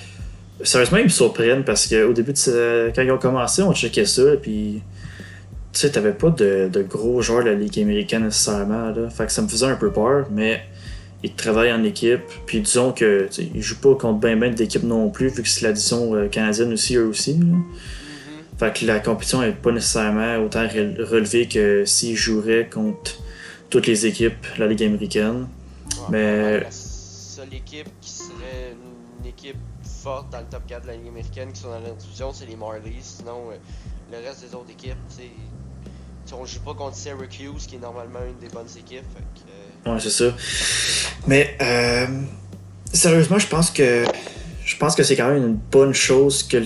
Sérieusement, 0.63 0.99
ils 0.99 1.05
me 1.05 1.09
surprennent 1.09 1.65
parce 1.65 1.87
qu'au 1.87 2.13
début, 2.13 2.33
de 2.33 2.93
quand 2.95 3.03
ils 3.03 3.11
ont 3.11 3.19
commencé, 3.19 3.63
on 3.63 3.75
checkait 3.75 4.05
ça, 4.05 4.23
puis 4.43 4.83
tu 5.73 5.79
sais, 5.81 5.91
t'avais 5.91 6.13
pas 6.13 6.31
de, 6.31 6.69
de 6.71 6.83
gros 6.83 7.23
joueurs 7.23 7.45
de 7.45 7.51
la 7.51 7.55
Ligue 7.57 7.79
américaine 7.81 8.25
nécessairement, 8.25 8.91
là. 8.91 9.09
Fait 9.09 9.25
que 9.27 9.33
ça 9.33 9.41
me 9.41 9.49
faisait 9.49 9.67
un 9.67 9.77
peu 9.77 9.91
peur, 9.91 10.27
mais 10.31 10.61
ils 11.23 11.33
travaillent 11.33 11.73
en 11.73 11.83
équipe, 11.85 12.21
puis 12.47 12.61
disons 12.61 12.93
que 12.93 13.29
ils 13.55 13.63
jouent 13.63 13.81
pas 13.81 13.95
contre 13.95 14.21
ben 14.21 14.39
ben 14.39 14.55
d'équipe 14.55 14.83
non 14.83 15.09
plus, 15.11 15.29
vu 15.29 15.43
que 15.43 15.49
c'est 15.49 15.63
l'addition 15.65 16.15
euh, 16.15 16.29
canadienne 16.29 16.73
aussi, 16.75 16.97
eux 16.97 17.07
aussi. 17.07 17.35
là. 17.39 17.57
Fait 18.61 18.79
que 18.79 18.85
la 18.85 19.01
compétition 19.01 19.43
est 19.43 19.53
pas 19.53 19.73
nécessairement 19.73 20.37
autant 20.45 20.65
re- 20.67 21.03
relevée 21.03 21.49
que 21.49 21.87
s'ils 21.87 22.15
joueraient 22.15 22.69
contre 22.69 23.13
toutes 23.71 23.87
les 23.87 24.05
équipes 24.05 24.35
de 24.57 24.61
la 24.61 24.67
Ligue 24.67 24.83
américaine. 24.83 25.49
Mais. 26.11 26.61
La 26.61 26.71
seule 26.71 27.55
équipe 27.55 27.89
qui 28.03 28.11
serait 28.11 28.75
une 29.23 29.27
équipe 29.27 29.57
forte 30.03 30.31
dans 30.31 30.41
le 30.41 30.45
top 30.51 30.67
4 30.67 30.83
de 30.83 30.87
la 30.89 30.97
Ligue 30.97 31.09
américaine 31.09 31.53
qui 31.53 31.61
sont 31.63 31.69
dans 31.71 31.81
la 31.81 31.91
division, 31.93 32.35
c'est 32.35 32.45
les 32.45 32.57
Marlies. 32.57 32.99
Sinon, 33.01 33.51
euh, 33.51 33.57
le 34.13 34.19
reste 34.29 34.43
des 34.47 34.55
autres 34.55 34.71
équipes, 34.71 34.93
sais, 35.09 35.31
on 36.39 36.45
joue 36.45 36.61
pas 36.61 36.75
contre 36.75 36.97
Syracuse, 36.97 37.67
qui 37.67 37.77
est 37.77 37.79
normalement 37.79 38.21
une 38.29 38.39
des 38.47 38.53
bonnes 38.53 38.69
équipes. 38.77 39.07
Fait 39.15 39.41
que, 39.43 39.89
euh, 39.89 39.95
Ouais, 39.95 40.01
c'est 40.01 40.11
ça. 40.11 40.35
Mais 41.27 41.57
euh, 41.63 42.07
sérieusement, 42.93 43.39
je 43.39 43.47
pense 43.47 43.71
que 43.71 44.05
je 44.71 44.77
pense 44.77 44.95
que 44.95 45.03
c'est 45.03 45.17
quand 45.17 45.29
même 45.29 45.43
une 45.43 45.59
bonne 45.73 45.93
chose 45.93 46.45
que 46.45 46.59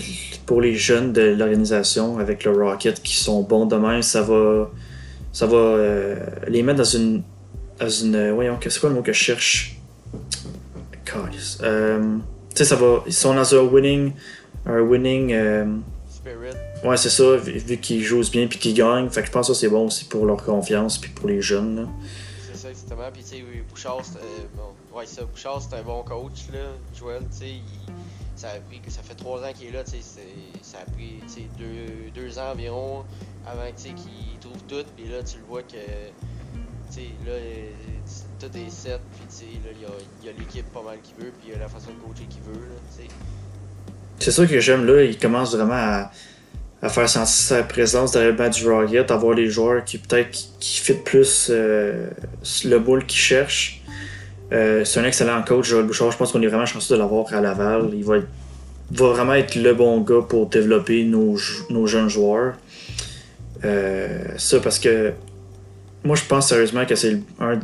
pour 0.45 0.61
les 0.61 0.75
jeunes 0.75 1.11
de 1.11 1.21
l'organisation 1.21 2.19
avec 2.19 2.43
le 2.43 2.51
Rocket 2.51 3.01
qui 3.01 3.15
sont 3.15 3.41
bons 3.41 3.65
demain, 3.65 4.03
ça 4.03 4.21
va 4.21 4.69
ça 5.33 5.47
va 5.47 5.57
euh, 5.57 6.19
les 6.47 6.61
mettre 6.61 6.77
dans 6.77 6.83
une 6.83 7.23
dans 7.79 7.89
une 7.89 8.31
voyons 8.31 8.59
c'est 8.61 8.79
quoi 8.79 8.89
le 8.89 8.95
mot 8.95 9.01
que 9.01 9.11
je 9.11 9.17
cherche? 9.17 9.79
Euh, 11.63 12.17
tu 12.49 12.57
sais 12.57 12.65
ça 12.65 12.75
va 12.75 13.01
ils 13.07 13.13
sont 13.13 13.33
dans 13.33 13.55
un 13.55 13.61
winning 13.61 14.11
un 14.67 14.81
winning 14.81 15.33
euh, 15.33 15.65
ouais 16.83 16.97
c'est 16.97 17.09
ça 17.09 17.37
vu, 17.37 17.53
vu 17.53 17.77
qu'ils 17.77 18.03
jouent 18.03 18.29
bien 18.29 18.45
puis 18.45 18.59
qu'ils 18.59 18.75
gagnent 18.75 19.09
fait 19.09 19.21
que 19.21 19.27
je 19.27 19.31
pense 19.31 19.47
que 19.47 19.55
c'est 19.55 19.69
bon 19.69 19.87
aussi 19.87 20.05
pour 20.05 20.27
leur 20.27 20.43
confiance 20.43 20.99
puis 20.99 21.09
pour 21.09 21.27
les 21.27 21.41
jeunes 21.41 21.75
là. 21.75 21.87
C'est 22.55 22.57
ça, 22.57 22.69
exactement. 22.69 23.09
Puis, 23.13 23.23
tu 23.23 23.29
sais, 23.37 23.43
Bouchard, 23.69 23.97
euh, 23.97 24.45
bon, 24.55 24.63
ouais, 24.95 25.05
ça, 25.05 25.23
Bouchard, 25.25 25.61
c'est 25.61 25.75
un 25.75 25.83
bon 25.83 26.03
coach, 26.03 26.47
là. 26.53 26.59
Tu 26.93 27.03
sais, 27.29 27.55
ça 28.35 28.47
ça 28.87 29.01
fait 29.01 29.15
trois 29.15 29.41
ans 29.41 29.51
qu'il 29.53 29.67
est 29.67 29.71
là, 29.71 29.83
tu 29.83 29.91
sais, 29.91 30.21
ça 30.61 30.79
a 30.79 30.91
pris, 30.91 31.21
deux, 31.57 32.11
deux 32.13 32.39
ans 32.39 32.51
environ 32.51 33.03
avant, 33.45 33.71
qu'il 33.75 34.39
trouve 34.39 34.61
tout. 34.67 34.85
Puis 34.95 35.07
là, 35.09 35.23
tu 35.23 35.37
le 35.37 35.45
vois 35.45 35.63
que, 35.63 35.75
tu 36.93 37.01
là, 37.25 37.33
tout 38.39 38.57
est 38.57 38.69
set. 38.69 38.99
Puis, 39.13 39.25
tu 39.29 39.35
sais, 39.35 39.45
là, 39.63 39.71
il 39.73 40.25
y 40.25 40.29
a, 40.29 40.31
a 40.31 40.37
l'équipe 40.37 40.71
pas 40.71 40.81
mal 40.81 40.97
qu'il 41.01 41.15
veut. 41.23 41.31
Puis, 41.39 41.49
il 41.49 41.53
y 41.53 41.55
a 41.55 41.59
la 41.59 41.67
façon 41.67 41.89
de 41.89 42.05
coacher 42.05 42.25
qu'il 42.25 42.41
veut, 42.43 42.65
là. 42.67 43.05
C'est 44.17 44.31
ça 44.31 44.45
que 44.45 44.59
j'aime 44.59 44.85
là, 44.85 45.03
il 45.03 45.19
commence 45.19 45.53
vraiment 45.53 45.73
à, 45.73 46.11
à 46.81 46.89
faire 46.89 47.09
sentir 47.09 47.35
sa 47.35 47.63
présence 47.63 48.13
derrière 48.13 48.31
le 48.31 48.37
banc 48.37 48.49
du 48.49 48.69
Rocket, 48.69 49.11
avoir 49.11 49.33
les 49.33 49.49
joueurs 49.49 49.83
qui 49.83 49.97
peut-être 49.97 50.31
qui, 50.31 50.49
qui 50.59 50.93
plus 50.93 51.47
euh, 51.49 52.09
le 52.63 52.79
boule 52.79 53.05
qu'ils 53.05 53.19
cherchent. 53.19 53.84
Euh, 54.51 54.83
c'est 54.85 54.99
un 54.99 55.05
excellent 55.05 55.41
coach, 55.43 55.67
Joël 55.69 55.85
Bouchard. 55.85 56.11
Je 56.11 56.17
pense 56.17 56.31
qu'on 56.31 56.41
est 56.41 56.47
vraiment 56.47 56.65
chanceux 56.65 56.95
de 56.95 56.99
l'avoir 56.99 57.33
à 57.33 57.41
Laval. 57.41 57.89
Il 57.93 58.03
va, 58.03 58.17
être- 58.17 58.27
va 58.91 59.07
vraiment 59.09 59.33
être 59.33 59.55
le 59.55 59.73
bon 59.73 59.99
gars 60.01 60.21
pour 60.27 60.47
développer 60.47 61.03
nos, 61.03 61.35
nos 61.69 61.87
jeunes 61.87 62.09
joueurs. 62.09 62.53
Euh, 63.63 64.23
ça 64.37 64.59
parce 64.59 64.77
que 64.79 65.13
moi 66.03 66.15
je 66.15 66.23
pense 66.25 66.49
sérieusement 66.49 66.85
que 66.85 66.93
c'est 66.95 67.17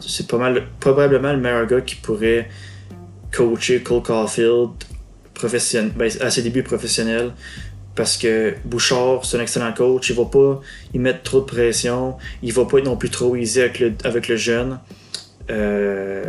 c'est 0.08 0.26
pas 0.26 0.38
mal 0.38 0.64
probablement 0.80 1.32
le 1.34 1.38
meilleur 1.38 1.68
gars 1.68 1.82
qui 1.82 1.96
pourrait 1.96 2.48
coacher 3.32 3.82
Cole 3.84 4.02
Caulfield 4.02 4.70
professionnel, 5.34 5.92
ben, 5.96 6.10
à 6.22 6.32
ses 6.32 6.42
débuts 6.42 6.64
professionnels. 6.64 7.32
Parce 7.94 8.16
que 8.18 8.56
Bouchard, 8.64 9.26
c'est 9.26 9.38
un 9.38 9.42
excellent 9.42 9.74
coach. 9.74 10.10
Il 10.10 10.16
va 10.16 10.26
pas 10.26 10.62
y 10.94 10.98
mettre 10.98 11.24
trop 11.24 11.42
de 11.42 11.46
pression. 11.46 12.16
Il 12.42 12.54
va 12.54 12.64
pas 12.66 12.78
être 12.80 12.86
non 12.86 12.96
plus 12.96 13.10
trop 13.10 13.36
easy 13.36 13.60
avec 13.60 13.80
le, 13.80 13.94
avec 14.06 14.30
le 14.30 14.38
jeune. 14.38 14.80
Euh, 15.50 16.24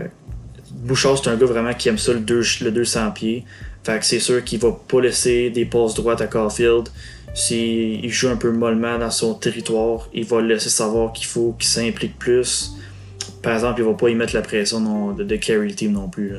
Bouchard, 0.82 1.16
c'est 1.18 1.30
un 1.30 1.36
gars 1.36 1.46
vraiment 1.46 1.72
qui 1.74 1.88
aime 1.88 1.98
ça, 1.98 2.12
le, 2.12 2.20
deux- 2.20 2.42
le 2.60 2.70
200 2.70 3.12
pieds. 3.12 3.44
Fait 3.84 3.98
que 3.98 4.04
c'est 4.04 4.20
sûr 4.20 4.42
qu'il 4.44 4.58
va 4.60 4.72
pas 4.72 5.00
laisser 5.00 5.50
des 5.50 5.64
passes 5.64 5.94
droites 5.94 6.20
à 6.20 6.26
Caulfield. 6.26 6.88
S'il 7.34 8.10
joue 8.12 8.28
un 8.28 8.36
peu 8.36 8.50
mollement 8.52 8.98
dans 8.98 9.10
son 9.10 9.34
territoire, 9.34 10.08
il 10.12 10.24
va 10.24 10.40
le 10.40 10.48
laisser 10.48 10.68
savoir 10.68 11.12
qu'il 11.12 11.26
faut 11.26 11.52
qu'il 11.58 11.68
s'implique 11.68 12.18
plus. 12.18 12.72
Par 13.42 13.54
exemple, 13.54 13.80
il 13.80 13.86
va 13.86 13.94
pas 13.94 14.08
y 14.10 14.14
mettre 14.14 14.34
la 14.34 14.42
pression 14.42 14.80
non- 14.80 15.12
de, 15.12 15.24
de 15.24 15.36
carry 15.36 15.68
le 15.68 15.74
team 15.74 15.92
non 15.92 16.08
plus. 16.08 16.32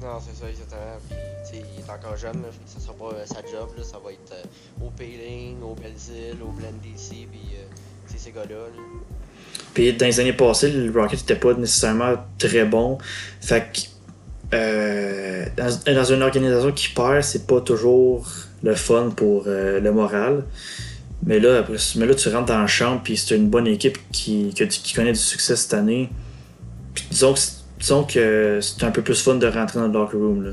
Non, 0.00 0.18
c'est 0.20 0.40
ça, 0.42 0.48
exactement. 0.48 0.80
Puis, 1.08 1.16
tu 1.50 1.58
sais, 1.58 1.64
il 1.76 1.80
est 1.84 1.90
encore 1.92 2.16
jeune, 2.16 2.40
là, 2.42 2.48
ça 2.66 2.80
sera 2.80 2.94
pas 2.94 3.14
euh, 3.14 3.24
sa 3.26 3.40
job, 3.42 3.68
là. 3.76 3.84
Ça 3.84 3.98
va 4.02 4.10
être 4.12 4.32
euh, 4.32 4.86
au 4.86 4.90
Payling, 4.90 5.56
au 5.62 5.74
Belzile, 5.74 6.38
au 6.42 6.50
Blend 6.52 6.72
DC, 6.82 7.26
puis, 7.30 7.40
euh, 7.54 7.64
ces 8.16 8.30
gars-là, 8.32 8.56
là. 8.74 8.82
Puis 9.78 9.92
dans 9.92 10.06
les 10.06 10.18
années 10.18 10.32
passées, 10.32 10.72
le 10.72 10.90
Rocket 10.90 11.20
n'était 11.20 11.36
pas 11.36 11.54
nécessairement 11.54 12.16
très 12.36 12.64
bon. 12.64 12.98
Fait 13.40 13.64
que 13.72 14.56
euh, 14.56 15.46
dans, 15.56 15.94
dans 15.94 16.04
une 16.04 16.22
organisation 16.22 16.72
qui 16.72 16.88
perd, 16.88 17.22
c'est 17.22 17.46
pas 17.46 17.60
toujours 17.60 18.28
le 18.64 18.74
fun 18.74 19.10
pour 19.14 19.44
euh, 19.46 19.78
le 19.78 19.92
moral. 19.92 20.42
Mais 21.24 21.38
là, 21.38 21.58
après, 21.58 21.76
mais 21.94 22.06
là, 22.06 22.14
tu 22.16 22.28
rentres 22.28 22.46
dans 22.46 22.58
la 22.58 22.66
chambre, 22.66 23.02
puis 23.04 23.16
c'est 23.16 23.36
une 23.36 23.48
bonne 23.48 23.68
équipe 23.68 23.98
qui, 24.10 24.52
qui 24.52 24.94
connaît 24.94 25.12
du 25.12 25.18
succès 25.20 25.54
cette 25.54 25.74
année. 25.74 26.10
Puis 26.92 27.04
disons 27.12 27.34
que, 27.34 27.40
disons 27.78 28.02
que 28.02 28.58
c'est 28.60 28.82
un 28.82 28.90
peu 28.90 29.02
plus 29.02 29.22
fun 29.22 29.36
de 29.36 29.46
rentrer 29.46 29.78
dans 29.78 29.86
le 29.86 29.92
locker 29.92 30.16
room. 30.16 30.42
Là. 30.42 30.50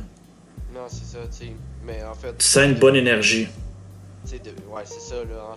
Non, 0.72 0.82
c'est 0.88 1.18
ça, 1.18 1.24
tu 1.32 1.48
sais. 1.48 1.52
Mais 1.84 1.98
en 2.04 2.14
fait. 2.14 2.38
Tu 2.38 2.46
sens 2.46 2.66
une 2.66 2.76
bonne 2.76 2.96
énergie. 2.96 3.48
De- 4.26 4.74
ouais, 4.74 4.82
c'est 4.86 5.00
ça, 5.02 5.24
là, 5.24 5.56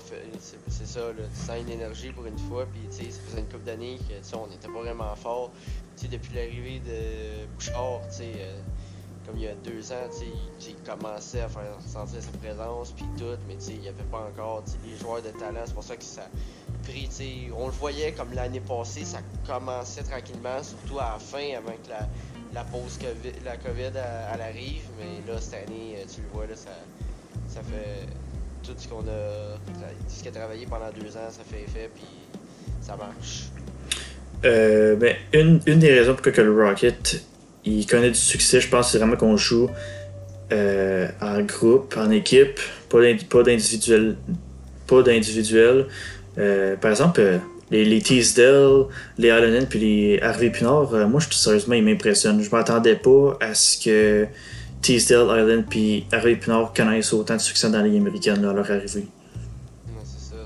c'est 0.69 0.87
ça, 0.87 1.01
là, 1.01 1.57
une 1.59 1.71
énergie 1.71 2.11
pour 2.13 2.27
une 2.27 2.39
fois, 2.39 2.67
puis 2.67 2.83
tu 2.95 3.11
ça 3.11 3.19
faisait 3.27 3.41
une 3.41 3.47
couple 3.49 3.65
d'années 3.65 3.99
que, 3.99 4.37
on 4.37 4.47
n'était 4.47 4.69
pas 4.69 4.81
vraiment 4.81 5.17
fort, 5.17 5.51
tu 5.97 6.07
depuis 6.07 6.35
l'arrivée 6.35 6.81
de 6.81 7.47
Bouchard, 7.55 8.03
euh, 8.21 8.61
comme 9.27 9.37
il 9.39 9.45
y 9.45 9.49
a 9.49 9.55
deux 9.55 9.91
ans, 9.91 10.07
il- 10.21 10.77
commençait 10.85 11.41
à 11.41 11.49
faire 11.49 11.77
sentir 11.87 12.23
sa 12.23 12.31
présence, 12.39 12.93
puis 12.93 13.05
tout, 13.19 13.37
mais 13.49 13.55
il 13.69 13.81
n'y 13.81 13.89
avait 13.89 14.03
pas 14.05 14.29
encore, 14.31 14.63
tu 14.65 14.73
sais, 14.73 14.77
les 14.87 14.97
joueurs 14.99 15.23
de 15.23 15.31
talent, 15.31 15.61
c'est 15.67 15.75
pour 15.75 15.83
ça 15.85 15.97
que 15.97 16.05
ça 16.05 16.23
a 16.23 16.85
pris, 16.87 17.09
on 17.57 17.67
le 17.67 17.73
voyait 17.73 18.13
comme 18.13 18.33
l'année 18.35 18.61
passée, 18.61 19.05
ça 19.05 19.19
commençait 19.47 20.03
tranquillement, 20.03 20.63
surtout 20.63 20.99
à 20.99 21.13
la 21.13 21.19
fin, 21.19 21.57
avant 21.57 21.73
que 21.83 21.89
la, 21.89 22.07
la 22.53 22.65
pause 22.65 22.99
COVID, 22.99 23.33
la 23.45 23.57
COVID, 23.57 23.93
elle 24.35 24.41
arrive, 24.43 24.85
mais 24.99 25.27
là, 25.33 25.41
cette 25.41 25.69
année, 25.69 25.97
euh, 25.99 26.05
tu 26.15 26.21
le 26.21 26.29
vois, 26.29 26.47
là, 26.47 26.55
ça, 26.57 26.71
ça 27.49 27.63
fait 27.63 28.07
ce 28.77 28.89
qu'on 28.89 29.01
a 29.01 29.57
ce 30.09 30.23
qui 30.23 30.29
a 30.29 30.33
travaillé 30.33 30.67
pendant 30.67 30.91
deux 31.01 31.17
ans, 31.17 31.29
ça 31.31 31.43
fait 31.49 31.63
effet 31.63 31.91
puis 31.95 32.05
ça 32.81 32.97
marche. 32.97 33.45
Euh, 34.45 34.95
ben, 34.97 35.17
une, 35.33 35.61
une 35.67 35.79
des 35.79 35.93
raisons 35.99 36.15
pour 36.15 36.23
que 36.23 36.41
le 36.41 36.53
Rocket 36.65 37.23
il 37.65 37.87
connaît 37.87 38.11
du 38.11 38.19
succès, 38.19 38.61
je 38.61 38.69
pense, 38.69 38.93
c'est 38.93 38.99
vraiment 38.99 39.17
qu'on 39.17 39.37
joue 39.37 39.69
euh, 40.53 41.09
en 41.21 41.43
groupe, 41.43 41.95
en 41.99 42.11
équipe, 42.11 42.59
pas 42.89 43.01
d'indi- 43.01 43.25
pas 43.25 43.43
d'individuel. 43.43 44.17
Pas 44.87 45.03
d'individuel. 45.03 45.87
Euh, 46.39 46.77
par 46.77 46.93
exemple, 46.93 47.21
euh, 47.21 47.37
les, 47.71 47.85
les 47.85 48.01
Teasdale, 48.01 48.85
les 49.19 49.29
Allen 49.29 49.67
puis 49.67 49.79
les 49.81 50.23
Harvey 50.23 50.49
Pinard, 50.49 50.91
moi, 51.09 51.21
sérieusement, 51.21 51.75
ils 51.75 51.85
m'impressionnent. 51.85 52.43
Je 52.43 52.49
m'attendais 52.49 52.97
pas 52.97 53.37
à 53.41 53.53
ce 53.55 53.77
que 53.85 54.27
Teasdale, 54.83 55.31
Allen 55.31 55.65
puis 55.65 56.07
Harvey 56.13 56.37
Pinard 56.37 56.73
connaissent 56.73 57.13
autant 57.13 57.37
de 57.37 57.41
succès 57.41 57.71
dans 57.71 57.79
la 57.79 57.87
Ligue 57.87 58.01
américaine 58.01 58.45
à 58.45 58.53
leur 58.53 58.71
arrivée. 58.71 59.07
Non, 59.89 60.01
c'est 60.05 60.35
ça. 60.35 60.43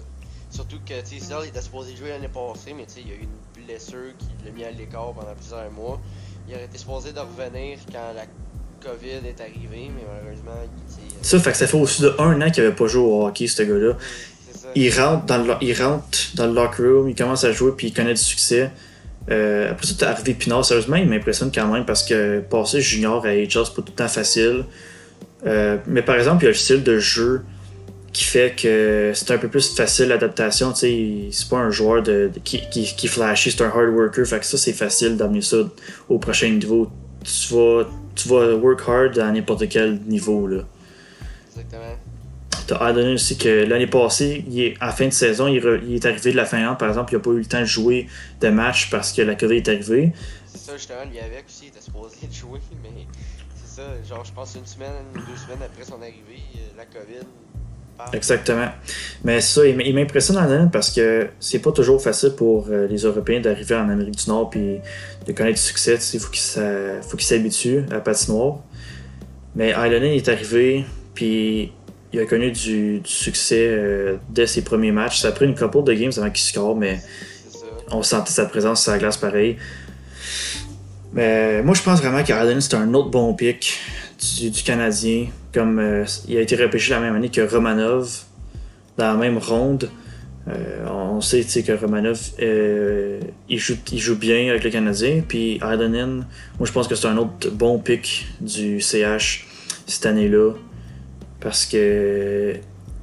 Surtout 0.51 0.79
que 0.87 0.93
il 0.93 1.49
était 1.49 1.61
supposé 1.61 1.95
jouer 1.97 2.11
l'année 2.11 2.29
passée, 2.29 2.75
mais 2.77 2.87
tu 2.87 2.95
sais, 2.95 3.01
il 3.05 3.09
y 3.09 3.13
a 3.13 3.17
eu 3.17 3.23
une 3.23 3.65
blessure 3.67 4.13
qui 4.19 4.27
l'a 4.45 4.51
mis 4.53 4.65
à 4.65 4.71
l'écart 4.71 5.13
pendant 5.13 5.35
plusieurs 5.35 5.71
mois. 5.73 6.01
Il 6.49 6.55
aurait 6.55 6.65
été 6.65 6.79
supposé 6.79 7.13
de 7.13 7.21
revenir 7.21 7.79
quand 7.93 8.13
la 8.15 8.25
COVID 8.83 9.27
est 9.27 9.41
arrivée, 9.41 9.91
mais 9.95 10.03
malheureusement, 10.07 10.53
Ça 11.23 11.39
fait 11.39 11.53
que 11.53 11.57
ça 11.57 11.67
fait 11.67 11.77
aussi 11.77 12.03
de 12.03 12.15
un 12.19 12.41
an 12.41 12.51
qu'il 12.51 12.65
avait 12.65 12.75
pas 12.75 12.87
joué 12.87 13.03
au 13.03 13.27
hockey, 13.27 13.47
ce 13.47 13.63
gars-là. 13.63 13.97
il 14.75 14.91
rentre 14.99 15.27
dans 15.27 15.39
le, 15.39 15.55
il 15.61 15.81
rentre 15.81 16.19
dans 16.35 16.47
le 16.47 16.53
locker 16.53 16.83
room, 16.83 17.09
il 17.09 17.15
commence 17.15 17.45
à 17.45 17.53
jouer 17.53 17.73
puis 17.77 17.89
il 17.89 17.93
connaît 17.93 18.15
du 18.15 18.21
succès. 18.21 18.71
Euh, 19.31 19.71
après 19.71 19.87
ça, 19.87 19.95
t'as 19.99 20.11
Harvey 20.11 20.35
Pinard, 20.35 20.65
sérieusement, 20.65 20.97
il 20.97 21.09
m'impressionne 21.09 21.51
quand 21.55 21.67
même 21.69 21.85
parce 21.85 22.03
que 22.03 22.41
passer 22.41 22.81
junior 22.81 23.25
à 23.25 23.35
HL, 23.35 23.49
c'est 23.51 23.75
pas 23.75 23.83
tout 23.83 23.85
le 23.89 23.93
temps 23.93 24.09
facile. 24.09 24.65
Euh, 25.47 25.79
mais 25.87 26.03
par 26.03 26.17
exemple, 26.17 26.43
il 26.43 26.47
y 26.47 26.49
a 26.49 26.51
le 26.51 26.57
style 26.57 26.83
de 26.83 26.99
jeu 26.99 27.43
qui 28.13 28.25
fait 28.25 28.55
que 28.55 29.13
c'est 29.15 29.31
un 29.31 29.39
peu 29.39 29.49
plus 29.49 29.75
facile 29.75 30.09
l'adaptation. 30.09 30.75
C'est 30.75 31.31
pas 31.49 31.59
un 31.59 31.71
joueur 31.71 32.03
de, 32.03 32.31
qui, 32.45 32.61
qui, 32.69 33.09
flashy, 33.09 33.53
c'est 33.53 33.63
un 33.63 33.69
hard 33.69 33.91
worker. 33.91 34.27
Fait 34.27 34.41
que 34.41 34.47
ça, 34.47 34.59
c'est 34.59 34.73
facile 34.73 35.17
d'amener 35.17 35.41
ça 35.41 35.59
au 36.09 36.19
prochain 36.19 36.51
niveau. 36.51 36.91
Tu 37.25 37.55
vas, 37.55 37.85
tu 38.15 38.29
vas 38.29 38.55
work 38.55 38.83
hard 38.87 39.19
à 39.19 39.31
n'importe 39.31 39.69
quel 39.69 40.01
niveau. 40.01 40.47
Là. 40.47 40.63
Exactement. 41.51 41.97
T'as 42.73 42.87
Adonai 42.87 43.13
aussi 43.13 43.37
que 43.37 43.67
l'année 43.67 43.87
passée, 43.87 44.47
il 44.49 44.61
est, 44.61 44.75
fin 44.93 45.07
de 45.07 45.13
saison, 45.13 45.47
il, 45.47 45.61
re- 45.61 45.81
il 45.87 45.97
est 45.97 46.07
arrivé 46.07 46.33
de 46.33 46.37
la 46.37 46.47
Finlande, 46.47 46.79
par 46.79 46.89
exemple, 46.89 47.13
il 47.13 47.17
n'a 47.17 47.23
pas 47.23 47.31
eu 47.33 47.39
le 47.39 47.45
temps 47.45 47.61
de 47.61 47.67
jouer 47.67 48.07
de 48.41 48.49
match 48.49 48.89
parce 48.89 49.13
que 49.13 49.21
la 49.21 49.35
COVID 49.35 49.57
est 49.57 49.69
arrivée. 49.69 50.13
C'est 50.47 50.59
ça, 50.59 50.77
justement, 50.79 51.05
lui 51.11 51.19
avec 51.19 51.45
aussi, 51.47 51.65
il 51.65 51.69
était 51.69 51.83
supposé 51.83 52.27
de 52.27 52.33
jouer, 52.33 52.61
mais 52.83 53.07
c'est 53.55 53.77
ça, 53.77 53.83
genre, 54.09 54.25
je 54.25 54.33
pense 54.33 54.55
une 54.55 54.65
semaine, 54.65 54.89
deux 55.15 55.37
semaines 55.37 55.63
après 55.67 55.85
son 55.85 56.01
arrivée, 56.01 56.43
euh, 56.57 56.79
la 56.79 56.87
COVID. 56.87 57.27
Exactement. 58.15 58.69
Mais 59.23 59.43
ça, 59.43 59.67
il, 59.67 59.95
m'impressionne 59.95 60.39
Adonai 60.39 60.71
parce 60.73 60.91
que 60.91 61.29
c'est 61.39 61.59
pas 61.59 61.73
toujours 61.73 62.03
facile 62.03 62.31
pour 62.31 62.69
euh, 62.71 62.87
les 62.89 63.03
Européens 63.03 63.41
d'arriver 63.41 63.75
en 63.75 63.91
Amérique 63.91 64.17
du 64.17 64.29
Nord 64.31 64.49
puis 64.49 64.79
de 65.27 65.33
connaître 65.33 65.57
du 65.57 65.63
succès. 65.63 65.99
Il 66.15 66.19
faut 66.19 66.31
qu'ils 66.31 67.27
s'habituent 67.27 67.85
à 67.91 67.95
la 67.95 68.01
patinoire. 68.01 68.61
Mais 69.55 69.75
Adonai 69.75 70.17
est 70.17 70.29
arrivé, 70.29 70.87
puis 71.15 71.71
il 72.13 72.21
a 72.21 72.27
connu 72.27 72.51
du, 72.51 73.01
du 73.01 73.11
succès 73.11 73.67
euh, 73.69 74.17
dès 74.29 74.47
ses 74.47 74.63
premiers 74.63 74.93
matchs. 74.93 75.21
Ça 75.21 75.29
a 75.29 75.33
pris 75.33 75.47
une 75.47 75.55
couple 75.55 75.85
de 75.85 75.95
games 75.95 76.13
avant 76.17 76.31
qu'il 76.31 76.45
score, 76.45 76.77
mais 76.77 77.01
on 77.91 78.03
sentait 78.03 78.33
sa 78.33 78.47
présence 78.47 78.83
sur 78.83 78.93
la 78.93 78.99
glace 78.99 79.17
pareil. 79.17 79.57
Mais 81.13 81.63
moi, 81.63 81.75
je 81.75 81.83
pense 81.83 82.01
vraiment 82.01 82.23
qu'Arden, 82.23 82.61
c'est 82.61 82.75
un 82.75 82.95
autre 82.95 83.11
bon 83.11 83.35
pick 83.35 83.79
du, 84.39 84.51
du 84.51 84.63
Canadien. 84.63 85.27
Comme 85.53 85.79
euh, 85.79 86.05
il 86.29 86.37
a 86.39 86.41
été 86.41 86.57
repêché 86.57 86.93
la 86.93 87.01
même 87.01 87.15
année 87.15 87.29
que 87.29 87.43
Romanov 87.43 88.23
dans 88.97 89.13
la 89.13 89.15
même 89.15 89.39
ronde. 89.39 89.91
Euh, 90.49 90.87
on 90.89 91.21
sait 91.21 91.45
que 91.45 91.73
Romanov 91.73 92.19
euh, 92.41 93.21
il, 93.49 93.59
joue, 93.59 93.77
il 93.93 93.99
joue 93.99 94.17
bien 94.17 94.51
avec 94.51 94.65
le 94.65 94.71
Canadien. 94.71 95.23
Puis 95.27 95.59
Ardenin, 95.61 96.27
moi 96.59 96.67
je 96.67 96.73
pense 96.73 96.89
que 96.89 96.95
c'est 96.95 97.09
un 97.09 97.19
autre 97.19 97.51
bon 97.51 97.79
pick 97.79 98.27
du 98.41 98.81
CH 98.81 99.47
cette 99.87 100.07
année-là. 100.07 100.53
Parce 101.43 101.67
que 101.67 102.55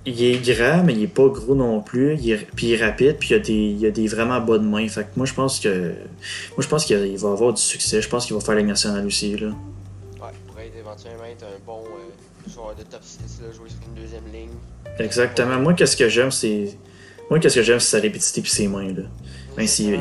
il 0.05 0.23
est 0.23 0.39
grand, 0.55 0.83
mais 0.83 0.93
il 0.93 1.03
est 1.03 1.07
pas 1.07 1.27
gros 1.27 1.55
non 1.55 1.81
plus. 1.81 2.15
Il 2.15 2.31
est- 2.31 2.47
puis 2.55 2.67
il 2.67 2.73
est 2.73 2.83
rapide, 2.85 3.17
puis 3.19 3.29
il 3.31 3.33
a 3.35 3.39
des, 3.39 3.53
il 3.53 3.85
a 3.85 3.91
des 3.91 4.07
vraiment 4.07 4.39
bonnes 4.39 4.67
mains. 4.69 4.87
Fait 4.87 5.03
que 5.03 5.09
moi 5.17 5.25
je 5.25 5.33
pense 5.33 5.59
que 5.59 5.93
moi 6.55 6.59
je 6.59 6.67
pense 6.67 6.85
qu'il 6.85 6.97
il 7.05 7.17
va 7.17 7.31
avoir 7.31 7.53
du 7.53 7.61
succès. 7.61 8.01
Je 8.01 8.07
pense 8.09 8.25
qu'il 8.25 8.35
va 8.35 8.41
faire 8.41 8.55
la 8.55 8.63
nationale 8.63 9.05
aussi. 9.05 9.35
Là. 9.37 9.47
Ouais, 9.47 9.53
il 10.33 10.49
pourrait 10.51 10.67
être 10.67 10.77
éventuellement 10.79 11.25
être 11.25 11.43
un 11.43 11.59
bon 11.65 11.81
euh, 11.83 12.49
joueur 12.51 12.75
de 12.75 12.83
top 12.83 13.01
6, 13.03 13.41
là, 13.41 13.51
jouer 13.55 13.69
sur 13.69 13.79
une 13.93 14.01
deuxième 14.01 14.23
ligne. 14.33 14.49
Exactement. 14.99 15.59
Moi 15.59 15.73
qu'est-ce 15.73 15.97
que 15.97 16.07
j'aime, 16.07 16.31
c'est. 16.31 16.77
Moi 17.29 17.39
qu'est-ce 17.39 17.55
que 17.55 17.63
j'aime, 17.63 17.79
c'est 17.79 17.97
sa 17.97 18.01
rapidité 18.01 18.41
puis 18.41 18.49
ses 18.49 18.67
mains. 18.67 18.87
Là. 18.87 19.03
Ben, 19.57 19.67
si- 19.67 19.93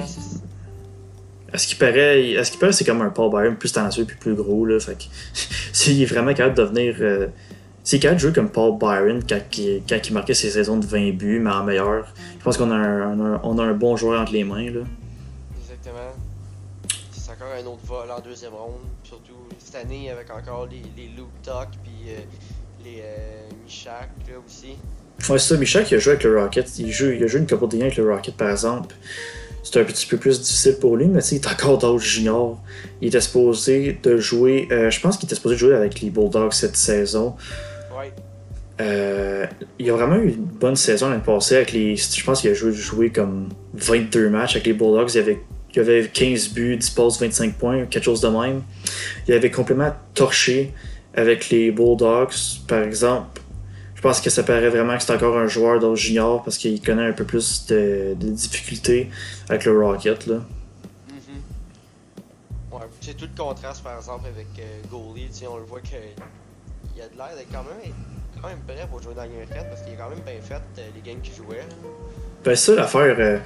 À 1.52 1.56
ce 1.58 1.66
qui 1.66 1.74
paraît, 1.74 2.36
à 2.36 2.44
ce 2.44 2.50
qui 2.52 2.58
paraît, 2.58 2.72
c'est 2.72 2.84
comme 2.84 3.00
un 3.02 3.08
Paul 3.10 3.30
Byron 3.30 3.56
plus 3.56 3.72
talentueux 3.72 4.04
puis 4.04 4.16
plus 4.16 4.34
gros 4.34 4.64
là. 4.66 4.78
Fait 4.80 4.96
que 4.96 5.04
s'il 5.72 6.00
est 6.02 6.06
vraiment 6.06 6.32
capable 6.34 6.54
de 6.56 6.62
devenir, 6.62 6.96
euh, 7.00 7.26
s'il 7.88 7.96
est 7.96 8.00
capable 8.00 8.16
de 8.20 8.20
jouer 8.26 8.32
comme 8.34 8.50
Paul 8.50 8.76
Byron 8.78 9.22
quand, 9.26 9.40
il- 9.56 9.80
quand 9.88 9.98
il 10.06 10.12
marquait 10.12 10.34
ses 10.34 10.50
saisons 10.50 10.76
de 10.76 10.84
20 10.84 11.12
buts, 11.16 11.40
mais 11.40 11.50
en 11.50 11.64
meilleur, 11.64 12.06
je 12.38 12.44
pense 12.44 12.58
qu'on 12.58 12.70
a 12.70 12.74
un, 12.74 13.18
on 13.18 13.34
a, 13.34 13.40
on 13.42 13.58
a 13.58 13.62
un 13.62 13.72
bon 13.72 13.96
joueur 13.96 14.20
entre 14.20 14.32
les 14.34 14.44
mains 14.44 14.70
là. 14.70 14.80
Exactement. 15.62 16.12
C'est 17.10 17.30
encore 17.30 17.48
un 17.58 17.64
autre 17.66 17.80
vol 17.86 18.10
en 18.10 18.20
deuxième 18.20 18.52
ronde. 18.52 18.82
Surtout 19.04 19.32
cette 19.58 19.76
année 19.76 20.10
avec 20.10 20.28
encore 20.30 20.68
les, 20.70 20.82
les 21.02 21.08
Luke 21.16 21.32
Tuck 21.42 21.68
puis 21.82 22.10
euh, 22.12 22.18
les 22.84 23.00
euh, 23.00 23.48
Michak 23.64 24.10
là 24.28 24.34
aussi. 24.46 24.76
Ouais, 25.30 25.38
c'est 25.38 25.54
ça, 25.54 25.56
Michel 25.56 25.84
qui 25.86 25.94
a 25.94 25.98
joué 25.98 26.12
avec 26.12 26.24
le 26.24 26.38
Rocket. 26.38 26.78
Il, 26.78 26.92
joue, 26.92 27.06
il 27.12 27.24
a 27.24 27.26
joué 27.26 27.40
une 27.40 27.46
couple 27.46 27.68
de 27.68 27.80
avec 27.80 27.96
le 27.96 28.12
Rocket, 28.12 28.36
par 28.36 28.50
exemple. 28.50 28.94
C'est 29.62 29.80
un 29.80 29.84
petit 29.84 30.06
peu 30.06 30.18
plus 30.18 30.40
difficile 30.42 30.76
pour 30.78 30.96
lui, 30.98 31.06
mais 31.06 31.20
tu 31.22 31.28
sais, 31.28 31.36
il 31.36 31.40
est 31.40 31.50
encore 31.50 31.78
d'âge 31.78 32.02
junior. 32.02 32.60
Il 33.00 33.08
était 33.08 33.20
supposé 33.22 33.98
de 34.02 34.18
jouer. 34.18 34.68
euh, 34.70 34.90
je 34.90 35.00
pense 35.00 35.16
qu'il 35.16 35.26
était 35.26 35.34
supposé 35.34 35.56
jouer 35.56 35.74
avec 35.74 36.00
les 36.02 36.10
Bulldogs 36.10 36.52
cette 36.52 36.76
saison. 36.76 37.34
Euh, 38.80 39.46
il 39.78 39.90
a 39.90 39.92
vraiment 39.94 40.16
eu 40.16 40.28
une 40.28 40.44
bonne 40.44 40.76
saison 40.76 41.08
l'année 41.08 41.22
passée 41.24 41.56
avec 41.56 41.72
les. 41.72 41.96
Je 41.96 42.24
pense 42.24 42.40
qu'il 42.40 42.50
a 42.50 42.54
joué, 42.54 43.10
comme 43.10 43.48
22 43.74 44.28
matchs 44.30 44.52
avec 44.52 44.66
les 44.66 44.72
Bulldogs. 44.72 45.14
Il 45.14 45.18
avait, 45.18 45.40
il 45.74 45.80
avait 45.80 46.08
15 46.08 46.50
buts, 46.50 46.76
10 46.76 46.90
passes, 46.90 47.20
25 47.20 47.54
points, 47.54 47.86
quelque 47.86 48.04
chose 48.04 48.20
de 48.20 48.28
même. 48.28 48.62
Il 49.26 49.34
avait 49.34 49.50
complètement 49.50 49.92
torché 50.14 50.72
avec 51.14 51.50
les 51.50 51.72
Bulldogs, 51.72 52.34
par 52.68 52.82
exemple. 52.82 53.40
Je 53.98 54.00
pense 54.00 54.20
que 54.20 54.30
ça 54.30 54.44
paraît 54.44 54.68
vraiment 54.68 54.96
que 54.96 55.02
c'est 55.02 55.12
encore 55.12 55.36
un 55.36 55.48
joueur 55.48 55.80
d'âge 55.80 55.98
junior 55.98 56.44
parce 56.44 56.56
qu'il 56.56 56.80
connaît 56.80 57.08
un 57.08 57.12
peu 57.12 57.24
plus 57.24 57.66
de, 57.66 58.14
difficultés 58.14 59.10
avec 59.48 59.64
le 59.64 59.76
Rocket. 59.76 60.24
Là. 60.28 60.36
Mhm. 60.36 61.42
Ouais, 62.70 62.86
c'est 63.00 63.16
tout 63.16 63.26
le 63.34 63.36
contraste 63.36 63.82
par 63.82 63.96
exemple 63.96 64.26
avec 64.32 64.46
euh, 64.60 64.82
Goalie, 64.88 65.28
on 65.50 65.56
le 65.56 65.64
voit 65.64 65.80
que 65.80 65.96
il 66.94 67.02
a 67.02 67.08
de 67.08 67.16
l'air 67.16 67.36
d'être 67.36 67.50
quand 67.50 67.64
même, 67.64 67.92
quand 68.40 68.48
même 68.48 68.58
ça 72.56 72.74
l'affaire. 72.74 73.16
euh, 73.18 73.38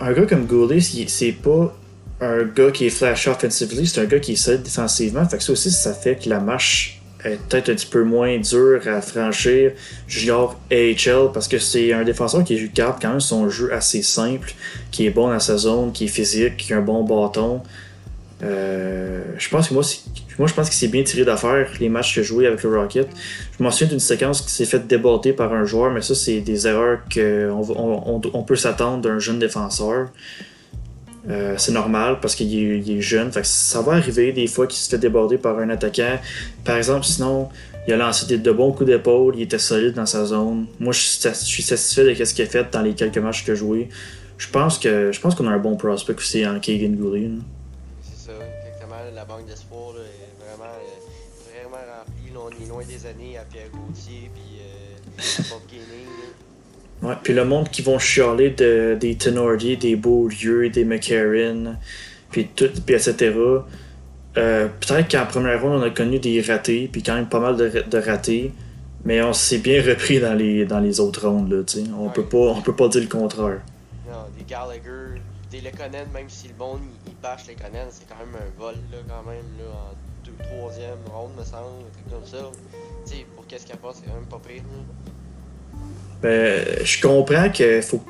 un 0.00 0.12
gars 0.12 0.26
comme 0.26 0.46
Goulet, 0.46 0.80
c'est 0.80 1.32
pas 1.32 1.74
un 2.20 2.44
gars 2.44 2.70
qui 2.70 2.86
est 2.86 2.90
flash 2.90 3.28
offensively, 3.28 3.86
c'est 3.86 4.00
un 4.00 4.04
gars 4.06 4.18
qui 4.20 4.32
est 4.32 4.36
solide 4.36 4.62
défensivement. 4.62 5.26
Fait 5.28 5.38
que 5.38 5.42
ça 5.42 5.52
aussi, 5.52 5.70
ça 5.70 5.92
fait 5.94 6.16
que 6.22 6.28
la 6.28 6.40
marche 6.40 7.00
est 7.24 7.38
peut-être 7.48 7.70
un 7.70 7.74
petit 7.74 7.86
peu 7.86 8.02
moins 8.04 8.38
dure 8.38 8.82
à 8.86 9.00
franchir 9.00 9.72
junior 10.06 10.58
AHL 10.70 11.30
parce 11.32 11.48
que 11.48 11.58
c'est 11.58 11.92
un 11.92 12.04
défenseur 12.04 12.44
qui 12.44 12.68
garde 12.68 13.00
quand 13.00 13.10
même 13.10 13.20
son 13.20 13.48
jeu 13.48 13.72
assez 13.72 14.02
simple, 14.02 14.52
qui 14.90 15.06
est 15.06 15.10
bon 15.10 15.28
dans 15.28 15.40
sa 15.40 15.56
zone, 15.56 15.92
qui 15.92 16.04
est 16.04 16.08
physique, 16.08 16.56
qui 16.58 16.72
a 16.74 16.78
un 16.78 16.82
bon 16.82 17.02
bâton. 17.04 17.62
Euh, 18.42 19.22
je 19.38 19.48
pense 19.48 19.68
que 19.68 19.74
moi, 19.74 19.82
c'est- 19.82 20.00
moi, 20.38 20.48
je 20.48 20.54
pense 20.54 20.68
qu'il 20.68 20.78
s'est 20.78 20.88
bien 20.88 21.02
tiré 21.02 21.24
d'affaire 21.24 21.68
les 21.80 21.88
matchs 21.88 22.14
qu'il 22.14 22.20
a 22.20 22.24
joué 22.24 22.46
avec 22.46 22.62
le 22.62 22.78
Rocket. 22.78 23.08
Je 23.58 23.62
m'en 23.62 23.70
souviens 23.70 23.88
d'une 23.88 24.00
séquence 24.00 24.40
qui 24.40 24.50
s'est 24.50 24.64
fait 24.64 24.86
déborder 24.86 25.32
par 25.32 25.52
un 25.52 25.64
joueur, 25.64 25.92
mais 25.92 26.02
ça, 26.02 26.14
c'est 26.14 26.40
des 26.40 26.66
erreurs 26.66 27.00
qu'on 27.12 27.64
on, 27.68 28.16
on, 28.16 28.20
on 28.32 28.42
peut 28.42 28.56
s'attendre 28.56 29.02
d'un 29.02 29.18
jeune 29.18 29.38
défenseur. 29.38 30.08
Euh, 31.28 31.54
c'est 31.56 31.72
normal 31.72 32.18
parce 32.20 32.34
qu'il 32.34 32.90
est, 32.90 33.00
jeune. 33.00 33.32
Fait 33.32 33.40
que 33.40 33.46
ça 33.46 33.80
va 33.80 33.92
arriver 33.92 34.32
des 34.32 34.46
fois 34.46 34.66
qu'il 34.66 34.78
se 34.78 34.88
fait 34.88 34.98
déborder 34.98 35.38
par 35.38 35.58
un 35.58 35.70
attaquant. 35.70 36.18
Par 36.64 36.76
exemple, 36.76 37.04
sinon, 37.04 37.48
il 37.86 37.94
a 37.94 37.96
lancé 37.96 38.26
des, 38.26 38.38
de 38.38 38.50
bons 38.50 38.72
coups 38.72 38.90
d'épaule, 38.90 39.34
il 39.36 39.42
était 39.42 39.58
solide 39.58 39.94
dans 39.94 40.06
sa 40.06 40.24
zone. 40.26 40.66
Moi, 40.80 40.92
je 40.92 41.00
suis, 41.00 41.62
satisfait 41.62 42.14
de 42.14 42.24
ce 42.24 42.34
qu'il 42.34 42.44
a 42.44 42.48
fait 42.48 42.70
dans 42.70 42.82
les 42.82 42.94
quelques 42.94 43.18
matchs 43.18 43.44
qu'il 43.44 43.52
a 43.52 43.56
joué. 43.56 43.88
Je 44.36 44.48
pense 44.48 44.78
que 44.78 45.12
je 45.12 45.20
pense 45.20 45.34
qu'on 45.34 45.46
a 45.46 45.52
un 45.52 45.58
bon 45.58 45.76
prospect 45.76 46.14
aussi 46.14 46.46
en 46.46 46.58
Kagan. 46.58 46.94
C'est 48.02 48.26
ça, 48.26 48.32
exactement. 48.32 48.96
La 49.14 49.24
banque 49.24 49.46
loin 52.74 52.84
des 52.86 53.06
années 53.06 53.38
à 53.38 53.42
Pierre 53.42 53.68
Gauthier 53.72 54.30
puis 54.34 54.60
euh, 54.60 55.42
Bob 55.50 55.60
Gaining. 55.70 56.06
Ouais, 57.02 57.14
puis 57.22 57.34
le 57.34 57.44
monde 57.44 57.68
qui 57.70 57.82
vont 57.82 57.98
chialer 57.98 58.50
de, 58.50 58.96
des 58.98 59.16
Tenordi, 59.16 59.76
des 59.76 59.96
Beaulieu, 59.96 60.70
des 60.70 60.84
McCarron, 60.84 61.76
puis 62.30 62.48
tout, 62.54 62.70
puis 62.84 62.94
etc. 62.94 63.34
Euh, 64.36 64.68
Peut-être 64.80 65.10
qu'en 65.10 65.26
première 65.26 65.60
ronde, 65.62 65.80
on 65.80 65.82
a 65.82 65.90
connu 65.90 66.18
des 66.18 66.40
ratés, 66.40 66.88
puis 66.90 67.02
quand 67.02 67.14
même 67.14 67.28
pas 67.28 67.40
mal 67.40 67.56
de, 67.56 67.68
de 67.68 67.98
ratés, 67.98 68.52
mais 69.04 69.22
on 69.22 69.32
s'est 69.32 69.58
bien 69.58 69.82
repris 69.82 70.18
dans 70.18 70.34
les, 70.34 70.64
dans 70.64 70.80
les 70.80 70.98
autres 70.98 71.28
rondes. 71.28 71.52
Là, 71.52 71.62
tu 71.62 71.84
sais. 71.84 71.90
on, 71.96 72.06
Ouais. 72.06 72.12
peut 72.12 72.24
pas, 72.24 72.38
on 72.38 72.62
peut 72.62 72.74
pas 72.74 72.88
dire 72.88 73.02
le 73.02 73.08
contraire. 73.08 73.60
Non, 74.08 74.24
des 74.36 74.44
Gallagher, 74.44 75.20
des 75.50 75.60
Lekonen, 75.60 76.08
même 76.12 76.28
si 76.28 76.48
le 76.48 76.54
bon 76.54 76.78
il, 77.06 77.12
bâche 77.22 77.46
Lekonen, 77.48 77.86
c'est 77.90 78.08
quand 78.08 78.18
même 78.18 78.34
un 78.34 78.60
vol 78.60 78.74
là, 78.90 78.98
quand 79.08 79.30
même 79.30 79.44
là, 79.58 79.64
en 79.70 79.94
troisième 80.42 80.98
ronde 81.12 81.32
me 81.38 81.44
semble, 81.44 81.84
comme 82.10 82.24
ça. 82.24 82.50
Tu 83.06 83.12
sais, 83.12 83.26
pour 83.34 83.46
qu'est-ce 83.46 83.64
qu'il 83.64 83.74
apporte, 83.74 83.96
c'est 83.96 84.08
quand 84.08 84.14
même 84.14 84.26
pas 84.26 84.40
pire. 84.46 84.62
Ben, 86.22 86.64
je 86.82 87.02
comprends 87.02 87.50
qu'il 87.50 87.82
faut, 87.82 88.00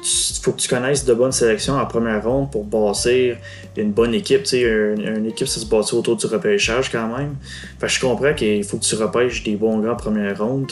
faut 0.43 0.53
que 0.53 0.61
tu 0.61 0.69
connaisses 0.69 1.05
de 1.05 1.15
bonnes 1.15 1.33
sélections 1.33 1.75
en 1.75 1.87
première 1.87 2.23
ronde 2.23 2.49
pour 2.53 2.63
bâtir 2.63 3.39
une 3.77 3.91
bonne 3.91 4.15
équipe. 4.15 4.47
Une, 4.53 5.05
une 5.05 5.27
équipe, 5.27 5.49
ça 5.49 5.59
se 5.59 5.67
bâtit 5.67 5.95
autour 5.95 6.17
du 6.17 6.27
repêchage 6.27 6.93
quand 6.93 7.09
même. 7.17 7.35
Fait 7.81 7.87
que 7.87 7.93
je 7.93 8.01
comprends 8.01 8.33
qu'il 8.33 8.63
faut 8.63 8.77
que 8.77 8.85
tu 8.85 8.95
repêches 8.95 9.43
des 9.43 9.57
bons 9.57 9.81
gars 9.81 9.93
en 9.93 9.97
première 9.97 10.39
ronde. 10.39 10.71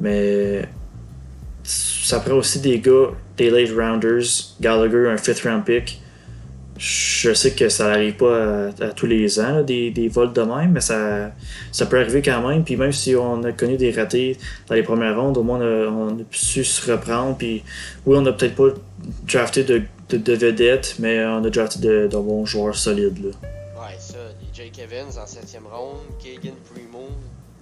Mais 0.00 0.68
ça 1.62 2.20
prend 2.20 2.34
aussi 2.34 2.60
des 2.60 2.80
gars, 2.80 3.08
des 3.38 3.48
late 3.48 3.70
rounders. 3.70 4.54
Gallagher, 4.60 5.08
un 5.08 5.16
fifth 5.16 5.40
round 5.44 5.64
pick. 5.64 6.00
Je 6.80 7.34
sais 7.34 7.52
que 7.52 7.68
ça 7.68 7.90
n'arrive 7.90 8.14
pas 8.14 8.68
à, 8.80 8.88
tous 8.96 9.04
les 9.04 9.38
ans, 9.38 9.62
des, 9.62 9.90
des 9.90 10.08
vols 10.08 10.32
de 10.32 10.40
même, 10.40 10.72
mais 10.72 10.80
ça, 10.80 11.30
ça 11.72 11.84
peut 11.84 12.00
arriver 12.00 12.22
quand 12.22 12.48
même. 12.48 12.64
Puis 12.64 12.76
même 12.76 12.90
si 12.90 13.14
on 13.14 13.44
a 13.44 13.52
connu 13.52 13.76
des 13.76 13.92
ratés 13.92 14.38
dans 14.66 14.74
les 14.74 14.82
premières 14.82 15.20
rondes, 15.20 15.36
au 15.36 15.42
moins 15.42 15.58
on 15.58 15.62
a, 15.62 15.90
on 15.90 16.26
su 16.30 16.64
se 16.64 16.90
reprendre. 16.90 17.36
Puis 17.36 17.62
oui, 18.06 18.16
on 18.16 18.22
n'a 18.22 18.32
peut-être 18.32 18.54
pas 18.54 18.70
drafté 19.30 19.62
de, 19.62 19.82
de, 20.08 20.16
de 20.16 20.32
vedettes, 20.32 20.96
mais 20.98 21.22
on 21.26 21.44
a 21.44 21.50
drafté 21.50 21.80
de, 21.80 22.08
bons 22.08 22.46
joueurs 22.46 22.74
solides. 22.74 23.26
Là. 23.26 23.30
Ouais, 23.78 23.96
ça, 23.98 24.16
Jake 24.54 24.78
Evans 24.78 25.18
en 25.22 25.26
septième 25.26 25.66
ronde, 25.70 25.98
Kagan 26.18 26.56
Primo 26.72 27.08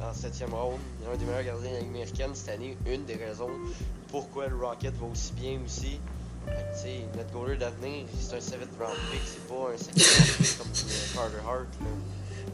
en 0.00 0.14
septième 0.14 0.54
ronde, 0.54 0.78
un 1.12 1.16
des 1.16 1.24
meilleurs 1.24 1.42
gardiens 1.42 1.70
de 1.70 1.74
la 1.74 1.80
Ligue 1.80 1.88
américaine 1.88 2.30
cette 2.34 2.54
année, 2.54 2.76
une 2.86 3.04
des 3.04 3.16
raisons 3.16 3.50
pourquoi 4.12 4.46
le 4.46 4.56
Rocket 4.56 4.94
va 4.94 5.06
aussi 5.06 5.32
bien 5.32 5.58
aussi. 5.64 5.98
Fait 6.74 7.16
notre 7.16 7.32
goaler 7.32 7.57
d'avenir, 7.57 8.05
c'est 8.18 8.36
un 8.36 8.38
7th 8.38 8.78
round 8.78 8.96
pick, 9.11 9.20
c'est 9.24 9.46
pas 9.49 9.55
un 9.55 9.76
2nd 9.76 9.99
round 9.99 10.36
pick 10.38 10.59
comme 10.59 10.66
euh, 10.68 11.14
Carter 11.14 11.46
Hart. 11.46 11.66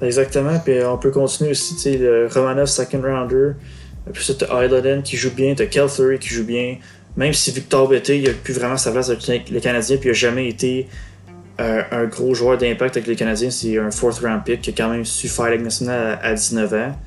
Là. 0.00 0.06
Exactement. 0.06 0.58
Puis 0.58 0.82
on 0.84 0.98
peut 0.98 1.10
continuer 1.10 1.50
aussi, 1.50 1.74
tu 1.74 1.80
sais, 1.80 2.26
Romanov 2.32 2.66
second 2.66 3.02
rounder. 3.02 3.52
Puis 4.12 4.24
ça, 4.24 4.34
t'as 4.34 4.62
Eiloden 4.62 5.02
qui 5.02 5.16
joue 5.16 5.30
bien, 5.30 5.54
t'as 5.54 5.66
Kelthuri 5.66 6.18
qui 6.18 6.28
joue 6.28 6.44
bien. 6.44 6.78
Même 7.16 7.32
si 7.32 7.52
Victor 7.52 7.88
Bété, 7.88 8.18
il 8.18 8.28
a 8.28 8.32
plus 8.32 8.52
vraiment 8.54 8.76
sa 8.76 8.90
place 8.90 9.08
avec 9.08 9.48
le 9.50 9.60
Canadien, 9.60 9.96
puis 9.98 10.08
il 10.08 10.10
a 10.10 10.14
jamais 10.14 10.48
été 10.48 10.88
euh, 11.60 11.82
un 11.92 12.04
gros 12.06 12.34
joueur 12.34 12.58
d'impact 12.58 12.96
avec 12.96 13.06
les 13.06 13.14
Canadiens. 13.16 13.50
C'est 13.50 13.78
un 13.78 13.90
fourth 13.90 14.18
round 14.18 14.42
pick 14.44 14.60
qui 14.62 14.70
a 14.70 14.72
quand 14.72 14.90
même 14.90 15.04
su 15.04 15.28
faire 15.28 15.50
la 15.50 15.58
nationale 15.58 16.18
à, 16.20 16.26
à 16.26 16.34
19 16.34 16.72
ans. 16.74 16.98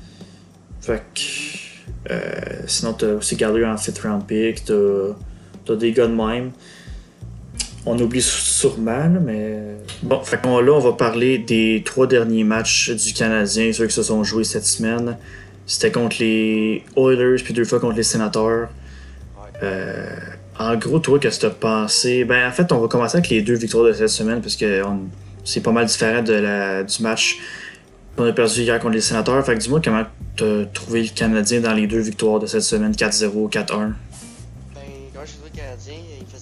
Fait 0.80 1.02
que. 1.14 2.12
euh, 2.12 2.30
sinon, 2.66 2.94
t'as 2.94 3.12
aussi 3.14 3.36
Gallagher 3.36 3.66
en 3.66 3.76
fifth 3.76 3.98
round 3.98 4.24
pick, 4.26 4.64
t'as, 4.64 4.74
t'as 5.66 5.76
des 5.76 5.92
gars 5.92 6.06
de 6.06 6.14
même. 6.14 6.52
On 7.86 7.98
oublie 7.98 8.22
sûrement, 8.22 9.08
mais. 9.24 9.58
Bon, 10.02 10.22
fait 10.22 10.44
là, 10.44 10.72
on 10.72 10.78
va 10.78 10.92
parler 10.92 11.38
des 11.38 11.82
trois 11.84 12.06
derniers 12.06 12.44
matchs 12.44 12.90
du 12.90 13.12
Canadien, 13.12 13.72
ceux 13.72 13.86
qui 13.86 13.94
se 13.94 14.02
sont 14.02 14.24
joués 14.24 14.44
cette 14.44 14.66
semaine. 14.66 15.16
C'était 15.66 15.92
contre 15.92 16.16
les 16.20 16.84
Oilers, 16.96 17.42
puis 17.42 17.54
deux 17.54 17.64
fois 17.64 17.80
contre 17.80 17.96
les 17.96 18.02
Sénateurs. 18.02 18.68
Euh, 19.62 20.16
en 20.58 20.76
gros, 20.76 20.98
toi, 20.98 21.18
qu'est-ce 21.18 21.36
que 21.36 21.46
tu 21.46 21.46
as 21.46 21.50
pensé? 21.50 22.24
Ben, 22.24 22.48
en 22.48 22.52
fait, 22.52 22.72
on 22.72 22.78
va 22.78 22.88
commencer 22.88 23.18
avec 23.18 23.30
les 23.30 23.42
deux 23.42 23.54
victoires 23.54 23.84
de 23.84 23.92
cette 23.92 24.08
semaine, 24.08 24.40
parce 24.40 24.56
que 24.56 24.82
c'est 25.44 25.62
pas 25.62 25.72
mal 25.72 25.86
différent 25.86 26.22
de 26.22 26.32
la, 26.32 26.82
du 26.82 27.02
match 27.02 27.38
qu'on 28.16 28.24
a 28.24 28.32
perdu 28.32 28.62
hier 28.62 28.78
contre 28.80 28.94
les 28.94 29.00
sénateurs. 29.00 29.44
Fait 29.44 29.54
que 29.54 29.60
dis-moi 29.60 29.80
comment 29.82 30.04
tu 30.36 30.44
as 30.44 30.64
trouvé 30.66 31.02
le 31.02 31.08
Canadien 31.08 31.60
dans 31.60 31.72
les 31.72 31.86
deux 31.86 32.00
victoires 32.00 32.40
de 32.40 32.46
cette 32.46 32.62
semaine, 32.62 32.92
4-0, 32.92 33.50
4-1. 33.50 33.92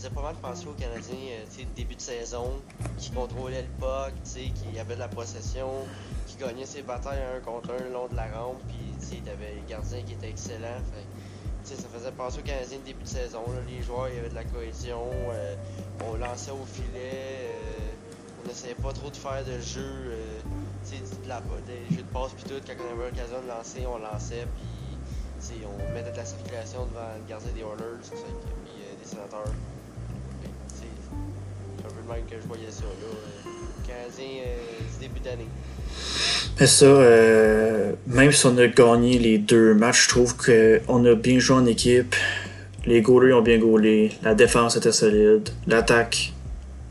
Faisait 0.06 0.14
pas 0.14 0.22
mal 0.22 0.36
penser 0.36 0.66
aux 0.66 0.72
Canadiens, 0.72 1.16
euh, 1.16 1.64
début 1.74 1.96
de 1.96 2.00
saison, 2.00 2.60
qui 2.98 3.10
contrôlait 3.10 3.62
le 3.62 3.68
puck, 3.80 4.12
qui 4.22 4.78
avait 4.78 4.94
de 4.94 5.00
la 5.00 5.08
possession, 5.08 5.68
qui 6.26 6.36
gagnait 6.36 6.66
ses 6.66 6.82
batailles 6.82 7.22
un 7.36 7.40
contre 7.40 7.70
un 7.72 7.84
le 7.84 7.92
long 7.92 8.06
de 8.06 8.14
la 8.14 8.26
rampe, 8.26 8.60
puis 8.68 9.18
il 9.24 9.28
avait 9.28 9.54
le 9.54 9.68
gardien 9.68 10.02
qui 10.02 10.12
était 10.12 10.30
excellent. 10.30 10.78
Fait, 10.92 11.74
ça 11.74 11.88
faisait 11.92 12.12
penser 12.12 12.38
aux 12.38 12.42
Canadiens 12.42 12.78
début 12.84 13.02
de 13.02 13.08
saison. 13.08 13.40
Les 13.68 13.82
joueurs, 13.82 14.08
il 14.08 14.16
y 14.16 14.18
avait 14.18 14.28
de 14.28 14.34
la 14.34 14.44
cohésion, 14.44 15.10
euh, 15.12 15.56
on 16.08 16.14
lançait 16.16 16.52
au 16.52 16.64
filet. 16.64 17.50
Euh, 17.50 18.44
on 18.44 18.48
n'essayait 18.48 18.74
pas 18.74 18.92
trop 18.92 19.10
de 19.10 19.16
faire 19.16 19.44
de 19.44 19.58
jeu, 19.58 20.12
de 20.92 21.28
la, 21.28 21.40
des 21.66 21.96
jeux 21.96 22.02
de 22.02 22.08
passe 22.12 22.30
puis 22.32 22.44
tout. 22.44 22.60
Quand 22.64 22.74
on 22.78 23.00
avait 23.00 23.10
l'occasion 23.10 23.42
de 23.42 23.48
lancer, 23.48 23.84
on 23.86 23.98
lançait 23.98 24.46
puis 25.40 25.64
on 25.64 25.92
mettait 25.92 26.12
de 26.12 26.16
la 26.16 26.24
circulation 26.24 26.86
devant 26.86 27.08
le 27.18 27.28
gardien 27.28 27.50
des 27.52 27.60
Oilers 27.60 28.00
puis 28.64 28.72
des 29.02 29.08
sénateurs. 29.08 29.52
Même 32.08 32.24
que 32.30 32.36
je 32.40 32.46
voyais 32.46 32.70
ça. 32.70 32.84
Euh, 36.58 36.66
ça, 36.66 36.86
euh, 36.86 37.92
même 38.06 38.32
si 38.32 38.46
on 38.46 38.56
a 38.58 38.66
gagné 38.66 39.18
les 39.18 39.38
deux 39.38 39.74
matchs, 39.74 40.04
je 40.04 40.08
trouve 40.08 40.36
qu'on 40.36 41.04
a 41.04 41.14
bien 41.14 41.38
joué 41.38 41.56
en 41.56 41.66
équipe. 41.66 42.14
Les 42.86 43.02
goalers 43.02 43.34
ont 43.34 43.42
bien 43.42 43.58
goalé. 43.58 44.12
La 44.22 44.34
défense 44.34 44.76
était 44.76 44.92
solide. 44.92 45.48
L'attaque 45.66 46.32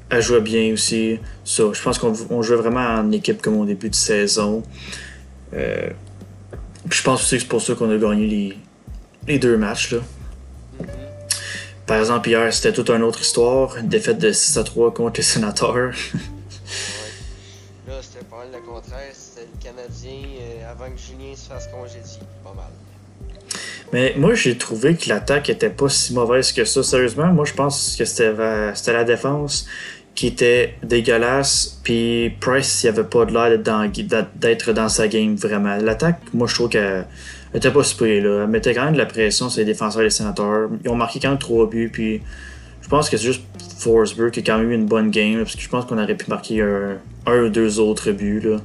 elle 0.09 0.21
jouait 0.21 0.41
bien 0.41 0.71
aussi. 0.73 1.19
Ça, 1.43 1.63
je 1.73 1.81
pense 1.81 1.97
qu'on 1.97 2.41
jouait 2.41 2.57
vraiment 2.57 2.99
en 2.99 3.11
équipe 3.11 3.41
comme 3.41 3.57
au 3.57 3.65
début 3.65 3.89
de 3.89 3.95
saison. 3.95 4.63
Euh, 5.53 5.89
je 6.89 7.01
pense 7.01 7.21
aussi 7.23 7.35
que 7.35 7.41
c'est 7.41 7.47
pour 7.47 7.61
ça 7.61 7.73
qu'on 7.73 7.89
a 7.89 7.97
gagné 7.97 8.27
les, 8.27 8.57
les 9.27 9.39
deux 9.39 9.57
matchs. 9.57 9.93
Là. 9.93 9.99
Par 11.87 11.99
exemple, 11.99 12.29
hier, 12.29 12.51
c'était 12.53 12.73
toute 12.73 12.89
une 12.89 13.03
autre 13.03 13.21
histoire. 13.21 13.77
Une 13.77 13.87
défaite 13.87 14.17
de 14.17 14.31
6 14.31 14.57
à 14.57 14.63
3 14.63 14.93
contre 14.93 15.19
les 15.19 15.23
sénateurs. 15.23 15.93
ouais. 16.13 16.19
Là, 17.87 17.99
c'était 18.01 18.25
pas 18.25 18.37
mal 18.37 18.47
le 18.51 18.59
contraire. 18.59 19.11
C'était 19.13 19.47
le 19.53 19.63
Canadien 19.63 20.29
euh, 20.39 20.71
avant 20.71 20.85
que 20.85 20.97
Julien 20.99 21.35
se 21.35 21.47
fasse 21.47 21.67
congédier. 21.67 22.21
Pas 22.43 22.53
mal. 22.55 22.71
Mais 23.93 24.13
moi, 24.17 24.33
j'ai 24.33 24.57
trouvé 24.57 24.95
que 24.95 25.09
l'attaque 25.09 25.49
était 25.49 25.69
pas 25.69 25.89
si 25.89 26.13
mauvaise 26.13 26.51
que 26.51 26.65
ça. 26.65 26.81
Sérieusement, 26.81 27.27
moi, 27.27 27.45
je 27.45 27.53
pense 27.53 27.95
que 27.97 28.05
c'était 28.05 28.33
la 28.33 29.03
défense 29.03 29.67
qui 30.15 30.27
était 30.27 30.75
dégueulasse. 30.81 31.79
Puis 31.83 32.35
Price, 32.39 32.83
il 32.83 32.87
avait 32.87 33.03
pas 33.03 33.25
de 33.25 33.33
l'air 33.33 33.59
d'être 34.35 34.73
dans, 34.73 34.89
sa 34.89 35.07
game 35.07 35.35
vraiment. 35.35 35.77
L'attaque, 35.77 36.19
moi, 36.33 36.47
je 36.47 36.55
trouve 36.55 36.69
qu'elle 36.69 37.05
était 37.57 37.71
pas 37.71 37.83
super. 37.83 38.23
Là. 38.23 38.43
Elle 38.43 38.49
mettait 38.49 38.73
quand 38.73 38.85
même 38.85 38.93
de 38.93 38.97
la 38.97 39.05
pression 39.05 39.49
sur 39.49 39.59
les 39.59 39.65
défenseurs 39.65 40.01
et 40.01 40.05
les 40.05 40.09
sénateurs. 40.09 40.69
Ils 40.83 40.89
ont 40.89 40.95
marqué 40.95 41.19
quand 41.19 41.29
même 41.29 41.37
trois 41.37 41.67
buts. 41.67 41.89
Puis 41.91 42.21
je 42.81 42.87
pense 42.87 43.09
que 43.09 43.17
c'est 43.17 43.25
juste 43.25 43.43
Forsberg 43.77 44.31
qui 44.31 44.39
a 44.39 44.43
quand 44.43 44.57
même 44.57 44.71
eu 44.71 44.75
une 44.75 44.85
bonne 44.85 45.11
game. 45.11 45.39
parce 45.39 45.55
que 45.55 45.61
je 45.61 45.69
pense 45.69 45.85
qu'on 45.85 46.01
aurait 46.01 46.15
pu 46.15 46.29
marquer 46.29 46.61
un, 46.61 46.97
ou 47.27 47.49
deux 47.49 47.79
autres 47.79 48.11
buts. 48.11 48.41
Là. 48.41 48.57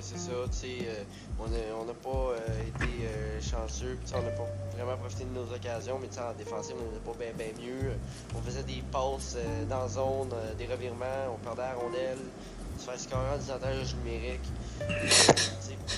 c'est 0.00 0.18
ça. 0.18 0.30
Euh, 0.32 1.72
on 1.78 1.84
n'a 1.84 1.92
pas 1.92 2.32
euh, 2.32 2.68
été 2.68 2.90
euh, 3.04 3.40
chanceux. 3.40 3.98
On 4.14 4.22
n'a 4.22 4.30
pas 4.30 4.46
vraiment 4.76 4.96
profité 4.96 5.24
de 5.24 5.38
nos 5.38 5.54
occasions. 5.54 5.98
Mais 6.00 6.08
en 6.18 6.32
défensive, 6.36 6.76
on 6.78 6.84
n'était 6.84 7.04
pas 7.04 7.34
bien 7.36 7.66
mieux 7.66 7.90
on 8.36 8.40
faisait 8.40 8.62
des 8.62 8.82
passes 8.90 9.36
dans 9.68 9.88
zone, 9.88 10.30
euh, 10.32 10.54
des 10.58 10.66
revirements, 10.66 11.32
on 11.32 11.38
perdait 11.44 11.62
la 11.62 11.74
rondelle, 11.74 12.18
se 12.78 12.84
faire 12.84 12.98
scorer 12.98 13.30
en 13.34 13.38
désavantage 13.38 13.94
numérique. 14.02 14.46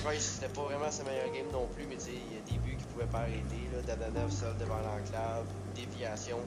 Price, 0.03 0.39
c'était 0.39 0.51
pas 0.53 0.61
vraiment 0.61 0.91
sa 0.91 1.03
meilleure 1.03 1.31
game 1.33 1.47
non 1.51 1.67
plus, 1.73 1.85
mais 1.87 1.95
il 2.07 2.35
y 2.35 2.37
a 2.37 2.43
des 2.45 2.59
buts 2.59 2.75
qui 2.77 2.85
pouvaient 2.93 3.09
pas 3.11 3.23
arrêter. 3.23 3.63
Là, 3.71 3.79
Dadanov 3.87 4.29
seul 4.31 4.53
devant 4.59 4.79
l'enclave, 4.83 5.47
déviation. 5.73 6.37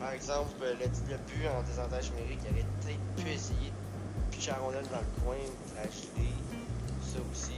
Par 0.00 0.12
exemple, 0.12 0.50
le, 0.62 0.72
le 0.72 1.18
but 1.28 1.44
en 1.46 1.62
désavantage 1.62 2.10
numérique, 2.16 2.40
il 2.44 2.52
aurait 2.52 2.68
peut-être 2.80 3.24
pu 3.24 3.30
essayer 3.30 3.70
de 3.70 4.34
pitcher 4.34 4.52
dans 4.56 4.72
le 4.72 5.22
coin, 5.22 5.36
la 5.76 5.84
geler. 5.84 6.32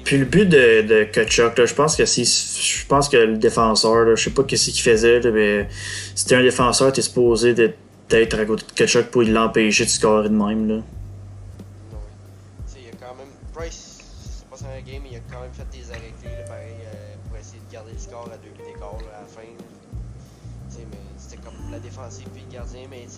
Puis 0.04 0.18
le 0.18 0.24
but 0.24 0.48
de, 0.48 0.82
de 0.82 1.04
Kachuk, 1.04 1.64
je 1.64 1.74
pense 1.74 1.96
que 1.96 2.04
si 2.06 2.24
je 2.24 2.86
pense 2.86 3.08
que 3.08 3.16
le 3.16 3.36
défenseur, 3.36 4.04
là, 4.04 4.14
je 4.14 4.24
sais 4.24 4.30
pas 4.30 4.44
qu'est-ce 4.44 4.70
qu'il 4.70 4.82
faisait, 4.82 5.20
mais 5.30 5.68
c'était 6.14 6.36
un 6.36 6.42
défenseur, 6.42 6.92
t'es 6.92 7.02
supposé 7.02 7.54
d'être 7.54 8.38
à 8.38 8.44
côté 8.44 8.64
de 8.66 8.72
Kachuk 8.72 9.06
pour 9.06 9.22
l'empêcher 9.22 9.84
de 9.84 9.90
scorer 9.90 10.28
de 10.28 10.34
même. 10.34 10.68
Là. 10.68 10.82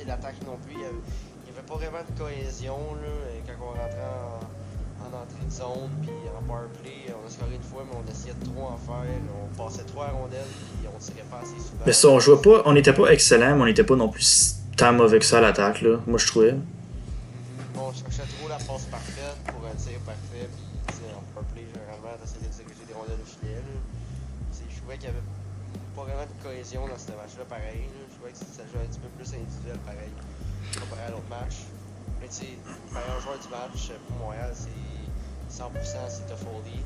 Mais 0.02 0.10
l'attaque 0.10 0.36
non 0.46 0.56
plus, 0.64 0.74
il 0.74 0.78
n'y 0.78 0.84
avait, 0.84 1.66
pas 1.66 1.74
vraiment 1.74 1.98
de 1.98 2.18
cohésion 2.18 2.78
là, 3.02 3.08
quand 3.46 3.64
on 3.64 3.70
rentrait 3.70 4.02
en 4.02 4.40
en 5.02 5.16
entrée 5.18 5.44
de 5.44 5.50
zone, 5.50 5.90
puis 6.02 6.12
en 6.30 6.42
powerplay, 6.46 7.10
on 7.10 7.26
a 7.26 7.30
scoré 7.30 7.56
une 7.56 7.62
fois, 7.62 7.82
mais 7.84 7.98
on 7.98 8.06
essayait 8.10 8.34
de 8.34 8.44
trop 8.44 8.68
en 8.68 8.76
faire. 8.76 9.10
On 9.34 9.56
passait 9.56 9.82
trois 9.82 10.08
rondelles, 10.08 10.46
puis 10.46 10.88
on 10.88 10.98
tirait 10.98 11.26
pas 11.28 11.40
assez 11.42 11.58
souvent. 11.58 11.82
Mais 11.84 11.92
ça, 11.92 12.08
on 12.08 12.20
jouait 12.20 12.40
pas, 12.40 12.62
on 12.66 12.72
n'était 12.72 12.92
pas 12.92 13.10
excellent, 13.10 13.56
mais 13.56 13.62
on 13.62 13.66
n'était 13.66 13.84
pas 13.84 13.96
non 13.96 14.08
plus 14.08 14.56
tant 14.76 14.92
mauvais 14.92 15.18
que 15.18 15.24
ça 15.24 15.38
à 15.38 15.40
l'attaque, 15.40 15.82
là. 15.82 15.98
Moi, 16.06 16.18
je 16.18 16.26
trouvais. 16.26 16.52
Mm-hmm. 16.52 17.78
On 17.78 17.92
cherchait 17.92 18.30
trop 18.38 18.48
la 18.48 18.56
passe 18.56 18.86
parfaite 18.86 19.38
pour 19.46 19.66
un 19.66 19.74
tir 19.74 19.98
parfait, 20.06 20.48
puis 20.86 20.96
en 21.10 21.22
powerplay, 21.34 21.66
généralement, 21.66 22.14
t'essayais 22.22 22.46
de 22.46 22.54
diriger 22.54 22.84
des 22.86 22.94
rondelles 22.94 23.22
au 23.22 23.26
filet. 23.26 23.58
Je 24.70 24.76
trouvais 24.78 24.96
qu'il 24.96 25.06
y 25.06 25.10
avait 25.10 25.26
pas 25.96 26.02
vraiment 26.02 26.26
de 26.26 26.42
cohésion 26.42 26.86
dans 26.86 26.98
ce 26.98 27.10
match-là, 27.10 27.44
pareil. 27.48 27.90
Un 28.78 28.86
petit 28.86 29.00
peu 29.00 29.08
plus 29.16 29.28
individuel, 29.34 29.78
pareil, 29.84 30.12
comparé 30.78 31.02
à 31.06 31.10
l'autre 31.10 31.28
match. 31.28 31.66
Mais 32.20 32.28
tu 32.28 32.34
sais, 32.34 32.46
le 32.64 32.94
meilleur 32.94 33.20
joueur 33.20 33.38
du 33.38 33.48
match 33.48 33.92
pour 34.08 34.16
Montréal, 34.16 34.52
c'est 34.54 34.70
100% 35.52 35.68
c'est 36.08 36.28
Toffoli. 36.28 36.80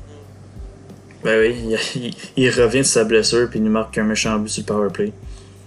Ben 1.23 1.39
oui, 1.39 1.77
il, 1.95 2.15
il, 2.35 2.49
revient 2.51 2.79
de 2.79 2.83
sa 2.83 3.03
blessure 3.03 3.49
puis 3.49 3.59
il 3.59 3.65
nous 3.65 3.71
marque 3.71 3.97
un 3.97 4.03
méchant 4.03 4.37
but 4.37 4.49
sur 4.49 4.61
le 4.61 4.65
powerplay. 4.67 5.11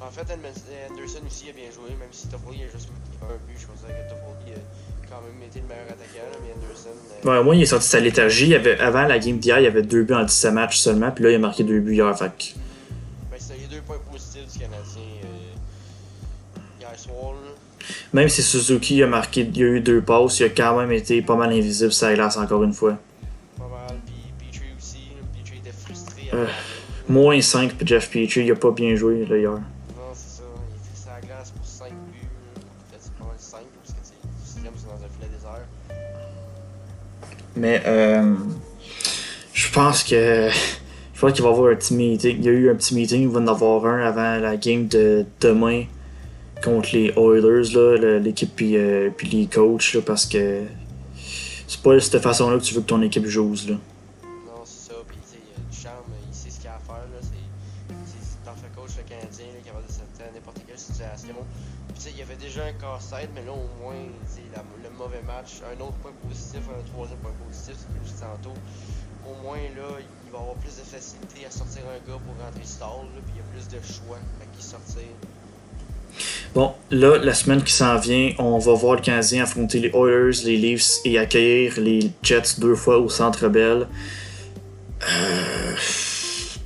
En 0.01 0.11
fait, 0.11 0.27
Anderson 0.31 1.21
aussi 1.27 1.51
a 1.51 1.53
bien 1.53 1.71
joué, 1.73 1.91
même 1.99 2.09
si 2.13 2.29
Toffoli 2.29 2.63
a 2.63 2.69
juste 2.73 2.89
un 3.23 3.35
but. 3.47 3.59
Je 3.59 3.67
pensais 3.67 3.87
que 3.87 4.11
Toffoli 4.11 4.53
a 4.55 5.07
quand 5.09 5.23
même 5.23 5.43
été 5.49 5.61
le 5.61 5.67
meilleur 5.67 5.87
attaquant, 5.87 6.39
mais 6.43 6.53
Anderson. 6.55 6.91
Euh... 7.25 7.39
Ouais, 7.39 7.45
moi, 7.45 7.57
il 7.57 7.63
est 7.63 7.67
sorti 7.67 7.87
de 7.87 7.91
sa 7.91 8.01
léthargie. 8.01 8.55
avait, 8.55 8.79
avant 8.79 9.07
la 9.07 9.19
game 9.19 9.39
d'hier, 9.39 9.59
il 9.59 9.65
y 9.65 9.67
avait 9.67 9.83
deux 9.83 10.03
buts 10.03 10.15
en 10.15 10.25
17 10.25 10.53
matchs 10.53 10.79
seulement, 10.79 11.11
puis 11.11 11.25
là, 11.25 11.31
il 11.31 11.35
a 11.37 11.39
marqué 11.39 11.65
deux 11.65 11.81
buts 11.81 11.95
hier. 11.95 12.17
Fait 12.17 12.55
Ben, 13.31 13.39
c'est 13.39 13.57
les 13.57 13.67
deux 13.67 13.83
points 13.83 13.99
positifs 14.11 14.53
du 14.53 14.59
Canadien 14.59 15.03
euh. 15.25 15.51
Même 18.13 18.29
si 18.29 18.43
Suzuki 18.43 19.03
a 19.03 19.07
marqué, 19.07 19.49
il 19.55 19.63
a 19.63 19.67
eu 19.67 19.81
deux 19.81 20.01
passes, 20.01 20.41
il 20.41 20.45
a 20.45 20.49
quand 20.49 20.79
même 20.79 20.93
été 20.93 21.23
pas 21.23 21.37
mal 21.37 21.53
invisible 21.53 21.93
ça 21.93 22.13
glace 22.15 22.37
encore 22.37 22.65
une 22.65 22.73
fois. 22.73 22.99
Pas 23.57 23.65
mal, 23.65 23.99
puis 24.07 24.51
Petrie 24.51 24.67
aussi, 24.79 24.99
Petrie 25.43 25.59
était 25.59 25.73
frustré. 25.73 26.29
Euh, 26.35 26.47
moins 27.09 27.41
5 27.41 27.75
pour 27.75 27.87
Jeff 27.87 28.11
Petrie, 28.11 28.45
il 28.45 28.53
a 28.53 28.57
pas 28.57 28.71
bien 28.71 28.95
joué 28.97 29.25
là, 29.27 29.37
hier. 29.37 29.51
Non, 29.51 29.61
c'est 30.13 30.39
ça, 30.39 30.43
il 30.73 30.77
était 30.77 31.01
sur 31.01 31.11
la 31.11 31.21
glace 31.21 31.53
pour 31.53 31.67
5 31.67 31.89
buts, 31.89 32.29
peut-être 32.91 33.13
pas 33.13 33.25
mal 33.25 33.35
5 33.39 33.61
parce 33.83 33.93
que 33.93 34.07
c'est 34.45 34.63
dans 34.63 34.95
un 34.95 35.09
filet 35.09 35.31
désert. 35.33 35.67
Mais 37.57 37.83
euh, 37.87 38.35
je 39.53 39.71
pense 39.73 40.03
que 40.03 40.49
je 41.15 41.21
pense 41.21 41.33
qu'il 41.33 41.45
va 41.45 41.51
y 41.51 41.53
avoir 41.53 41.73
un 41.73 41.77
petit 41.77 41.95
meeting. 41.95 42.37
Il 42.39 42.45
y 42.45 42.49
a 42.49 42.53
eu 42.53 42.71
un 42.71 42.75
petit 42.75 42.95
meeting, 42.95 43.23
il 43.23 43.29
va 43.29 43.41
en 43.41 43.47
avoir 43.47 43.87
un 43.87 44.01
avant 44.01 44.37
la 44.39 44.57
game 44.57 44.89
de 44.89 45.27
demain 45.41 45.85
contre 46.63 46.91
les 46.93 47.13
Oilers, 47.17 48.21
l'équipe 48.21 48.51
puis, 48.55 48.77
euh, 48.77 49.11
puis 49.17 49.29
les 49.29 49.47
coachs, 49.47 49.95
là, 49.95 50.01
parce 50.05 50.27
que 50.27 50.63
c'est 51.67 51.83
pas 51.83 51.95
de 51.95 51.99
cette 52.01 52.21
façon-là 52.21 52.59
que 52.59 52.65
tu 52.65 52.75
veux 52.75 52.81
que 52.81 52.87
ton 52.87 53.03
équipe 53.03 53.27
joue. 53.27 53.55
Là. 53.69 53.75
Non, 54.25 54.63
c'est 54.65 54.91
ça. 54.91 54.95
Puis, 55.07 55.17
du 55.17 55.77
charme, 55.77 56.11
il 56.29 56.35
sait 56.35 56.51
ce 56.51 56.61
qu'il 56.61 56.69
a 56.69 56.75
à 56.75 56.79
faire. 56.79 57.07
C'est 58.07 58.45
parfait 58.45 58.67
coach, 58.75 58.91
le 58.99 59.05
Canadien, 59.09 59.47
là, 59.55 59.61
capable 59.65 59.87
de 59.87 59.93
s'adapter 59.93 60.25
n'importe 60.35 60.61
quelle 60.67 60.79
situation. 60.79 61.37
Puis, 61.95 62.11
il 62.11 62.19
y 62.19 62.23
avait 62.23 62.37
déjà 62.37 62.67
un 62.67 62.73
casse-tête, 62.73 63.31
mais 63.35 63.45
là, 63.45 63.53
au 63.53 63.71
moins, 63.83 63.95
le 63.95 64.91
mauvais 64.99 65.23
match, 65.23 65.63
un 65.63 65.79
autre 65.81 65.97
point 66.03 66.13
positif, 66.27 66.61
un 66.69 66.83
troisième 66.91 67.19
point 67.19 67.35
positif, 67.47 67.77
c'est 67.79 67.87
que 67.87 68.03
je 68.03 68.13
tantôt. 68.19 68.59
Au 69.29 69.35
moins, 69.43 69.63
là, 69.79 70.01
il 70.01 70.33
va 70.33 70.39
avoir 70.39 70.57
plus 70.57 70.75
de 70.75 70.83
facilité 70.83 71.47
à 71.47 71.51
sortir 71.51 71.83
un 71.87 72.01
gars 72.03 72.19
pour 72.19 72.35
rentrer 72.35 72.65
stall, 72.65 73.07
puis 73.27 73.35
il 73.35 73.39
y 73.39 73.45
a 73.45 73.49
plus 73.55 73.67
de 73.71 73.81
choix 73.81 74.19
à 74.43 74.45
qui 74.57 74.63
sortir. 74.63 75.07
Bon, 76.53 76.73
là, 76.91 77.17
la 77.19 77.33
semaine 77.33 77.63
qui 77.63 77.73
s'en 77.73 77.97
vient, 77.97 78.33
on 78.39 78.59
va 78.59 78.73
voir 78.73 78.97
le 78.97 79.03
Canadien 79.03 79.45
affronter 79.45 79.79
les 79.79 79.91
Oilers, 79.91 80.45
les 80.45 80.57
Leafs 80.57 80.99
et 81.05 81.17
accueillir 81.17 81.75
les 81.79 82.11
Jets 82.25 82.59
deux 82.59 82.75
fois 82.75 82.99
au 82.99 83.09
Centre 83.09 83.49
Bell. 83.49 83.87
Euh, 85.03 85.73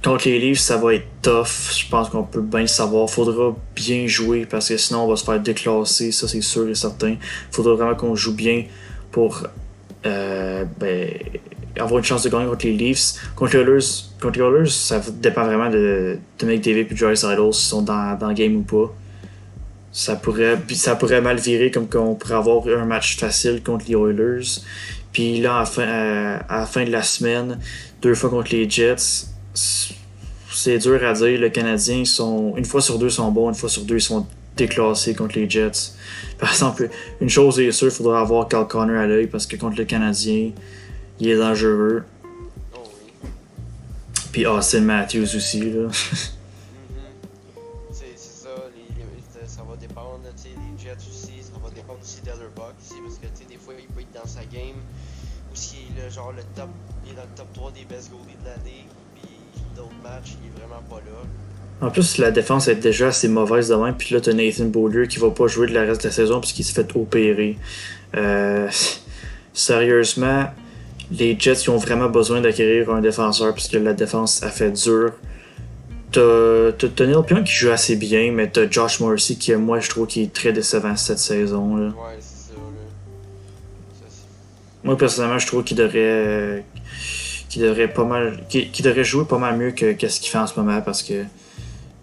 contre 0.02 0.26
les 0.26 0.38
Leafs, 0.38 0.60
ça 0.60 0.78
va 0.78 0.94
être 0.94 1.06
tough. 1.20 1.76
Je 1.76 1.86
pense 1.90 2.08
qu'on 2.08 2.22
peut 2.22 2.40
bien 2.40 2.62
le 2.62 2.66
savoir. 2.66 3.10
Faudra 3.10 3.54
bien 3.76 4.06
jouer 4.06 4.46
parce 4.46 4.70
que 4.70 4.78
sinon 4.78 5.00
on 5.00 5.08
va 5.08 5.16
se 5.16 5.24
faire 5.24 5.38
déclasser, 5.38 6.12
ça 6.12 6.28
c'est 6.28 6.40
sûr 6.40 6.66
et 6.66 6.74
certain. 6.74 7.16
Faudra 7.50 7.74
vraiment 7.74 7.94
qu'on 7.94 8.14
joue 8.14 8.34
bien 8.34 8.64
pour 9.10 9.46
euh, 10.06 10.64
ben, 10.80 11.10
avoir 11.78 11.98
une 11.98 12.04
chance 12.04 12.22
de 12.22 12.30
gagner 12.30 12.46
contre 12.46 12.64
les 12.64 12.72
Leafs. 12.72 13.16
Contre 13.36 13.58
les 13.58 13.62
Oilers, 13.64 13.86
contre 14.18 14.38
les 14.38 14.44
Oilers 14.46 14.70
ça 14.70 15.02
dépend 15.12 15.44
vraiment 15.44 15.68
de, 15.68 16.16
de 16.38 16.46
McDavid 16.46 16.86
et 16.90 16.96
Joyce 16.96 17.22
Idol 17.22 17.52
s'ils 17.52 17.68
sont 17.68 17.82
dans, 17.82 18.16
dans 18.18 18.28
le 18.28 18.34
game 18.34 18.56
ou 18.56 18.62
pas. 18.62 18.90
Ça 19.96 20.16
pourrait, 20.16 20.58
ça 20.74 20.96
pourrait 20.96 21.20
mal 21.20 21.38
virer 21.38 21.70
comme 21.70 21.88
qu'on 21.88 22.16
pourrait 22.16 22.34
avoir 22.34 22.66
un 22.66 22.84
match 22.84 23.16
facile 23.16 23.62
contre 23.62 23.84
les 23.86 23.94
Oilers. 23.94 24.60
Puis 25.12 25.40
là, 25.40 25.58
à 25.58 25.60
la, 25.60 26.66
fin, 26.66 26.84
de 26.84 26.90
la 26.90 27.02
semaine, 27.04 27.60
deux 28.02 28.16
fois 28.16 28.28
contre 28.28 28.50
les 28.50 28.68
Jets, 28.68 29.28
c'est 29.54 30.78
dur 30.78 31.04
à 31.04 31.12
dire. 31.12 31.40
Le 31.40 31.48
Canadien, 31.48 32.04
sont, 32.04 32.54
une 32.56 32.64
fois 32.64 32.80
sur 32.80 32.98
deux, 32.98 33.08
sont 33.08 33.30
bons, 33.30 33.50
une 33.50 33.54
fois 33.54 33.68
sur 33.68 33.84
deux, 33.84 33.98
ils 33.98 34.02
sont 34.02 34.26
déclassés 34.56 35.14
contre 35.14 35.38
les 35.38 35.48
Jets. 35.48 35.92
Par 36.40 36.50
exemple, 36.50 36.90
une 37.20 37.30
chose 37.30 37.60
est 37.60 37.70
sûre, 37.70 37.86
il 37.86 37.94
faudra 37.94 38.20
avoir 38.20 38.48
Cal 38.48 38.66
Connor 38.66 38.98
à 38.98 39.06
l'œil 39.06 39.28
parce 39.28 39.46
que 39.46 39.54
contre 39.54 39.78
le 39.78 39.84
Canadien, 39.84 40.50
il 41.20 41.28
est 41.28 41.38
dangereux. 41.38 42.02
Puis 44.32 44.44
Austin 44.44 44.80
Matthews 44.80 45.36
aussi. 45.36 45.70
Là. 45.70 45.86
genre 56.14 56.32
le 56.36 56.42
top, 56.54 56.68
il 57.04 57.12
est 57.12 57.16
dans 57.16 57.22
le 57.22 57.36
top 57.36 57.52
3 57.54 57.72
des 57.72 57.84
best 57.84 58.10
goalies 58.10 58.36
de 58.40 58.46
l'année. 58.46 58.86
Puis 59.20 59.62
d'autres 59.76 59.90
matchs, 60.02 60.36
il 60.40 60.48
est 60.48 60.58
vraiment 60.60 60.82
pas 60.88 60.96
là. 60.96 61.86
En 61.86 61.90
plus, 61.90 62.18
la 62.18 62.30
défense 62.30 62.68
est 62.68 62.76
déjà 62.76 63.08
assez 63.08 63.28
mauvaise 63.28 63.68
de 63.68 63.74
même. 63.74 63.96
Puis 63.96 64.14
là, 64.14 64.20
t'as 64.20 64.32
Nathan 64.32 64.66
Beaulieu 64.66 65.06
qui 65.06 65.18
va 65.18 65.30
pas 65.30 65.48
jouer 65.48 65.66
de 65.66 65.74
la 65.74 65.82
reste 65.82 66.02
de 66.02 66.08
la 66.08 66.12
saison 66.12 66.40
parce 66.40 66.52
qu'il 66.52 66.64
s'est 66.64 66.72
fait 66.72 66.96
opérer. 66.96 67.58
Euh, 68.16 68.68
sérieusement, 69.52 70.44
les 71.10 71.36
Jets 71.38 71.64
ils 71.64 71.70
ont 71.70 71.78
vraiment 71.78 72.08
besoin 72.08 72.40
d'acquérir 72.40 72.90
un 72.90 73.00
défenseur 73.00 73.52
parce 73.52 73.68
que 73.68 73.76
la 73.78 73.92
défense 73.92 74.42
a 74.42 74.50
fait 74.50 74.70
dur. 74.70 75.12
T'as 76.12 77.06
Neil 77.06 77.22
Pion 77.26 77.42
qui 77.42 77.52
joue 77.52 77.70
assez 77.70 77.96
bien, 77.96 78.30
mais 78.30 78.48
t'as 78.48 78.70
Josh 78.70 79.00
Morrissey 79.00 79.34
qui, 79.34 79.52
moi, 79.56 79.80
je 79.80 79.90
trouve 79.90 80.06
qui 80.06 80.22
est 80.22 80.32
très 80.32 80.52
décevant 80.52 80.94
cette 80.94 81.18
saison. 81.18 81.76
Là. 81.76 81.86
Ouais, 81.86 82.18
Moi, 84.84 84.96
personnellement, 84.98 85.38
je 85.38 85.46
trouve 85.46 85.64
qu'il 85.64 85.76
devrait, 85.76 85.98
euh, 85.98 86.60
qu'il 87.48 87.62
devrait 87.62 87.88
pas 87.92 88.04
mal, 88.04 88.44
qu'il 88.48 88.70
qu'il 88.70 88.84
devrait 88.84 89.04
jouer 89.04 89.24
pas 89.24 89.38
mal 89.38 89.56
mieux 89.56 89.70
que, 89.70 89.92
que 89.92 90.08
ce 90.08 90.20
qu'il 90.20 90.30
fait 90.30 90.38
en 90.38 90.46
ce 90.46 90.58
moment 90.60 90.80
parce 90.82 91.02
que, 91.02 91.24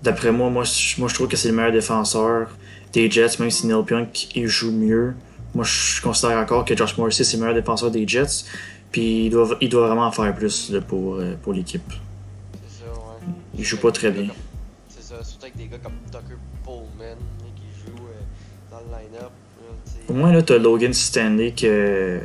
d'après 0.02 0.32
moi, 0.32 0.50
moi, 0.50 0.64
je- 0.64 1.00
moi, 1.00 1.08
je 1.08 1.14
trouve 1.14 1.28
que 1.28 1.38
c'est 1.38 1.50
le 1.50 1.54
meilleur 1.56 1.72
défenseur 1.72 2.48
des 2.94 3.10
Jets, 3.10 3.38
même 3.40 3.52
si 3.52 3.68
Neil 3.68 3.84
Pionk 3.86 4.36
il 4.36 4.48
joue 4.48 4.72
mieux. 4.72 5.14
Moi, 5.54 5.64
je 5.66 6.02
considère 6.02 6.38
encore 6.40 6.66
que 6.66 6.76
Josh 6.76 6.98
Morrissey 6.98 7.24
c'est 7.24 7.38
le 7.38 7.42
meilleur 7.44 7.56
défenseur 7.56 7.92
des 7.92 8.08
Jets, 8.08 8.46
puis 8.92 9.26
il 9.26 9.30
doit, 9.30 9.58
il 9.62 9.70
doit 9.70 9.88
vraiment 9.88 10.08
en 10.08 10.12
faire 10.12 10.34
plus 10.34 10.72
là, 10.72 10.82
pour, 10.82 11.16
euh, 11.16 11.36
pour 11.44 11.54
l'équipe. 11.54 11.84
c'est 12.68 12.86
ça, 12.86 12.92
ouais. 12.92 13.34
Il 13.58 13.64
joue 13.64 13.78
pas 13.78 13.92
très 13.92 14.10
bien. 14.12 14.28
comme- 14.28 14.36
C'est 14.90 15.04
ça, 15.04 15.24
surtout 15.24 15.44
avec 15.46 15.58
des 15.58 15.66
gars 15.68 15.78
comme 15.84 15.94
Tucker 16.08 16.36
Pullman 16.64 17.16
qui 17.56 17.64
joue 17.86 17.98
euh, 18.08 18.72
dans 18.72 18.80
le 18.80 18.86
line-up. 19.04 19.30
là. 19.30 20.10
Au 20.10 20.14
moins, 20.14 20.32
là, 20.34 20.42
t'as 20.42 20.58
Logan 20.58 20.94
Stanley 20.94 21.52
que, 21.52 22.22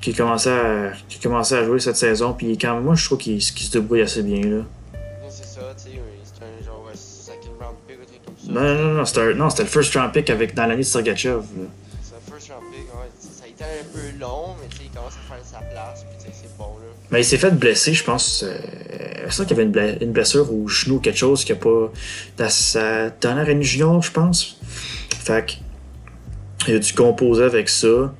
qui, 0.00 0.14
commençait 0.14 0.50
à, 0.50 0.92
qui 1.08 1.18
commençait 1.18 1.56
à 1.56 1.64
jouer 1.64 1.80
cette 1.80 1.96
saison, 1.96 2.32
puis 2.32 2.56
quand 2.56 2.74
même, 2.74 2.84
moi, 2.84 2.94
je 2.94 3.04
trouve 3.04 3.18
qu'il 3.18 3.38
qu'il 3.38 3.66
se 3.66 3.72
débrouille 3.72 4.02
assez 4.02 4.22
bien. 4.22 4.42
Là. 4.42 4.64
C'est 5.28 5.44
ça, 5.44 5.60
tu 5.76 5.90
sais, 5.90 5.98
c'est 6.24 6.44
un 6.44 6.64
genre 6.64 6.86
euh, 6.88 6.94
second 6.94 7.52
round 7.60 7.76
pick, 7.86 7.96
truc 8.06 8.24
comme 8.24 8.34
ça. 8.36 8.52
Non, 8.52 8.94
non, 8.94 8.94
non, 9.34 9.50
c'était 9.50 9.62
le 9.62 9.68
first 9.68 9.94
round 9.94 10.12
pick 10.12 10.30
avec, 10.30 10.54
dans 10.54 10.66
l'année 10.66 10.76
de 10.76 10.82
Sergachev. 10.82 11.42
C'est 12.02 12.14
un 12.14 12.32
first 12.32 12.50
round 12.50 12.64
pick, 12.72 12.94
ouais. 12.94 13.08
Ça 13.18 13.44
a 13.44 13.48
été 13.48 13.64
un 13.64 13.92
peu 13.92 14.18
long, 14.18 14.54
mais 14.60 14.68
tu 14.68 14.76
sais, 14.76 14.82
il 14.84 14.90
commence 14.90 15.14
à 15.14 15.34
faire 15.34 15.44
sa 15.44 15.58
place, 15.58 16.04
puis 16.08 16.18
tu 16.18 16.26
sais, 16.26 16.32
c'est 16.42 16.56
bon 16.56 16.76
là. 16.78 16.88
Mais 17.10 17.22
il 17.22 17.24
s'est 17.24 17.38
fait 17.38 17.50
blesser, 17.50 17.94
je 17.94 18.04
pense. 18.04 18.44
Euh, 18.44 18.58
c'est 19.24 19.32
ça 19.32 19.44
qu'il 19.44 19.56
y 19.56 19.60
avait 19.60 19.98
une, 20.00 20.12
blessure 20.12 20.52
au 20.52 20.68
genou 20.68 20.96
ou 20.96 21.00
quelque 21.00 21.18
chose 21.18 21.44
qui 21.44 21.52
a 21.52 21.56
pas. 21.56 21.90
Dans 22.36 22.48
sa 22.48 23.10
dernière 23.10 23.48
année 23.48 23.62
junior, 23.62 24.02
je 24.02 24.12
pense. 24.12 24.60
Fait 25.20 25.44
que. 25.46 25.52
Il 26.66 26.74
a 26.74 26.78
dû 26.80 26.92
composer 26.92 27.44
avec 27.44 27.68
ça. 27.68 28.12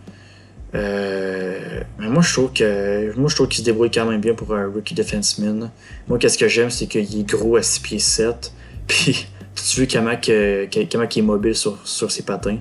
Euh, 0.74 1.80
mais 1.98 2.08
moi, 2.08 2.22
je 2.22 2.32
trouve 2.32 2.52
que. 2.52 3.16
Moi, 3.16 3.28
je 3.28 3.34
trouve 3.34 3.48
qu'il 3.48 3.60
se 3.60 3.64
débrouille 3.64 3.90
quand 3.90 4.06
même 4.06 4.20
bien 4.20 4.34
pour 4.34 4.54
un 4.54 4.66
rookie 4.66 4.94
defenseman. 4.94 5.70
Moi, 6.08 6.18
qu'est-ce 6.18 6.38
que 6.38 6.48
j'aime, 6.48 6.70
c'est 6.70 6.86
qu'il 6.86 7.20
est 7.20 7.28
gros 7.28 7.56
à 7.56 7.62
6 7.62 7.80
pieds 7.80 7.98
7. 7.98 8.52
Puis, 8.86 9.26
tu 9.54 9.80
vois 9.80 9.88
comment, 9.90 10.16
que, 10.16 10.68
comment 10.90 11.04
il 11.04 11.18
est 11.18 11.22
mobile 11.22 11.54
sur, 11.54 11.78
sur 11.86 12.10
ses 12.10 12.22
patins. 12.22 12.52
Mhm. 12.52 12.60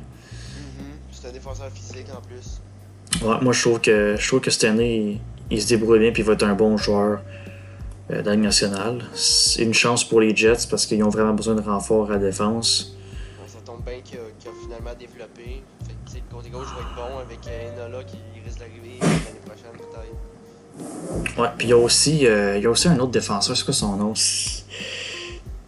C'est 1.11 1.27
un 1.27 1.31
défenseur 1.31 1.69
physique 1.71 2.07
en 2.15 2.21
plus. 2.21 2.61
Ouais, 3.27 3.37
moi, 3.41 3.53
je 3.53 3.61
trouve 3.61 3.81
que, 3.81 4.15
je 4.17 4.27
trouve 4.27 4.41
que 4.41 4.51
cette 4.51 4.65
année, 4.65 4.97
il, 4.97 5.19
il 5.49 5.61
se 5.61 5.67
débrouille 5.67 5.99
bien 5.99 6.11
puis 6.11 6.21
il 6.21 6.25
va 6.25 6.33
être 6.33 6.43
un 6.43 6.55
bon 6.55 6.77
joueur 6.77 7.21
euh, 8.11 8.21
dans 8.21 8.31
la 8.31 8.35
Ligue 8.35 8.45
nationale. 8.45 9.03
C'est 9.13 9.63
une 9.63 9.73
chance 9.73 10.07
pour 10.07 10.21
les 10.21 10.35
Jets 10.35 10.67
parce 10.69 10.85
qu'ils 10.85 11.03
ont 11.03 11.09
vraiment 11.09 11.33
besoin 11.33 11.55
de 11.55 11.61
renfort 11.61 12.09
à 12.09 12.13
la 12.13 12.19
défense. 12.19 12.95
Ouais, 13.41 13.47
ça 13.47 13.59
tombe 13.65 13.83
bien 13.83 13.99
qu'il 14.03 14.17
a, 14.17 14.21
qu'il 14.39 14.49
a 14.49 14.53
finalement 14.61 14.97
développé. 14.97 15.63
Côté 16.37 16.49
gauche 16.51 16.67
va 16.67 16.81
être 16.81 16.95
bon 16.95 17.17
avec 17.17 17.39
euh, 17.47 17.87
Enola 17.87 18.03
qui 18.03 18.17
risque 18.45 18.59
d'arriver 18.59 18.99
l'année 19.01 19.41
prochaine 19.43 19.71
peut-être. 19.73 21.39
Ouais, 21.39 21.47
puis 21.57 21.67
il 21.67 21.69
y 21.71 21.73
a 21.73 21.77
aussi, 21.77 22.27
euh, 22.27 22.57
il 22.57 22.63
y 22.63 22.67
a 22.67 22.69
aussi 22.69 22.87
un 22.87 22.99
autre 22.99 23.11
défenseur, 23.11 23.57
c'est 23.57 23.65
quoi 23.65 23.73
son 23.73 23.95
nom? 23.95 24.13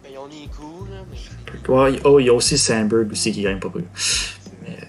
Ben, 0.04 0.12
on 0.16 0.28
est 0.28 0.48
cool, 0.56 0.88
là, 0.90 1.02
mais 1.10 1.74
Ouais, 1.74 2.00
oh, 2.04 2.20
il 2.20 2.26
y 2.26 2.28
a 2.28 2.34
aussi 2.34 2.56
Sandberg 2.56 3.10
aussi 3.10 3.32
qui 3.32 3.42
gagne 3.42 3.58
pas 3.58 3.68
peu. 3.68 3.82
c'est 3.96 4.64
vrai. 4.64 4.88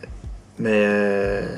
Mais 0.60 0.84
euh, 0.86 1.58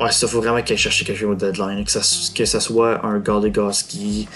ouais, 0.00 0.12
ça 0.12 0.26
faut 0.26 0.40
vraiment 0.40 0.62
qu'il 0.62 0.72
aille 0.72 0.78
chercher 0.78 1.04
quelqu'un 1.04 1.26
au 1.26 1.34
deadline. 1.34 1.84
Que 1.84 1.90
ça, 1.90 2.00
que 2.34 2.44
ça 2.46 2.60
soit 2.60 3.04
un 3.04 3.18
gars 3.18 3.40
de 3.40 3.50
Goski. 3.50 4.28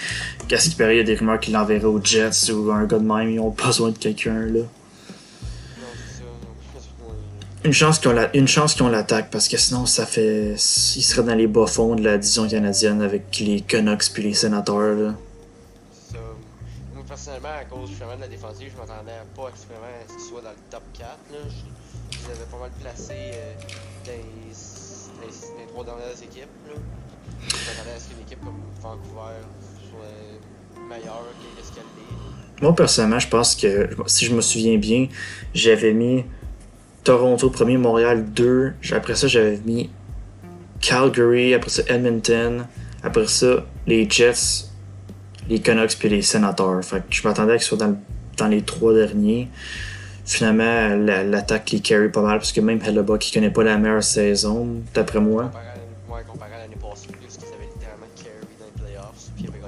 Qu'à 0.47 0.59
ce 0.59 0.69
paraît, 0.75 0.97
il 0.97 0.97
y 0.99 1.01
a 1.01 1.05
des 1.05 1.15
rumeurs 1.15 1.39
qu'il 1.39 1.55
l'enverrait 1.55 1.85
aux 1.85 2.03
Jets 2.03 2.51
ou 2.51 2.71
un 2.71 2.85
gars 2.85 2.99
de 2.99 3.11
même. 3.11 3.31
Ils 3.31 3.39
ont 3.39 3.49
besoin 3.49 3.89
de 3.89 3.97
quelqu'un 3.97 4.41
là. 4.41 4.61
Une 7.65 7.71
chance 7.71 7.99
qu'ils 7.99 8.09
ont 8.09 8.13
la- 8.13 8.35
une 8.35 8.47
chance 8.47 8.73
qu'ils 8.73 8.83
ont 8.83 8.89
l'attaque 8.89 9.29
parce 9.31 9.47
que 9.47 9.55
sinon 9.57 9.85
ça 9.85 10.05
fait. 10.05 10.51
Ils 10.55 10.57
seraient 11.01 11.23
dans 11.23 11.35
les 11.35 11.47
bas 11.47 11.65
fonds 11.65 11.95
de 11.95 12.03
la 12.03 12.17
division 12.17 12.47
canadienne 12.47 13.01
avec 13.01 13.23
les 13.39 13.61
Canucks 13.61 14.11
puis 14.13 14.23
les 14.23 14.33
sénateurs 14.33 14.95
là. 14.95 15.13
Moi, 16.93 17.03
personnellement, 17.07 17.55
à 17.61 17.63
cause 17.65 17.89
justement 17.89 18.15
de 18.17 18.21
la 18.21 18.27
défensive, 18.27 18.69
je 18.73 18.77
m'attendais 18.81 19.11
pas 19.35 19.43
vraiment 19.43 19.51
à 19.51 20.07
ce 20.07 20.13
qu'il 20.13 20.23
soit 20.29 20.41
dans 20.41 20.49
le 20.49 20.55
top 20.69 20.83
4. 20.97 21.07
Là. 21.31 21.37
Je, 21.47 22.17
je 22.17 22.25
les 22.25 22.31
avais 22.33 22.49
pas 22.51 22.57
mal 22.59 22.71
placés 22.81 23.13
euh, 23.33 23.53
dans, 24.05 24.11
les, 24.11 25.65
trois 25.67 25.85
dernières 25.85 26.21
équipes. 26.21 26.51
Là. 26.67 26.73
Je 27.47 27.55
m'attendais 27.69 27.95
à 27.95 27.99
ce 27.99 28.09
qu'une 28.09 28.21
équipe 28.25 28.39
comme 28.43 28.59
Vancouver 28.81 29.39
soit 29.89 30.83
meilleure 30.89 31.23
que 31.55 31.63
ce 31.65 31.71
qu'elle 31.71 31.83
est. 31.83 32.61
Moi 32.61 32.75
personnellement 32.75 33.19
je 33.19 33.27
pense 33.27 33.55
que 33.55 33.89
si 34.07 34.25
je 34.25 34.33
me 34.33 34.41
souviens 34.41 34.77
bien, 34.77 35.07
j'avais 35.53 35.93
mis 35.93 36.23
Toronto 37.03 37.49
premier, 37.49 37.77
Montréal 37.77 38.25
2. 38.33 38.73
Après 38.93 39.15
ça 39.15 39.27
j'avais 39.27 39.59
mis 39.65 39.89
Calgary, 40.81 41.53
après 41.53 41.69
ça 41.69 41.83
Edmonton, 41.87 42.65
après 43.03 43.27
ça 43.27 43.65
les 43.87 44.09
Jets, 44.09 44.65
les 45.49 45.59
Canucks 45.59 45.97
puis 45.99 46.09
les 46.09 46.21
Sénateurs. 46.21 46.83
Fait 46.83 46.99
que 46.99 47.05
je 47.13 47.27
m'attendais 47.27 47.53
à 47.53 47.57
qu'ils 47.57 47.65
soient 47.65 47.77
dans, 47.77 47.87
le- 47.87 47.97
dans 48.37 48.47
les 48.47 48.61
trois 48.61 48.93
derniers. 48.93 49.49
Finalement, 50.25 50.95
la- 50.95 51.23
l'attaque 51.23 51.71
les 51.71 51.81
carry 51.81 52.07
pas 52.09 52.21
mal 52.21 52.37
parce 52.39 52.53
que 52.53 52.61
même 52.61 52.79
Hellebuck 52.81 53.19
qui 53.19 53.33
connaît 53.33 53.49
pas 53.49 53.63
la 53.63 53.77
meilleure 53.77 54.03
saison, 54.03 54.81
d'après 54.93 55.19
moi. 55.19 55.51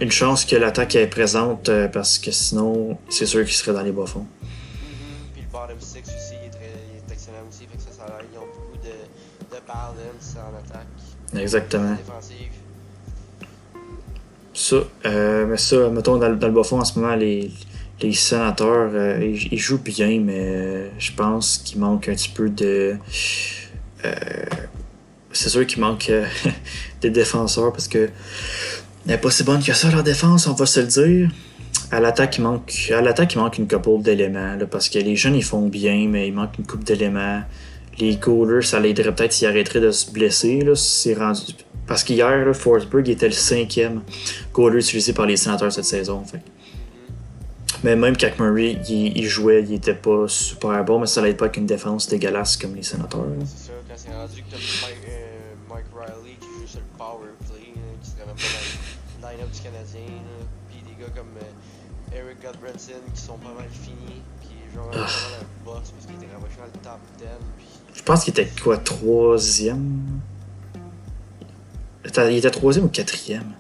Une 0.02 0.12
chance 0.12 0.46
que 0.46 0.56
l'attaque 0.56 0.96
est 0.96 1.08
présente 1.08 1.70
euh, 1.70 1.88
parce 1.88 2.18
que 2.20 2.32
sinon, 2.32 2.98
c'est 3.10 3.26
sûr 3.26 3.44
qu'il 3.46 3.54
serait 3.54 3.72
dans 3.74 3.82
les 3.82 3.92
bas 3.94 4.06
fonds. 4.06 4.20
Mhm. 4.20 5.34
Puis 5.34 5.42
le 5.44 5.48
bottom 5.52 5.78
6 5.80 6.25
en 9.76 10.58
attaque. 10.58 11.42
Exactement. 11.42 11.96
Défensive. 11.96 12.52
Ça, 14.54 14.76
euh, 15.06 15.46
mais 15.48 15.58
ça, 15.58 15.90
mettons, 15.90 16.18
dans, 16.18 16.30
le- 16.30 16.38
dans 16.38 16.48
le 16.48 16.54
bas 16.54 16.64
fond, 16.64 16.80
en 16.80 16.86
ce 16.86 16.98
moment, 16.98 17.16
les, 17.16 17.52
les 18.02 18.14
sénateurs, 18.14 18.90
euh, 18.94 19.20
ils, 19.22 19.52
ils 19.54 19.58
jouent 19.60 19.82
bien, 19.84 20.20
mais 20.22 20.40
euh, 20.40 20.90
je 20.98 21.12
pense 21.12 21.58
qu'il 21.58 21.80
manque 21.80 22.08
un 22.08 22.14
petit 22.14 22.30
peu 22.30 22.50
de. 22.50 22.96
euh, 24.06 24.14
c'est 25.34 25.50
sûr 25.50 25.68
qu'il 25.68 25.82
manque 25.82 26.10
des 27.02 27.10
défenseurs 27.10 27.74
parce 27.74 27.90
que 27.90 28.10
n'est 29.06 29.18
pas 29.18 29.30
si 29.30 29.44
bonne 29.44 29.62
que 29.62 29.74
ça 29.74 29.92
leur 29.92 30.04
défense, 30.04 30.48
on 30.48 30.54
va 30.54 30.66
se 30.66 30.80
le 30.80 30.88
dire. 30.88 31.30
À 31.92 32.00
l'attaque, 32.00 32.38
il 32.38 32.42
manque, 32.44 32.92
à 32.96 33.02
l'attaque, 33.02 33.34
il 33.34 33.40
manque 33.40 33.58
une 33.58 33.68
couple 33.68 34.02
d'éléments 34.02 34.58
parce 34.72 34.88
que 34.90 34.98
les 35.00 35.16
jeunes 35.18 35.36
ils 35.36 35.44
font 35.44 35.68
bien, 35.68 36.08
mais 36.10 36.30
il 36.30 36.34
manque 36.34 36.58
une 36.58 36.66
couple 36.66 36.86
d'éléments. 36.86 37.42
Les 38.00 38.18
goalers, 38.18 38.64
ça 38.66 38.80
l'aiderait 38.80 39.14
peut-être 39.16 39.32
s'ils 39.34 39.48
arrêteraient 39.48 39.80
de 39.82 39.92
se 39.92 40.12
blesser. 40.12 40.62
Là, 40.62 40.76
si 40.76 41.10
c'est 41.10 41.14
rendu... 41.14 41.42
Parce 41.88 42.04
qu'hier, 42.04 42.54
Forsberg 42.56 43.08
était 43.10 43.28
le 43.28 43.32
cinquième 43.34 44.02
goaler 44.54 44.80
utilisé 44.80 45.14
par 45.14 45.26
les 45.28 45.38
sénateurs 45.38 45.72
cette 45.72 45.86
saison. 45.86 46.24
fait. 46.26 46.42
Mais 47.84 47.96
même 47.96 48.18
quand 48.18 48.32
Murray 48.40 48.80
il, 48.90 49.16
il 49.18 49.26
jouait, 49.28 49.62
il 49.64 49.74
était 49.76 49.94
pas 49.94 50.28
super 50.28 50.84
bon, 50.84 51.00
mais 51.00 51.06
ça 51.08 51.22
l'aide 51.22 51.38
pas 51.38 51.46
avec 51.46 51.58
une 51.58 51.68
défense 51.68 52.08
dégueulasse 52.08 52.58
comme 52.58 52.74
les 52.76 52.82
sénateurs. 52.84 53.22
là. 53.26 53.46
C'est 53.46 53.66
sûr, 53.66 53.74
quand 53.88 53.94
c'est 53.96 54.12
rendu 54.14 54.42
que 54.42 54.56
Mike, 54.56 55.06
euh, 55.08 55.54
Mike 55.70 55.86
Riley 55.94 56.36
qui 56.40 56.48
joue 56.48 56.68
sur 56.68 56.80
le 56.80 56.98
power 56.98 57.30
blessés, 57.40 57.74
là, 57.76 57.92
qui 58.02 58.10
seraient 58.10 58.26
même 58.26 58.36
pas 58.36 59.22
dans 59.22 59.28
le 59.30 59.34
line-up 59.38 59.52
du 59.52 59.62
Canadien. 59.62 60.10
là. 60.10 60.46
Puis 60.72 60.80
des 60.82 60.96
gars 61.04 61.12
comme 61.16 61.36
euh, 61.38 62.18
Eric 62.18 62.42
Godbranson 62.42 63.02
qui 63.14 63.22
sont 63.22 63.38
pas 63.38 63.54
mal 63.54 63.70
finis. 63.70 64.24
Puis 64.42 64.58
genre 64.74 64.90
Ah. 64.90 65.06
vraiment 65.06 65.46
un 65.46 65.64
boss 65.64 65.92
parce 65.94 66.06
qu'il 66.08 66.16
était 66.18 66.34
rapproché 66.34 66.58
dans 66.58 66.66
le 66.66 66.80
top 66.82 67.02
10. 67.20 67.26
Puis 67.60 67.68
Je 67.96 68.04
pense 68.04 68.24
qu'il 68.24 68.32
était 68.32 68.50
quoi, 68.62 68.78
troisième? 68.78 70.02
Attends, 72.06 72.28
Il 72.28 72.38
était 72.38 72.52
troisième 72.52 72.86
ou 72.86 72.90
quatrième? 72.90 73.54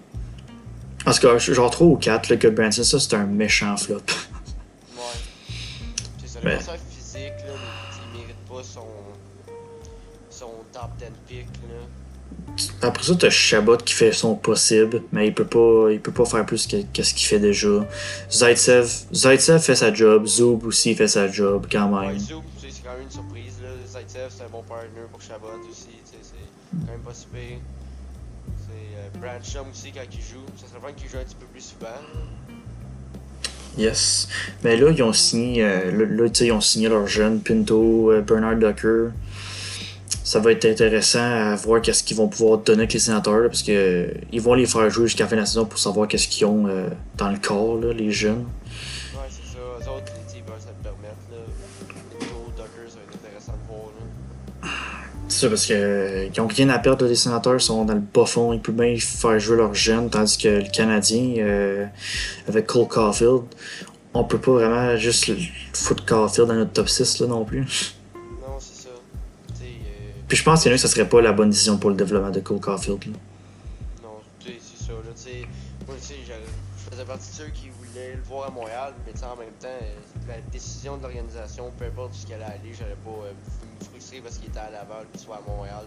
En 1.05 1.11
tout 1.13 1.19
cas, 1.19 1.37
genre 1.37 1.69
3 1.69 1.87
ou 1.87 1.95
4, 1.97 2.29
le 2.29 2.35
Good 2.37 2.55
Branson, 2.55 2.83
ça 2.83 2.99
c'est 2.99 3.13
un 3.15 3.25
méchant 3.25 3.77
flop. 3.77 3.95
Ouais. 3.97 5.01
C'est 6.19 6.27
ça, 6.27 6.39
le 6.39 6.45
Ben. 6.45 6.57
défenseur 6.57 6.77
physique, 6.89 7.33
là, 7.45 7.53
mais 7.53 7.97
il 8.15 8.19
mérite 8.21 8.37
pas 8.49 8.63
son, 8.63 8.87
son 10.31 10.49
top 10.73 10.89
10 10.97 11.05
pick, 11.27 11.45
là. 11.69 12.87
Après 12.87 13.03
ça, 13.03 13.13
t'as 13.15 13.29
Chabot 13.29 13.77
qui 13.77 13.93
fait 13.93 14.11
son 14.13 14.35
possible, 14.35 15.03
mais 15.11 15.27
il 15.27 15.33
peut 15.33 15.45
pas, 15.45 15.91
il 15.91 15.99
peut 15.99 16.11
pas 16.11 16.25
faire 16.25 16.45
plus 16.45 16.65
que, 16.65 16.77
que 16.93 17.03
ce 17.03 17.13
qu'il 17.13 17.27
fait 17.27 17.39
déjà. 17.39 17.85
Zaitsev, 18.31 18.89
Zaitsev 19.13 19.59
fait 19.59 19.75
sa 19.75 19.93
job, 19.93 20.25
Zub 20.25 20.65
aussi 20.65 20.95
fait 20.95 21.07
sa 21.07 21.29
job 21.31 21.67
quand 21.71 21.91
Ouais, 21.91 22.07
même. 22.07 22.19
Zoom, 22.19 22.41
C'est 24.29 24.45
un 24.45 24.49
bon 24.49 24.63
partner 24.63 25.01
pour 25.11 25.21
Chabot 25.21 25.47
aussi, 25.69 25.89
c'est 26.05 26.17
quand 26.71 26.91
même 26.91 27.01
pas 27.01 27.13
si 27.13 27.25
pire. 27.25 27.57
C'est 28.61 28.97
euh, 28.97 29.19
Brancham 29.19 29.65
aussi 29.69 29.91
quand 29.91 30.05
il 30.09 30.21
joue. 30.21 30.45
Ça 30.55 30.67
serait 30.67 30.79
bien 30.79 30.93
qu'il 30.93 31.09
joue 31.09 31.17
un 31.17 31.23
petit 31.25 31.35
peu 31.35 31.45
plus 31.47 31.61
souvent. 31.61 31.99
Yes. 33.77 34.29
Mais 34.63 34.77
là, 34.77 34.91
ils 34.91 35.03
ont 35.03 35.11
signé, 35.11 35.65
euh, 35.65 35.91
là, 35.91 36.29
ils 36.39 36.51
ont 36.53 36.61
signé 36.61 36.87
leurs 36.87 37.07
jeunes, 37.07 37.41
Pinto, 37.41 38.11
euh, 38.11 38.21
Bernard 38.21 38.55
Ducker. 38.55 39.09
Ça 40.23 40.39
va 40.39 40.53
être 40.53 40.63
intéressant 40.63 41.19
à 41.19 41.55
voir 41.55 41.81
qu'est-ce 41.81 42.01
qu'ils 42.01 42.15
vont 42.15 42.29
pouvoir 42.29 42.59
donner 42.59 42.83
avec 42.83 42.93
les 42.93 42.99
sénateurs, 42.99 43.47
parce 43.47 43.63
que 43.63 43.71
euh, 43.71 44.07
ils 44.31 44.41
vont 44.41 44.53
les 44.53 44.65
faire 44.65 44.89
jouer 44.89 45.07
jusqu'à 45.07 45.25
la 45.25 45.29
fin 45.29 45.35
de 45.35 45.41
la 45.41 45.45
saison 45.45 45.65
pour 45.65 45.77
savoir 45.77 46.07
qu'est-ce 46.07 46.29
qu'ils 46.29 46.45
ont 46.45 46.67
dans 47.17 47.29
le 47.29 47.37
corps, 47.37 47.81
là, 47.81 47.91
les 47.91 48.11
jeunes. 48.11 48.45
C'est 55.27 55.41
ça, 55.41 55.49
parce 55.49 55.65
que 55.65 55.73
euh, 55.73 56.27
ils 56.33 56.39
ont 56.41 56.47
rien 56.47 56.69
à 56.69 56.77
perdre, 56.79 57.05
les 57.05 57.15
sénateurs 57.15 57.59
sont 57.59 57.83
dans 57.83 57.95
le 57.95 57.99
bas 57.99 58.25
fond, 58.25 58.53
ils 58.53 58.61
peuvent 58.61 58.75
bien 58.75 58.95
faire 58.97 59.39
jouer 59.39 59.57
leurs 59.57 59.73
jeunes, 59.73 60.09
tandis 60.09 60.37
que 60.37 60.47
le 60.47 60.69
Canadien, 60.71 61.35
euh, 61.39 61.85
avec 62.47 62.67
Cole 62.67 62.87
Caulfield, 62.87 63.41
on 64.13 64.23
peut 64.23 64.37
pas 64.37 64.51
vraiment 64.51 64.95
juste 64.97 65.31
foutre 65.73 66.05
Caulfield 66.05 66.47
dans 66.47 66.53
notre 66.55 66.71
top 66.73 66.87
6 66.87 67.19
là, 67.21 67.27
non 67.27 67.43
plus. 67.43 67.95
Non, 68.15 68.57
c'est 68.59 68.83
ça. 68.83 68.89
Euh, 68.89 69.65
Puis 70.27 70.37
je 70.37 70.43
pense 70.43 70.63
que 70.63 70.77
ça 70.77 70.87
serait 70.87 71.09
pas 71.09 71.21
la 71.21 71.33
bonne 71.33 71.49
décision 71.49 71.77
pour 71.77 71.89
le 71.89 71.95
développement 71.95 72.29
de 72.31 72.39
Cole 72.39 72.59
Caulfield. 72.59 73.03
là. 73.05 73.11
Non, 74.03 74.09
c'est 74.39 74.85
ça, 74.85 74.91
là, 74.93 74.99
moi, 75.87 75.95
je 75.99 76.91
faisais 76.91 77.05
partie 77.05 77.29
de 77.31 77.35
ceux 77.35 77.49
qui 77.51 77.69
voulaient 77.95 78.15
le 78.15 78.21
voir 78.23 78.47
à 78.47 78.51
Montréal, 78.51 78.93
mais 79.05 79.13
en 79.23 79.35
même 79.35 79.55
temps, 79.59 79.67
euh, 79.67 80.27
la 80.27 80.35
décision 80.51 80.97
de 80.97 81.03
l'organisation, 81.03 81.71
peu 81.77 81.85
importe 81.85 82.13
qu'elle 82.27 82.41
allait 82.41 82.59
aller, 82.59 82.73
j'allais 82.77 82.99
pas 83.03 83.25
euh, 83.25 83.31
me 83.31 83.85
frustrer 83.85 84.19
parce 84.21 84.37
qu'il 84.37 84.49
était 84.49 84.59
à 84.59 84.69
Laval 84.71 85.05
qu'il 85.11 85.21
soit 85.21 85.37
à 85.37 85.49
Montréal, 85.49 85.85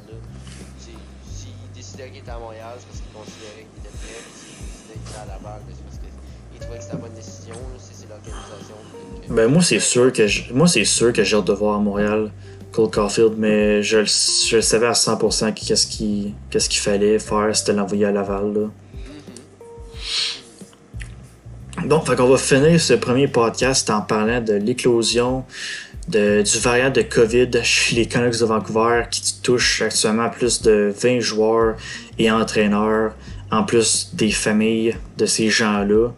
S'il 0.79 1.53
décidait 1.75 2.09
qu'il 2.09 2.21
était 2.21 2.31
à 2.31 2.39
Montréal, 2.39 2.77
c'est 2.79 2.87
parce 2.87 3.01
qu'il 3.01 3.13
considérait 3.13 3.67
qu'il 3.69 3.81
était 3.85 3.97
prêt, 4.01 4.21
s'il 4.33 4.57
décidait 4.57 4.99
qu'il 4.99 5.11
était 5.11 5.21
à 5.21 5.27
Laval, 5.27 5.61
ben, 5.67 5.75
c'est 5.77 5.85
parce 5.85 5.99
qu'il 5.99 6.61
trouvait 6.61 6.79
que 6.79 6.85
c'était 6.85 6.97
la 6.97 7.03
bonne 7.03 7.15
décision, 7.15 7.55
c'est 7.79 8.09
l'organisation. 8.09 8.77
Ben 9.29 9.49
moi 9.49 9.63
c'est 9.63 9.81
sûr 9.81 10.13
que 10.13 10.53
moi 10.53 10.67
c'est 10.67 10.85
sûr 10.85 11.13
que 11.13 11.23
j'ai 11.23 11.37
hâte 11.37 11.45
de 11.45 11.53
voir 11.53 11.77
à 11.77 11.81
Montréal 11.81 12.33
Cole 12.73 12.91
Caulfield, 12.91 13.35
mais 13.37 13.83
je, 13.83 14.05
je 14.05 14.61
savais 14.61 14.87
à 14.87 14.93
100% 14.93 15.55
que 15.55 15.67
qu'est-ce 15.67 15.87
qu'il 15.87 16.35
qu'est-ce 16.51 16.69
qu'il 16.69 16.81
fallait 16.81 17.19
faire, 17.19 17.55
c'était 17.55 17.73
l'envoyer 17.75 18.07
à 18.07 18.13
Laval. 18.13 18.53
Là. 18.55 18.69
Fait 22.05 22.17
qu'on 22.17 22.29
va 22.29 22.39
finir 22.39 22.81
ce 22.81 22.95
premier 22.95 23.29
podcast 23.29 23.89
en 23.91 24.01
parlant 24.01 24.41
de 24.41 24.55
l'éclosion 24.55 25.45
du 26.09 26.59
variant 26.61 26.91
de 26.91 27.03
COVID 27.03 27.51
chez 27.63 27.97
les 27.97 28.07
Canucks 28.07 28.41
de 28.41 28.45
Vancouver 28.47 29.05
qui 29.11 29.41
touche 29.43 29.83
actuellement 29.83 30.31
plus 30.31 30.63
de 30.63 30.93
20 30.99 31.21
joueurs 31.21 31.77
et 32.19 32.31
entraîneurs, 32.31 33.15
en 33.51 33.63
plus 33.65 34.11
des 34.15 34.31
familles 34.31 34.97
de 35.19 35.27
ces 35.27 35.51
gens-là. 35.51 36.09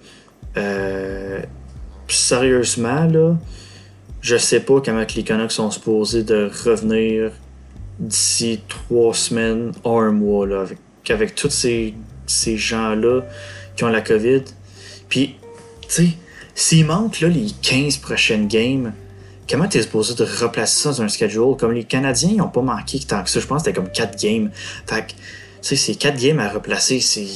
Euh, 0.56 1.40
sérieusement, 2.08 3.04
là, 3.06 3.36
je 4.20 4.36
sais 4.36 4.60
pas 4.60 4.80
comment 4.80 5.04
les 5.14 5.22
Canucks 5.22 5.52
sont 5.52 5.70
supposés 5.70 6.22
de 6.22 6.50
revenir 6.64 7.32
d'ici 7.98 8.60
trois 8.68 9.12
semaines 9.12 9.72
ou 9.84 9.98
un 9.98 10.12
mois, 10.12 10.46
là, 10.46 10.64
avec, 11.08 11.34
tous 11.34 11.50
ces, 11.50 11.94
ces 12.26 12.56
gens-là 12.56 13.22
qui 13.76 13.84
ont 13.84 13.88
la 13.88 14.00
COVID. 14.00 14.42
Puis, 15.08 15.36
sais, 15.94 16.08
s'il 16.54 16.86
manque 16.86 17.20
là, 17.20 17.28
les 17.28 17.48
15 17.62 17.98
prochaines 17.98 18.48
games, 18.48 18.92
comment 19.48 19.66
t'es 19.68 19.82
supposé 19.82 20.14
de 20.14 20.24
replacer 20.24 20.82
ça 20.82 20.90
dans 20.90 21.02
un 21.02 21.08
schedule? 21.08 21.56
Comme 21.58 21.72
les 21.72 21.84
Canadiens, 21.84 22.30
ils 22.30 22.36
n'ont 22.36 22.48
pas 22.48 22.62
manqué 22.62 22.98
tant 23.00 23.22
que 23.22 23.30
ça. 23.30 23.40
Je 23.40 23.46
pense 23.46 23.62
que 23.62 23.68
c'était 23.68 23.80
comme 23.80 23.90
4 23.90 24.20
games. 24.20 24.50
Fait 24.86 25.06
que, 25.06 25.12
tu 25.12 25.16
sais, 25.62 25.76
ces 25.76 25.94
4 25.94 26.20
games 26.20 26.38
à 26.38 26.48
replacer, 26.48 27.00
c'est. 27.00 27.26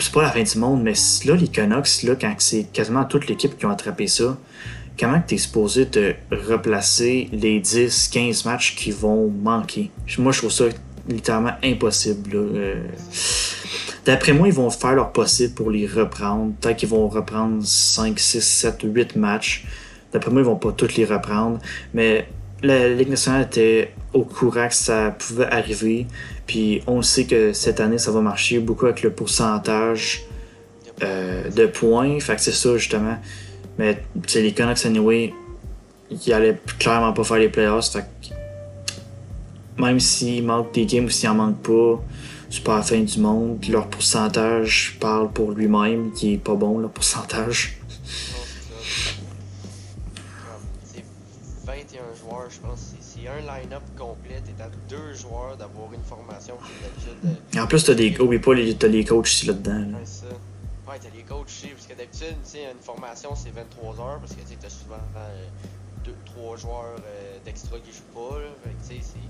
C'est 0.00 0.12
pas 0.12 0.22
la 0.22 0.30
fin 0.30 0.44
du 0.44 0.58
monde, 0.58 0.84
mais 0.84 0.92
là, 1.24 1.34
les 1.34 1.48
Canucks, 1.48 2.04
là, 2.04 2.14
quand 2.14 2.32
c'est 2.38 2.72
quasiment 2.72 3.04
toute 3.04 3.26
l'équipe 3.26 3.58
qui 3.58 3.66
ont 3.66 3.70
attrapé 3.70 4.06
ça, 4.06 4.38
comment 4.98 5.20
que 5.20 5.26
t'es 5.26 5.38
supposé 5.38 5.86
de 5.86 6.14
replacer 6.30 7.28
les 7.32 7.60
10-15 7.60 8.44
matchs 8.44 8.76
qui 8.76 8.92
vont 8.92 9.28
manquer? 9.28 9.90
Moi, 10.18 10.30
je 10.30 10.38
trouve 10.38 10.52
ça 10.52 10.66
littéralement 11.08 11.54
impossible. 11.64 12.32
là. 12.32 12.38
Euh, 12.38 12.74
D'après 14.08 14.32
moi, 14.32 14.48
ils 14.48 14.54
vont 14.54 14.70
faire 14.70 14.94
leur 14.94 15.12
possible 15.12 15.52
pour 15.52 15.70
les 15.70 15.86
reprendre. 15.86 16.54
Peut-être 16.62 16.78
qu'ils 16.78 16.88
vont 16.88 17.08
reprendre 17.08 17.62
5, 17.62 18.18
6, 18.18 18.40
7, 18.40 18.76
8 18.84 19.16
matchs. 19.16 19.66
D'après 20.14 20.30
moi, 20.30 20.40
ils 20.40 20.46
vont 20.46 20.56
pas 20.56 20.72
tous 20.72 20.96
les 20.96 21.04
reprendre. 21.04 21.58
Mais 21.92 22.26
la 22.62 22.88
Ligue 22.88 23.10
nationale 23.10 23.42
était 23.42 23.92
au 24.14 24.22
courant 24.22 24.66
que 24.68 24.74
ça 24.74 25.10
pouvait 25.10 25.44
arriver. 25.48 26.06
Puis 26.46 26.80
on 26.86 27.02
sait 27.02 27.26
que 27.26 27.52
cette 27.52 27.80
année, 27.80 27.98
ça 27.98 28.10
va 28.10 28.22
marcher 28.22 28.60
beaucoup 28.60 28.86
avec 28.86 29.02
le 29.02 29.10
pourcentage 29.10 30.22
euh, 31.02 31.50
de 31.50 31.66
points. 31.66 32.18
Fait 32.18 32.36
que 32.36 32.40
c'est 32.40 32.52
ça, 32.52 32.78
justement. 32.78 33.18
Mais 33.78 34.02
sais, 34.26 34.40
les 34.40 34.52
Canucks, 34.52 34.86
anyway, 34.86 35.34
ils 36.10 36.32
allaient 36.32 36.58
clairement 36.78 37.12
pas 37.12 37.24
faire 37.24 37.36
les 37.36 37.50
playoffs. 37.50 37.92
Fait 37.92 38.06
que 38.22 39.82
même 39.82 40.00
s'il 40.00 40.46
manque 40.46 40.72
des 40.72 40.86
games 40.86 41.04
ou 41.04 41.10
s'il 41.10 41.28
en 41.28 41.34
manque 41.34 41.60
pas, 41.60 42.02
c'est 42.50 42.62
pas 42.64 42.76
la 42.76 42.82
fin 42.82 43.00
du 43.00 43.20
monde. 43.20 43.64
Leur 43.68 43.88
pourcentage 43.88 44.96
parle 45.00 45.30
pour 45.30 45.52
lui-même, 45.52 46.12
qui 46.12 46.34
est 46.34 46.38
pas 46.38 46.54
bon, 46.54 46.78
le 46.78 46.88
pourcentage. 46.88 47.78
C'est 47.88 48.32
ça. 48.32 48.34
Comme, 50.46 50.66
c'est 50.84 51.04
21 51.66 52.00
joueurs, 52.20 52.50
je 52.50 52.58
pense. 52.60 52.78
C'est- 52.80 52.98
C'est 53.20 53.26
un 53.26 53.40
line-up 53.40 53.82
complet. 53.98 54.40
T'es 54.46 54.62
à 54.62 54.68
deux 54.88 55.12
joueurs 55.12 55.56
d'avoir 55.56 55.92
une 55.92 56.04
formation 56.04 56.54
qui 56.58 56.70
d'habitude. 56.84 57.36
euh, 57.56 57.62
en 57.62 57.66
plus, 57.66 57.82
t'as 57.84 57.94
des. 57.94 58.16
Oublie 58.20 58.38
pas, 58.38 58.54
les- 58.54 58.76
t'as 58.76 58.86
les 58.86 59.04
coachs 59.04 59.22
aussi 59.26 59.46
là-dedans. 59.46 59.72
là. 59.90 59.98
Ouais, 60.88 60.98
t'as 61.02 61.08
les 61.14 61.24
coachs 61.24 61.44
aussi, 61.46 61.66
parce 61.68 61.86
que 61.88 61.94
d'habitude, 61.94 62.36
une 62.54 62.80
formation 62.80 63.34
c'est 63.34 63.50
23 63.50 63.90
heures, 64.00 64.20
parce 64.20 64.32
que 64.34 64.40
tu 64.48 64.56
t'as 64.56 64.70
souvent 64.70 65.02
2-3 66.04 66.56
joueurs 66.56 66.94
euh, 67.04 67.38
d'extra 67.44 67.76
qui 67.80 67.90
jouent 67.92 68.14
pas, 68.14 68.38
là. 68.38 68.46
Fait 68.62 68.70
que 68.70 68.94
tu 68.94 69.02
sais, 69.02 69.10
c'est- 69.12 69.28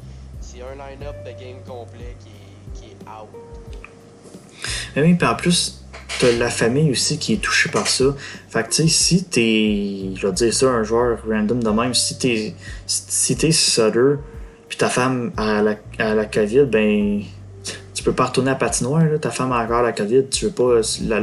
c'est 0.59 0.63
un 0.63 0.75
line-up 0.77 1.17
de 1.25 1.31
game 1.33 1.59
complet 1.67 2.15
qui 2.21 2.29
est, 2.29 2.48
qui 2.75 2.87
est. 2.87 2.97
Mais 4.97 5.03
oui, 5.03 5.15
puis 5.15 5.27
en 5.27 5.35
plus, 5.35 5.85
t'as 6.19 6.33
la 6.33 6.51
famille 6.51 6.91
aussi 6.91 7.19
qui 7.19 7.35
est 7.35 7.43
touchée 7.43 7.71
par 7.71 7.87
ça. 7.87 8.05
Fait 8.49 8.65
que 8.65 8.71
tu 8.71 8.83
sais, 8.83 8.89
si 8.89 9.25
t'es. 9.25 10.17
Je 10.17 10.27
vais 10.27 10.33
dire 10.33 10.53
ça, 10.53 10.67
un 10.67 10.83
joueur 10.83 11.19
random 11.29 11.63
de 11.63 11.71
même, 11.71 11.95
si 11.95 12.19
t'es. 12.19 12.55
Si 12.87 13.37
t'es 13.37 13.53
Sutter, 13.53 14.15
puis 14.69 14.79
ta 14.79 14.89
femme 14.89 15.33
a 15.37 15.63
la, 15.63 15.77
a 15.99 16.15
la 16.15 16.25
COVID, 16.25 16.65
ben. 16.65 17.23
Tu 17.95 18.05
peux 18.05 18.13
pas 18.13 18.27
retourner 18.27 18.51
à 18.51 18.53
la 18.53 18.59
patinoire, 18.59 19.03
ta 19.21 19.33
femme 19.33 19.51
a 19.51 19.65
encore 19.65 19.83
la 19.83 19.93
COVID, 19.93 20.29
tu 20.31 20.45
veux 20.45 20.53
pas 20.53 20.81
la, 21.09 21.21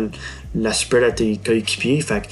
la 0.56 0.74
spread 0.74 1.04
à 1.04 1.12
tes 1.12 1.38
coéquipiers. 1.38 2.02
Fait 2.02 2.22
que, 2.22 2.28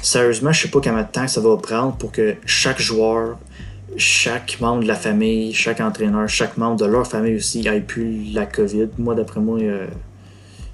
sérieusement, 0.00 0.52
je 0.52 0.62
sais 0.62 0.68
pas 0.68 0.80
combien 0.80 1.02
de 1.02 1.10
temps 1.10 1.26
ça 1.26 1.40
va 1.40 1.56
prendre 1.56 1.96
pour 1.96 2.12
que 2.12 2.36
chaque 2.46 2.80
joueur, 2.80 3.36
chaque 4.00 4.60
membre 4.60 4.82
de 4.82 4.88
la 4.88 4.94
famille, 4.94 5.52
chaque 5.52 5.80
entraîneur, 5.80 6.28
chaque 6.28 6.56
membre 6.56 6.76
de 6.80 6.86
leur 6.86 7.06
famille 7.06 7.36
aussi 7.36 7.66
ait 7.68 7.80
plus 7.80 8.32
la 8.32 8.46
COVID. 8.46 8.88
Moi, 8.98 9.14
d'après 9.14 9.40
moi, 9.40 9.60
euh, 9.60 9.86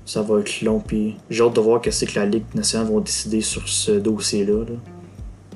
ça 0.06 0.22
va 0.22 0.40
être 0.40 0.62
long. 0.62 0.80
Puis 0.80 1.16
j'ai 1.28 1.42
hâte 1.42 1.54
de 1.54 1.60
voir 1.60 1.80
qu'est-ce 1.80 2.04
que 2.04 2.18
la 2.18 2.26
Ligue 2.26 2.44
nationale 2.54 2.92
va 2.92 3.00
décider 3.00 3.40
sur 3.40 3.68
ce 3.68 3.92
dossier-là. 3.92 4.64
là. 4.64 4.76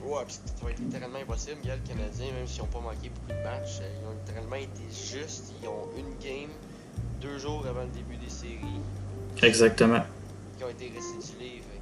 Ouais, 0.04 0.24
pis 0.26 0.34
ça 0.34 0.64
va 0.64 0.70
être 0.70 0.80
littéralement 0.80 1.18
impossible. 1.18 1.58
Gars, 1.64 1.76
le 1.76 1.88
Canadien, 1.88 2.26
même 2.36 2.46
s'ils 2.46 2.62
ont 2.62 2.66
pas 2.66 2.80
manqué 2.80 3.10
beaucoup 3.14 3.38
de 3.38 3.44
matchs, 3.44 3.78
euh, 3.80 3.88
ils 4.02 4.06
ont 4.06 4.18
littéralement 4.26 4.56
été 4.56 4.82
justes. 4.90 5.52
Ils 5.62 5.68
ont 5.68 5.88
une 5.96 6.12
game 6.22 6.50
deux 7.22 7.38
jours 7.38 7.64
avant 7.68 7.82
le 7.82 7.88
début 7.88 8.16
des 8.16 8.30
séries 8.30 8.80
Exactement. 9.42 10.02
qui 10.58 10.64
ont 10.64 10.68
été 10.68 10.92
restitués. 10.94 11.62
Fait 11.62 11.80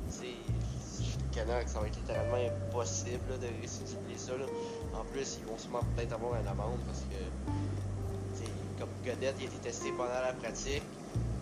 le 1.44 1.68
ça 1.68 1.80
va 1.80 1.86
être 1.86 1.96
littéralement 1.96 2.36
impossible 2.36 3.20
là, 3.30 3.36
de 3.36 3.62
restituer 3.62 4.16
ça. 4.16 4.32
Là. 4.32 4.46
En 4.94 5.04
plus, 5.12 5.38
ils 5.40 5.46
vont 5.50 5.58
sûrement 5.58 5.80
peut-être 5.96 6.12
avoir 6.14 6.40
une 6.40 6.46
amende 6.48 6.80
parce 6.86 7.00
que, 7.10 7.20
comme 8.78 8.88
Godette, 9.04 9.34
il 9.40 9.44
a 9.44 9.46
été 9.46 9.56
testé 9.62 9.90
pendant 9.96 10.20
la 10.24 10.32
pratique. 10.32 10.82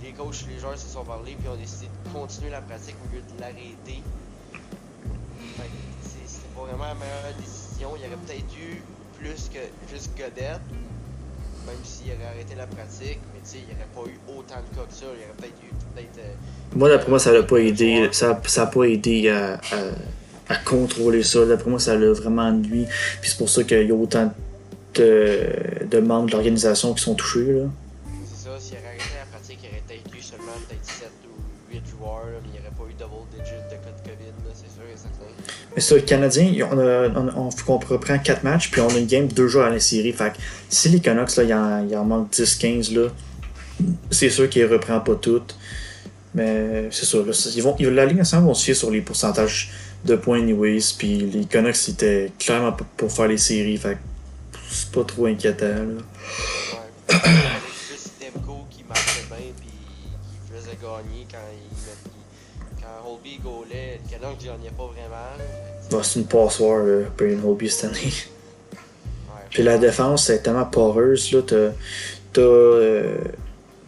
les 0.02 0.12
coachs, 0.12 0.46
les 0.48 0.58
joueurs 0.58 0.78
se 0.78 0.88
sont 0.88 1.04
parlé, 1.04 1.36
puis 1.38 1.48
ont 1.48 1.56
décidé 1.56 1.86
de 1.86 2.10
continuer 2.12 2.50
la 2.50 2.60
pratique 2.60 2.96
au 3.04 3.14
lieu 3.14 3.22
de 3.22 3.40
l'arrêter. 3.40 4.02
C'était 6.02 6.48
pas 6.54 6.62
vraiment 6.62 6.84
la 6.84 6.94
meilleure 6.94 7.34
décision. 7.38 7.90
Il 7.96 8.02
y 8.02 8.06
aurait 8.06 8.16
peut-être 8.26 8.56
eu 8.58 8.82
plus 9.18 9.48
que 9.52 9.60
juste 9.92 10.10
Godette, 10.16 10.60
même 11.66 11.76
s'il 11.84 12.12
aurait 12.12 12.26
arrêté 12.26 12.54
la 12.54 12.66
pratique, 12.66 13.18
mais 13.34 13.40
tu 13.42 13.50
sais, 13.50 13.58
il 13.58 13.66
n'y 13.68 13.74
aurait 13.80 13.90
pas 13.94 14.10
eu 14.10 14.18
autant 14.36 14.60
de 14.60 14.76
cas 14.76 14.84
que 14.88 14.94
ça. 14.94 15.06
Il 15.14 15.20
y 15.20 15.24
aurait 15.24 15.36
peut-être 15.36 15.62
eu 15.64 15.72
peut-être. 15.94 16.18
euh, 16.18 16.34
Moi, 16.76 16.88
d'après 16.88 17.08
moi, 17.08 17.18
ça 17.18 17.32
l'a 17.32 17.42
pas 17.42 17.58
aidé. 17.58 18.08
Ça, 18.12 18.40
ça 18.46 18.62
a 18.62 18.66
pas 18.66 18.84
aidé 18.84 19.28
à, 19.30 19.54
à, 19.54 19.58
à 20.48 20.56
contrôler 20.56 21.22
ça. 21.22 21.44
D'après 21.44 21.70
moi, 21.70 21.78
ça 21.80 21.96
l'a 21.96 22.12
vraiment 22.12 22.50
nuit. 22.52 22.86
Puis 23.20 23.30
c'est 23.30 23.38
pour 23.38 23.48
ça 23.48 23.62
qu'il 23.64 23.86
y 23.86 23.90
a 23.90 23.94
autant 23.94 24.32
de, 24.94 25.40
de 25.90 25.98
membres 26.00 26.26
de 26.26 26.32
l'organisation 26.32 26.94
qui 26.94 27.02
sont 27.02 27.14
touchés. 27.14 27.52
Là. 27.52 27.64
C'est 28.26 28.44
ça, 28.48 28.50
s'il 28.58 28.74
aurait 28.76 28.86
arrêté 28.88 29.04
la 29.18 29.26
pratique, 29.36 29.58
il 29.62 29.68
aurait 29.68 29.82
peut-être 29.86 30.16
eu 30.16 30.22
seulement 30.22 30.52
peut-être 30.68 30.84
7 30.84 31.08
ou 31.28 31.74
8 31.74 31.82
joueurs, 31.90 32.26
là, 32.26 32.38
mais 32.42 32.48
il 32.48 32.52
n'y 32.52 32.58
aurait 32.60 32.76
pas 32.76 32.84
eu 32.90 32.94
double 32.98 33.28
digit 33.32 33.56
de 33.70 33.74
cas 33.74 33.92
de 33.92 34.08
COVID, 34.08 34.32
là, 34.46 34.52
c'est 34.54 34.72
sûr 34.72 34.84
et 34.90 34.96
certain. 34.96 35.54
Mais 35.74 35.80
ça, 35.82 35.94
le 35.96 36.00
Canadien, 36.02 36.68
on, 36.72 36.78
a, 36.78 37.08
on, 37.08 37.46
on, 37.46 37.50
faut 37.50 37.64
qu'on 37.66 37.78
reprend 37.78 38.18
4 38.18 38.42
matchs, 38.44 38.70
puis 38.70 38.80
on 38.80 38.88
a 38.88 38.96
une 38.98 39.06
game 39.06 39.26
2 39.28 39.48
jours 39.48 39.64
à 39.64 39.70
la 39.70 39.80
série. 39.80 40.12
Fait 40.12 40.30
que 40.32 40.38
si 40.70 40.88
les 40.88 41.00
Canucks, 41.00 41.36
là, 41.36 41.42
il 41.42 41.52
en, 41.54 41.86
il 41.88 41.96
en 41.96 42.04
manque 42.04 42.32
10-15, 42.32 42.94
là, 42.98 43.08
c'est 44.10 44.30
sûr 44.30 44.48
qu'ils 44.48 44.62
ne 44.66 44.68
reprend 44.72 45.00
pas 45.00 45.16
toutes. 45.16 45.56
Mais 46.34 46.88
c'est 46.90 47.04
ça. 47.04 47.18
Là, 47.18 47.32
ils 47.54 47.62
vont, 47.62 47.76
ils- 47.78 47.88
la 47.88 48.06
Ligue 48.06 48.16
nationale 48.18 48.46
vont 48.46 48.54
se 48.54 48.64
fier 48.64 48.74
sur 48.74 48.90
les 48.90 49.00
pourcentages 49.02 49.70
de 50.06 50.16
points 50.16 50.40
anyways. 50.40 50.94
Puis 50.96 51.18
les 51.18 51.44
Canucks, 51.44 51.76
c'était 51.76 52.30
clairement 52.38 52.72
pas 52.72 52.84
pour 52.96 53.10
faire 53.12 53.28
les 53.28 53.38
séries. 53.38 53.76
Fait 53.76 53.98
c'est 54.70 54.90
pas 54.90 55.04
trop 55.04 55.26
inquiétant. 55.26 55.66
Là. 55.66 55.82
Ouais. 55.82 56.80
Avec 57.08 57.22
plus 57.88 58.10
Demko 58.20 58.66
qui 58.70 58.84
marchait 58.88 59.22
bien 59.28 59.52
puis 59.56 59.68
qui 59.68 60.52
faisait 60.52 60.76
gagner 60.82 61.26
quand 61.30 61.38
il 61.52 61.76
met- 61.86 62.82
quand 62.82 63.08
Holby 63.10 63.38
gaulait, 63.42 64.00
le 64.04 64.10
Canucks 64.10 64.38
gagnait 64.44 64.70
pas 64.76 64.86
vraiment. 64.86 65.44
Bah, 65.90 66.00
c'est 66.02 66.18
une 66.20 66.26
passoire, 66.26 66.84
là, 66.84 67.04
Brian 67.16 67.38
Holby 67.44 67.70
cette 67.70 67.90
année. 67.90 68.00
ouais. 68.72 69.42
Puis 69.50 69.62
la 69.62 69.78
défense, 69.78 70.26
c'est 70.26 70.42
tellement 70.42 70.64
poreuse. 70.64 71.30
Là, 71.32 71.42
t'as, 71.46 71.68
t'as, 72.32 72.40
euh, 72.40 73.16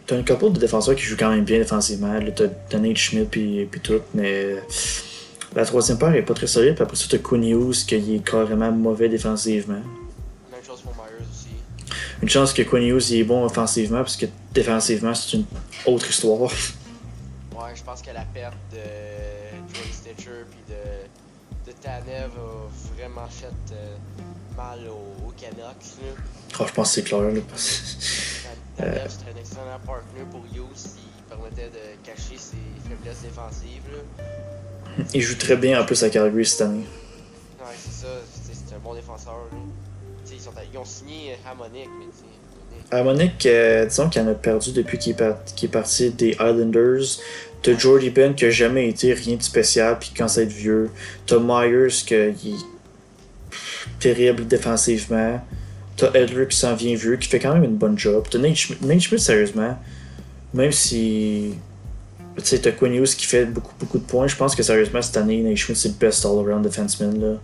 t'as 0.07 0.15
une 0.17 0.23
couple 0.25 0.53
de 0.53 0.59
défenseurs 0.59 0.95
qui 0.95 1.03
jouent 1.03 1.17
quand 1.17 1.29
même 1.29 1.43
bien 1.43 1.59
défensivement. 1.59 2.13
Là, 2.13 2.31
t'as 2.31 2.77
Nate 2.79 2.95
Schmidt 2.95 3.27
puis, 3.29 3.65
puis 3.69 3.81
tout, 3.81 3.99
mais 4.13 4.55
la 5.55 5.65
troisième 5.65 5.97
paire 5.97 6.13
est 6.13 6.21
pas 6.21 6.33
très 6.33 6.47
solide. 6.47 6.75
Puis 6.75 6.83
après 6.83 6.95
ça, 6.95 7.05
t'as 7.09 7.17
qui 7.17 8.15
est 8.15 8.23
carrément 8.23 8.71
mauvais 8.71 9.09
défensivement. 9.09 9.81
Même 10.51 10.63
chose 10.65 10.81
pour 10.81 10.93
Myers 10.95 11.25
aussi. 11.31 11.47
Une 12.21 12.29
chance 12.29 12.53
que 12.53 12.61
Quinn 12.61 12.83
Hughes 12.83 13.09
il 13.11 13.19
est 13.19 13.23
bon 13.23 13.45
offensivement 13.45 13.99
parce 13.99 14.17
que 14.17 14.27
défensivement, 14.53 15.13
c'est 15.13 15.37
une 15.37 15.45
autre 15.85 16.09
histoire. 16.09 16.51
Ouais, 17.55 17.75
je 17.75 17.83
pense 17.83 18.01
que 18.01 18.11
la 18.11 18.23
perte 18.33 18.55
de 18.71 18.77
Joey 19.75 19.91
Stitcher 19.91 20.45
puis 20.49 20.61
de, 20.69 21.69
de 21.69 21.75
Tanev 21.77 22.31
a 22.37 22.95
vraiment 22.95 23.27
fait 23.27 23.47
euh, 23.73 23.97
mal 24.55 24.79
aux, 24.87 25.27
aux 25.27 25.31
Canucks. 25.31 25.99
Là. 26.01 26.23
Oh, 26.57 26.63
je 26.65 26.71
pense 26.71 26.87
que 26.87 26.93
c'est 26.95 27.03
clair. 27.03 27.19
Là, 27.19 27.29
Tanev, 28.77 29.09
c'était 29.09 29.31
un 29.35 29.39
excellent 29.41 29.79
partner 29.85 30.23
pour 30.31 30.39
Hughes. 30.55 30.95
Il 30.95 31.23
permettait 31.27 31.69
de 31.69 32.01
cacher 32.01 32.37
ses 32.37 32.55
faiblesses 32.87 33.23
défensives. 33.23 33.83
Là. 33.91 34.23
Il 35.13 35.21
joue 35.21 35.35
très 35.35 35.55
bien 35.55 35.81
en 35.81 35.85
plus 35.85 36.01
à 36.03 36.09
Calgary 36.09 36.45
cette 36.45 36.61
année. 36.61 36.85
Ouais, 37.59 37.65
c'est 37.77 38.05
ça. 38.05 38.07
C'est 38.43 38.53
c'est 38.53 38.75
un 38.75 38.79
bon 38.79 38.93
défenseur. 38.95 39.35
Ils, 40.31 40.39
sont, 40.39 40.51
ils 40.71 40.77
ont 40.77 40.85
signé 40.85 41.35
Harmonic, 41.45 41.87
mais 41.99 42.05
Harmonic, 42.97 43.45
euh, 43.45 43.85
disons 43.85 44.09
qu'il 44.09 44.21
en 44.21 44.27
a 44.27 44.33
perdu 44.33 44.71
depuis 44.71 44.97
qu'il 44.97 45.11
est, 45.11 45.15
par- 45.15 45.43
qu'il 45.55 45.69
est 45.69 45.71
parti 45.71 46.09
des 46.11 46.31
Islanders. 46.31 47.19
T'as 47.61 47.77
Jordy 47.77 48.09
Ben 48.09 48.33
qui 48.33 48.45
a 48.45 48.49
jamais 48.49 48.87
été 48.89 49.13
rien 49.13 49.35
de 49.35 49.43
spécial 49.43 49.97
puis 49.99 50.09
qui 50.09 50.15
commence 50.15 50.37
à 50.37 50.43
être 50.43 50.51
vieux. 50.51 50.89
T'as 51.25 51.39
Myers 51.39 51.89
qui 52.05 52.13
est 52.13 52.33
terrible 53.99 54.47
défensivement. 54.47 55.41
T'as 55.97 56.13
Edler 56.13 56.47
qui 56.47 56.55
s'en 56.57 56.73
vient 56.75 56.95
vieux, 56.95 57.17
qui 57.17 57.27
fait 57.27 57.39
quand 57.39 57.53
même 57.53 57.65
une 57.65 57.75
bonne 57.75 57.97
job. 57.99 58.25
T'as 58.31 58.39
Nate 58.39 58.55
Schmidt, 58.55 59.19
sérieusement, 59.19 59.77
même 60.53 60.71
si. 60.71 61.55
Tu 62.41 62.47
sais, 62.47 62.59
t'as 62.59 62.71
Quinn 62.71 62.93
Hughes 62.93 63.15
qui 63.15 63.25
fait 63.25 63.45
beaucoup, 63.45 63.73
beaucoup 63.79 63.97
de 63.97 64.03
points. 64.03 64.27
Je 64.27 64.35
pense 64.35 64.55
que 64.55 64.63
sérieusement, 64.63 65.01
cette 65.01 65.17
année, 65.17 65.41
Nate 65.41 65.57
Schmidt, 65.57 65.79
c'est 65.79 65.89
le 65.89 65.95
best 65.95 66.25
all-around 66.25 66.63
defenseman. 66.63 67.19
Là. 67.19 67.37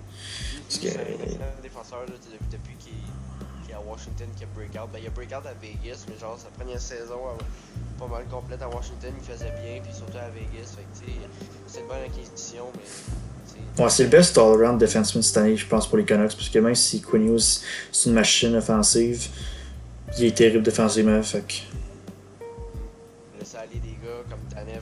Parce 0.67 0.79
que- 0.79 0.87
un 0.87 1.61
défenseur 1.61 1.99
là, 2.07 2.13
depuis, 2.51 2.75
qu'il 2.79 3.71
est 3.71 3.73
à 3.73 3.79
Washington 3.79 4.27
qu'il 4.35 4.45
a 4.45 4.49
breakout. 4.55 4.91
Ben, 4.91 4.99
il 5.01 5.07
a 5.07 5.11
breakout 5.11 5.45
à 5.47 5.53
Vegas, 5.61 6.05
mais 6.09 6.19
genre 6.19 6.37
sa 6.37 6.49
première 6.49 6.79
saison 6.79 7.19
pas 7.97 8.07
mal 8.07 8.25
complète 8.29 8.61
à 8.61 8.67
Washington, 8.67 9.13
il 9.17 9.23
faisait 9.25 9.53
bien, 9.63 9.81
puis 9.81 9.93
surtout 9.93 10.17
à 10.17 10.29
Vegas. 10.29 10.75
Fait 10.75 10.83
que 10.83 11.11
c'est 11.67 11.79
une 11.79 11.87
bonne 11.87 12.03
acquisition, 12.03 12.65
mais 12.75 13.83
Ouais, 13.83 13.89
c'est 13.89 14.03
le 14.03 14.09
best 14.09 14.37
all-around 14.37 14.79
defenseman 14.79 15.21
cette 15.21 15.37
année, 15.37 15.57
je 15.57 15.65
pense, 15.67 15.87
pour 15.87 15.97
les 15.97 16.05
Canucks. 16.05 16.35
Parce 16.35 16.49
que 16.49 16.59
même 16.59 16.75
si 16.75 17.01
Quinn 17.01 17.27
Hughes, 17.35 17.61
c'est 17.91 18.09
une 18.09 18.15
machine 18.15 18.55
offensive, 18.55 19.27
il 20.17 20.25
est 20.25 20.35
terrible 20.35 20.63
défensivement. 20.63 21.21
Fait 21.23 21.41
que. 21.41 21.53
aller 23.57 23.79
des 23.79 23.97
gars 24.03 24.23
comme 24.29 24.39
Tanev 24.49 24.81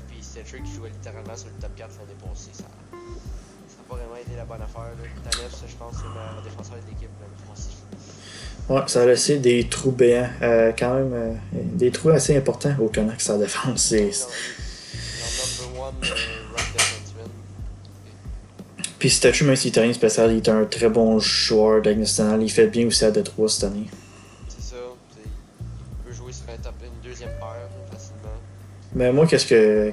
Stitcher 0.54 0.64
qui 0.64 0.76
jouaient 0.76 0.90
littéralement 0.90 1.36
sur 1.36 1.48
le 1.48 1.54
top 1.62 1.72
4 1.76 1.90
l'année 2.00 2.20
passée, 2.22 2.52
ça 2.54 2.64
ça 2.64 3.78
a 3.80 3.90
pas 3.90 3.96
vraiment 3.96 4.18
été 4.18 4.36
la 4.36 4.46
bonne 4.46 4.62
affaire. 4.62 4.92
Tanev, 5.30 5.50
je 5.68 5.76
pense, 5.76 5.96
c'est 5.96 6.04
le 6.04 6.44
défenseur 6.44 6.76
de 6.76 6.90
l'équipe 6.90 7.10
passée. 7.50 7.70
Ouais, 8.70 8.82
ça 8.88 9.02
a 9.02 9.06
laissé 9.06 9.40
des 9.40 9.68
trous 9.68 9.92
béants, 9.92 10.30
euh, 10.42 10.72
quand 10.78 10.94
même, 10.96 11.14
euh, 11.14 11.34
des 11.54 11.92
trous 11.92 12.10
assez 12.10 12.38
importants 12.38 12.76
au 12.80 12.88
Canucks 12.88 13.22
sa 13.22 13.38
défense. 13.38 13.92
Leur 13.92 14.02
number 14.02 15.82
one 15.82 15.96
euh, 16.04 16.56
right. 16.56 16.68
Puis 19.00 19.10
Statue, 19.10 19.44
même 19.44 19.56
s'il 19.56 19.70
était 19.70 19.82
rien 19.82 19.94
spécial, 19.94 20.32
il 20.32 20.38
est 20.38 20.50
un 20.50 20.64
très 20.66 20.90
bon 20.90 21.20
joueur 21.20 21.84
nationale. 21.84 22.42
Il 22.42 22.50
fait 22.50 22.68
bien 22.68 22.88
aussi 22.88 23.04
à 23.04 23.12
Detroit 23.12 23.50
cette 23.50 23.66
année. 23.66 23.88
Mais 28.96 29.12
moi, 29.12 29.26
qu'est-ce 29.26 29.46
que, 29.48 29.92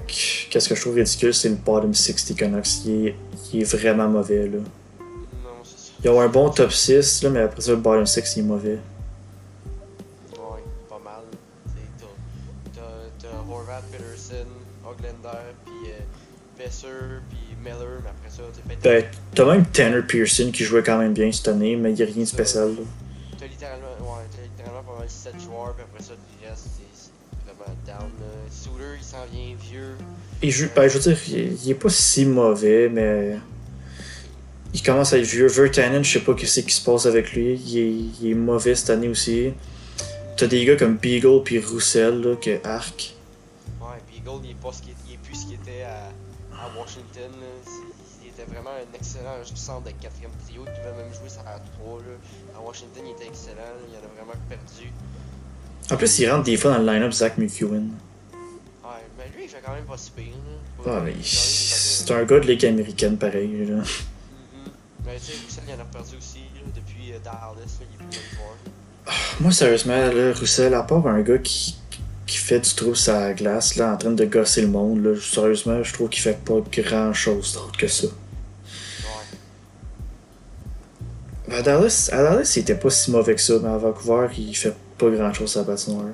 qu'est-ce 0.51 0.69
que 0.69 0.75
je 0.75 0.81
trouve 0.81 0.95
ridicule, 0.97 1.33
c'est 1.33 1.49
le 1.49 1.55
bottom 1.55 1.95
6 1.95 2.27
des 2.27 2.35
Canucks. 2.35 2.85
Il 2.85 3.07
est, 3.09 3.15
il 3.53 3.63
est 3.63 3.65
vraiment 3.77 4.09
mauvais. 4.09 4.47
Là. 4.47 4.59
Non, 4.59 5.65
ça. 5.65 5.77
Ils 6.05 6.11
ont 6.11 6.21
un 6.21 6.29
bon 6.29 6.51
top 6.51 6.71
6, 6.71 7.23
là, 7.23 7.31
mais 7.31 7.41
après 7.41 7.61
ça, 7.63 7.71
le 7.71 7.79
bottom 7.79 8.05
6 8.05 8.35
il 8.37 8.41
est 8.41 8.43
mauvais. 8.43 8.79
Ouais, 10.33 10.63
pas 10.89 11.01
mal. 11.03 11.23
T'as- 12.75 13.29
Horvat, 13.51 13.83
Peterson, 13.91 14.47
Oglander, 14.87 15.39
puis 15.65 15.91
euh, 15.93 16.59
Besser, 16.59 16.89
puis 17.31 17.39
Miller, 17.65 18.01
mais 18.03 18.11
après 18.11 18.31
ça, 18.31 18.43
t'as 18.53 18.69
fait. 18.75 19.03
Ben, 19.03 19.11
t'as 19.35 19.45
même 19.47 19.65
Tanner 19.67 20.03
Pearson 20.03 20.51
qui 20.53 20.65
jouait 20.65 20.83
quand 20.83 20.99
même 20.99 21.15
bien 21.15 21.33
cette 21.33 21.49
année, 21.49 21.75
mais 21.77 21.91
il 21.93 21.97
n'y 21.97 22.03
a 22.03 22.07
rien 22.07 22.17
de 22.23 22.25
spécial. 22.25 22.69
Là. 22.71 22.83
T'as 23.39 23.47
littéralement, 23.47 23.87
ouais, 23.87 24.25
t'as 24.31 24.43
littéralement 24.43 24.93
pas 24.93 24.99
mal 25.01 25.09
7 25.11 25.33
joueurs, 25.41 25.75
puis 25.75 25.85
après 25.91 26.03
ça, 26.03 26.13
il 29.01 29.05
s'en 29.05 29.25
vient 29.33 29.55
vieux. 29.71 29.97
Il 30.43 30.51
joue, 30.51 30.69
ben, 30.75 30.89
je 30.89 30.99
veux 30.99 31.01
dire, 31.15 31.19
il, 31.29 31.65
il 31.65 31.71
est 31.71 31.75
pas 31.75 31.89
si 31.89 32.25
mauvais, 32.27 32.89
mais 32.89 33.37
il 34.73 34.83
commence 34.83 35.13
à 35.13 35.19
être 35.19 35.27
vieux. 35.27 35.47
Vertanen, 35.49 36.05
je 36.05 36.13
sais 36.19 36.25
pas 36.25 36.35
ce 36.39 36.61
qui 36.61 36.73
se 36.75 36.85
passe 36.85 37.07
avec 37.07 37.33
lui. 37.33 37.55
Il 37.55 37.79
est, 37.79 37.91
il 38.23 38.31
est 38.31 38.35
mauvais 38.35 38.75
cette 38.75 38.91
année 38.91 39.09
aussi. 39.09 39.53
T'as 40.37 40.47
des 40.47 40.65
gars 40.65 40.77
comme 40.77 40.97
Beagle 40.97 41.43
puis 41.45 41.59
Roussel, 41.59 42.21
là, 42.23 42.37
que 42.37 42.65
Arc. 42.67 43.15
Ouais, 43.81 43.87
Gold, 44.25 44.45
il 44.45 44.53
est, 44.53 44.55
pas 44.55 44.73
ce 44.73 44.83
qu'il- 44.83 44.95
il 45.09 45.15
est 45.15 45.19
plus 45.19 45.35
ce 45.35 45.47
qu'il 45.47 45.55
était 45.57 45.83
à, 45.83 46.09
à 46.57 46.69
Washington. 46.79 47.31
là. 47.41 47.73
Il 48.23 48.29
était 48.29 48.51
vraiment 48.51 48.71
un 48.71 48.97
excellent 48.97 49.37
centre 49.55 49.85
de 49.85 49.91
quatrième 50.01 50.31
trio. 50.47 50.63
Il 50.67 50.73
pouvait 50.73 51.03
même 51.05 51.13
jouer 51.13 51.29
ça 51.29 51.41
à 51.41 51.59
3. 51.59 51.99
Là. 51.99 52.59
À 52.59 52.63
Washington, 52.63 53.03
il 53.05 53.11
était 53.13 53.27
excellent. 53.29 53.57
là. 53.57 53.85
Il 53.91 53.95
en 53.97 53.99
a 53.99 54.15
vraiment 54.17 54.39
perdu. 54.49 54.91
En 55.91 55.97
plus, 55.97 56.19
il 56.21 56.31
rentre 56.31 56.45
des 56.45 56.57
fois 56.57 56.71
dans 56.73 56.79
le 56.79 56.87
line-up 56.91 57.13
Zach 57.13 57.37
McEwen. 57.37 57.91
Ouais, 58.91 59.07
mais 59.17 59.25
lui, 59.37 59.45
il 59.45 59.49
fait 59.49 59.63
quand 59.65 59.73
même 59.73 59.85
pas 59.85 59.97
si 59.97 60.11
pire. 60.11 60.25
là. 60.85 60.93
Ah, 60.97 61.01
mais 61.05 61.15
c'est 61.23 62.11
un 62.13 62.25
gars 62.25 62.41
de 62.41 62.47
Ligue 62.47 62.67
américaine 62.67 63.17
pareil. 63.17 63.67
Là. 63.67 63.77
Mhm. 63.77 63.85
Mais 65.07 65.17
tu 65.17 65.27
sais, 65.27 65.33
Roussel, 65.45 65.65
il 65.69 65.75
en 65.75 65.81
a 65.81 65.85
perdu 65.85 66.17
aussi 66.19 66.39
là, 66.57 66.61
depuis 66.75 67.13
euh, 67.13 67.19
Dallas. 67.23 67.55
Là, 67.57 67.63
il 67.81 67.95
est 67.95 67.99
plus 67.99 68.05
bonne 68.07 68.13
joueur. 68.35 68.57
Moi, 69.41 69.53
sérieusement, 69.53 69.97
là, 70.13 70.33
Roussel, 70.33 70.75
à 70.75 70.83
part 70.83 71.07
un 71.07 71.21
gars 71.21 71.39
qui, 71.39 71.77
qui 72.27 72.37
fait 72.37 72.59
du 72.61 72.75
trou 72.75 72.93
la 73.07 73.33
glace, 73.33 73.77
là, 73.77 73.93
en 73.93 73.97
train 73.97 74.11
de 74.11 74.25
gosser 74.25 74.63
le 74.63 74.69
monde, 74.69 75.05
là, 75.05 75.15
sérieusement, 75.21 75.83
je 75.85 75.93
trouve 75.93 76.09
qu'il 76.09 76.23
fait 76.23 76.39
pas 76.45 76.61
grand 76.73 77.13
chose 77.13 77.55
d'autre 77.55 77.79
que 77.79 77.87
ça. 77.89 78.07
Ouais. 78.09 79.39
Ben, 81.49 81.57
À 81.59 81.63
Dallas, 81.63 82.09
à 82.13 82.23
Dallas, 82.23 82.53
il 82.57 82.61
était 82.61 82.75
pas 82.75 82.91
si 82.91 83.11
mauvais 83.13 83.37
que 83.37 83.41
ça, 83.41 83.55
mais 83.63 83.69
à 83.69 83.79
Vancouver, 83.79 84.29
il 84.37 84.57
fait 84.57 84.75
pas 84.99 85.11
grand 85.11 85.33
chose 85.33 85.57
à 85.57 85.61
la 85.61 85.67
patinoire. 85.67 86.07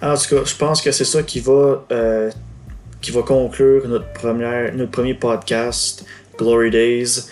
En 0.00 0.14
tout 0.16 0.36
cas, 0.36 0.44
je 0.44 0.54
pense 0.54 0.80
que 0.80 0.92
c'est 0.92 1.04
ça 1.04 1.22
qui 1.22 1.40
va, 1.40 1.84
euh, 1.90 2.30
qui 3.00 3.10
va 3.10 3.22
conclure 3.22 3.88
notre, 3.88 4.12
première, 4.12 4.72
notre 4.74 4.92
premier 4.92 5.14
podcast, 5.14 6.04
Glory 6.36 6.70
Days. 6.70 7.26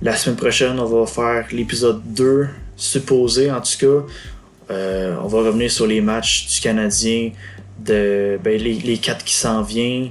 La 0.00 0.16
semaine 0.16 0.36
prochaine, 0.36 0.78
on 0.78 0.84
va 0.84 1.06
faire 1.06 1.46
l'épisode 1.52 2.00
2, 2.14 2.48
supposé 2.76 3.50
en 3.50 3.60
tout 3.60 3.78
cas. 3.78 4.06
Euh, 4.70 5.16
on 5.22 5.26
va 5.26 5.38
revenir 5.38 5.70
sur 5.70 5.86
les 5.86 6.00
matchs 6.00 6.46
du 6.48 6.60
Canadien, 6.60 7.32
de, 7.78 8.38
ben, 8.42 8.60
les, 8.60 8.74
les 8.74 8.98
quatre 8.98 9.24
qui 9.24 9.34
s'en 9.34 9.62
viennent. 9.62 10.10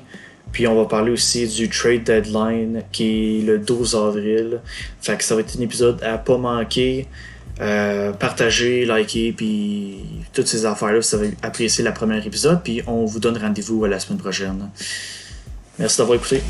Puis 0.51 0.67
on 0.67 0.75
va 0.75 0.85
parler 0.85 1.11
aussi 1.11 1.47
du 1.47 1.69
trade 1.69 2.03
deadline 2.03 2.83
qui 2.91 3.39
est 3.39 3.45
le 3.45 3.57
12 3.57 3.95
avril. 3.95 4.59
Fait 5.01 5.17
que 5.17 5.23
ça 5.23 5.35
va 5.35 5.41
être 5.41 5.57
un 5.57 5.61
épisode 5.61 6.03
à 6.03 6.17
pas 6.17 6.37
manquer. 6.37 7.07
Euh, 7.61 8.11
partager, 8.13 8.85
liker, 8.85 9.33
puis 9.33 9.99
toutes 10.33 10.47
ces 10.47 10.65
affaires-là, 10.65 11.01
si 11.01 11.15
vous 11.15 11.21
avez 11.21 11.33
apprécié 11.43 11.83
le 11.83 11.93
premier 11.93 12.25
épisode. 12.25 12.61
Puis 12.63 12.81
on 12.87 13.05
vous 13.05 13.19
donne 13.19 13.37
rendez-vous 13.37 13.85
à 13.85 13.87
la 13.87 13.99
semaine 13.99 14.19
prochaine. 14.19 14.69
Merci 15.77 15.99
d'avoir 15.99 16.17
écouté. 16.17 16.41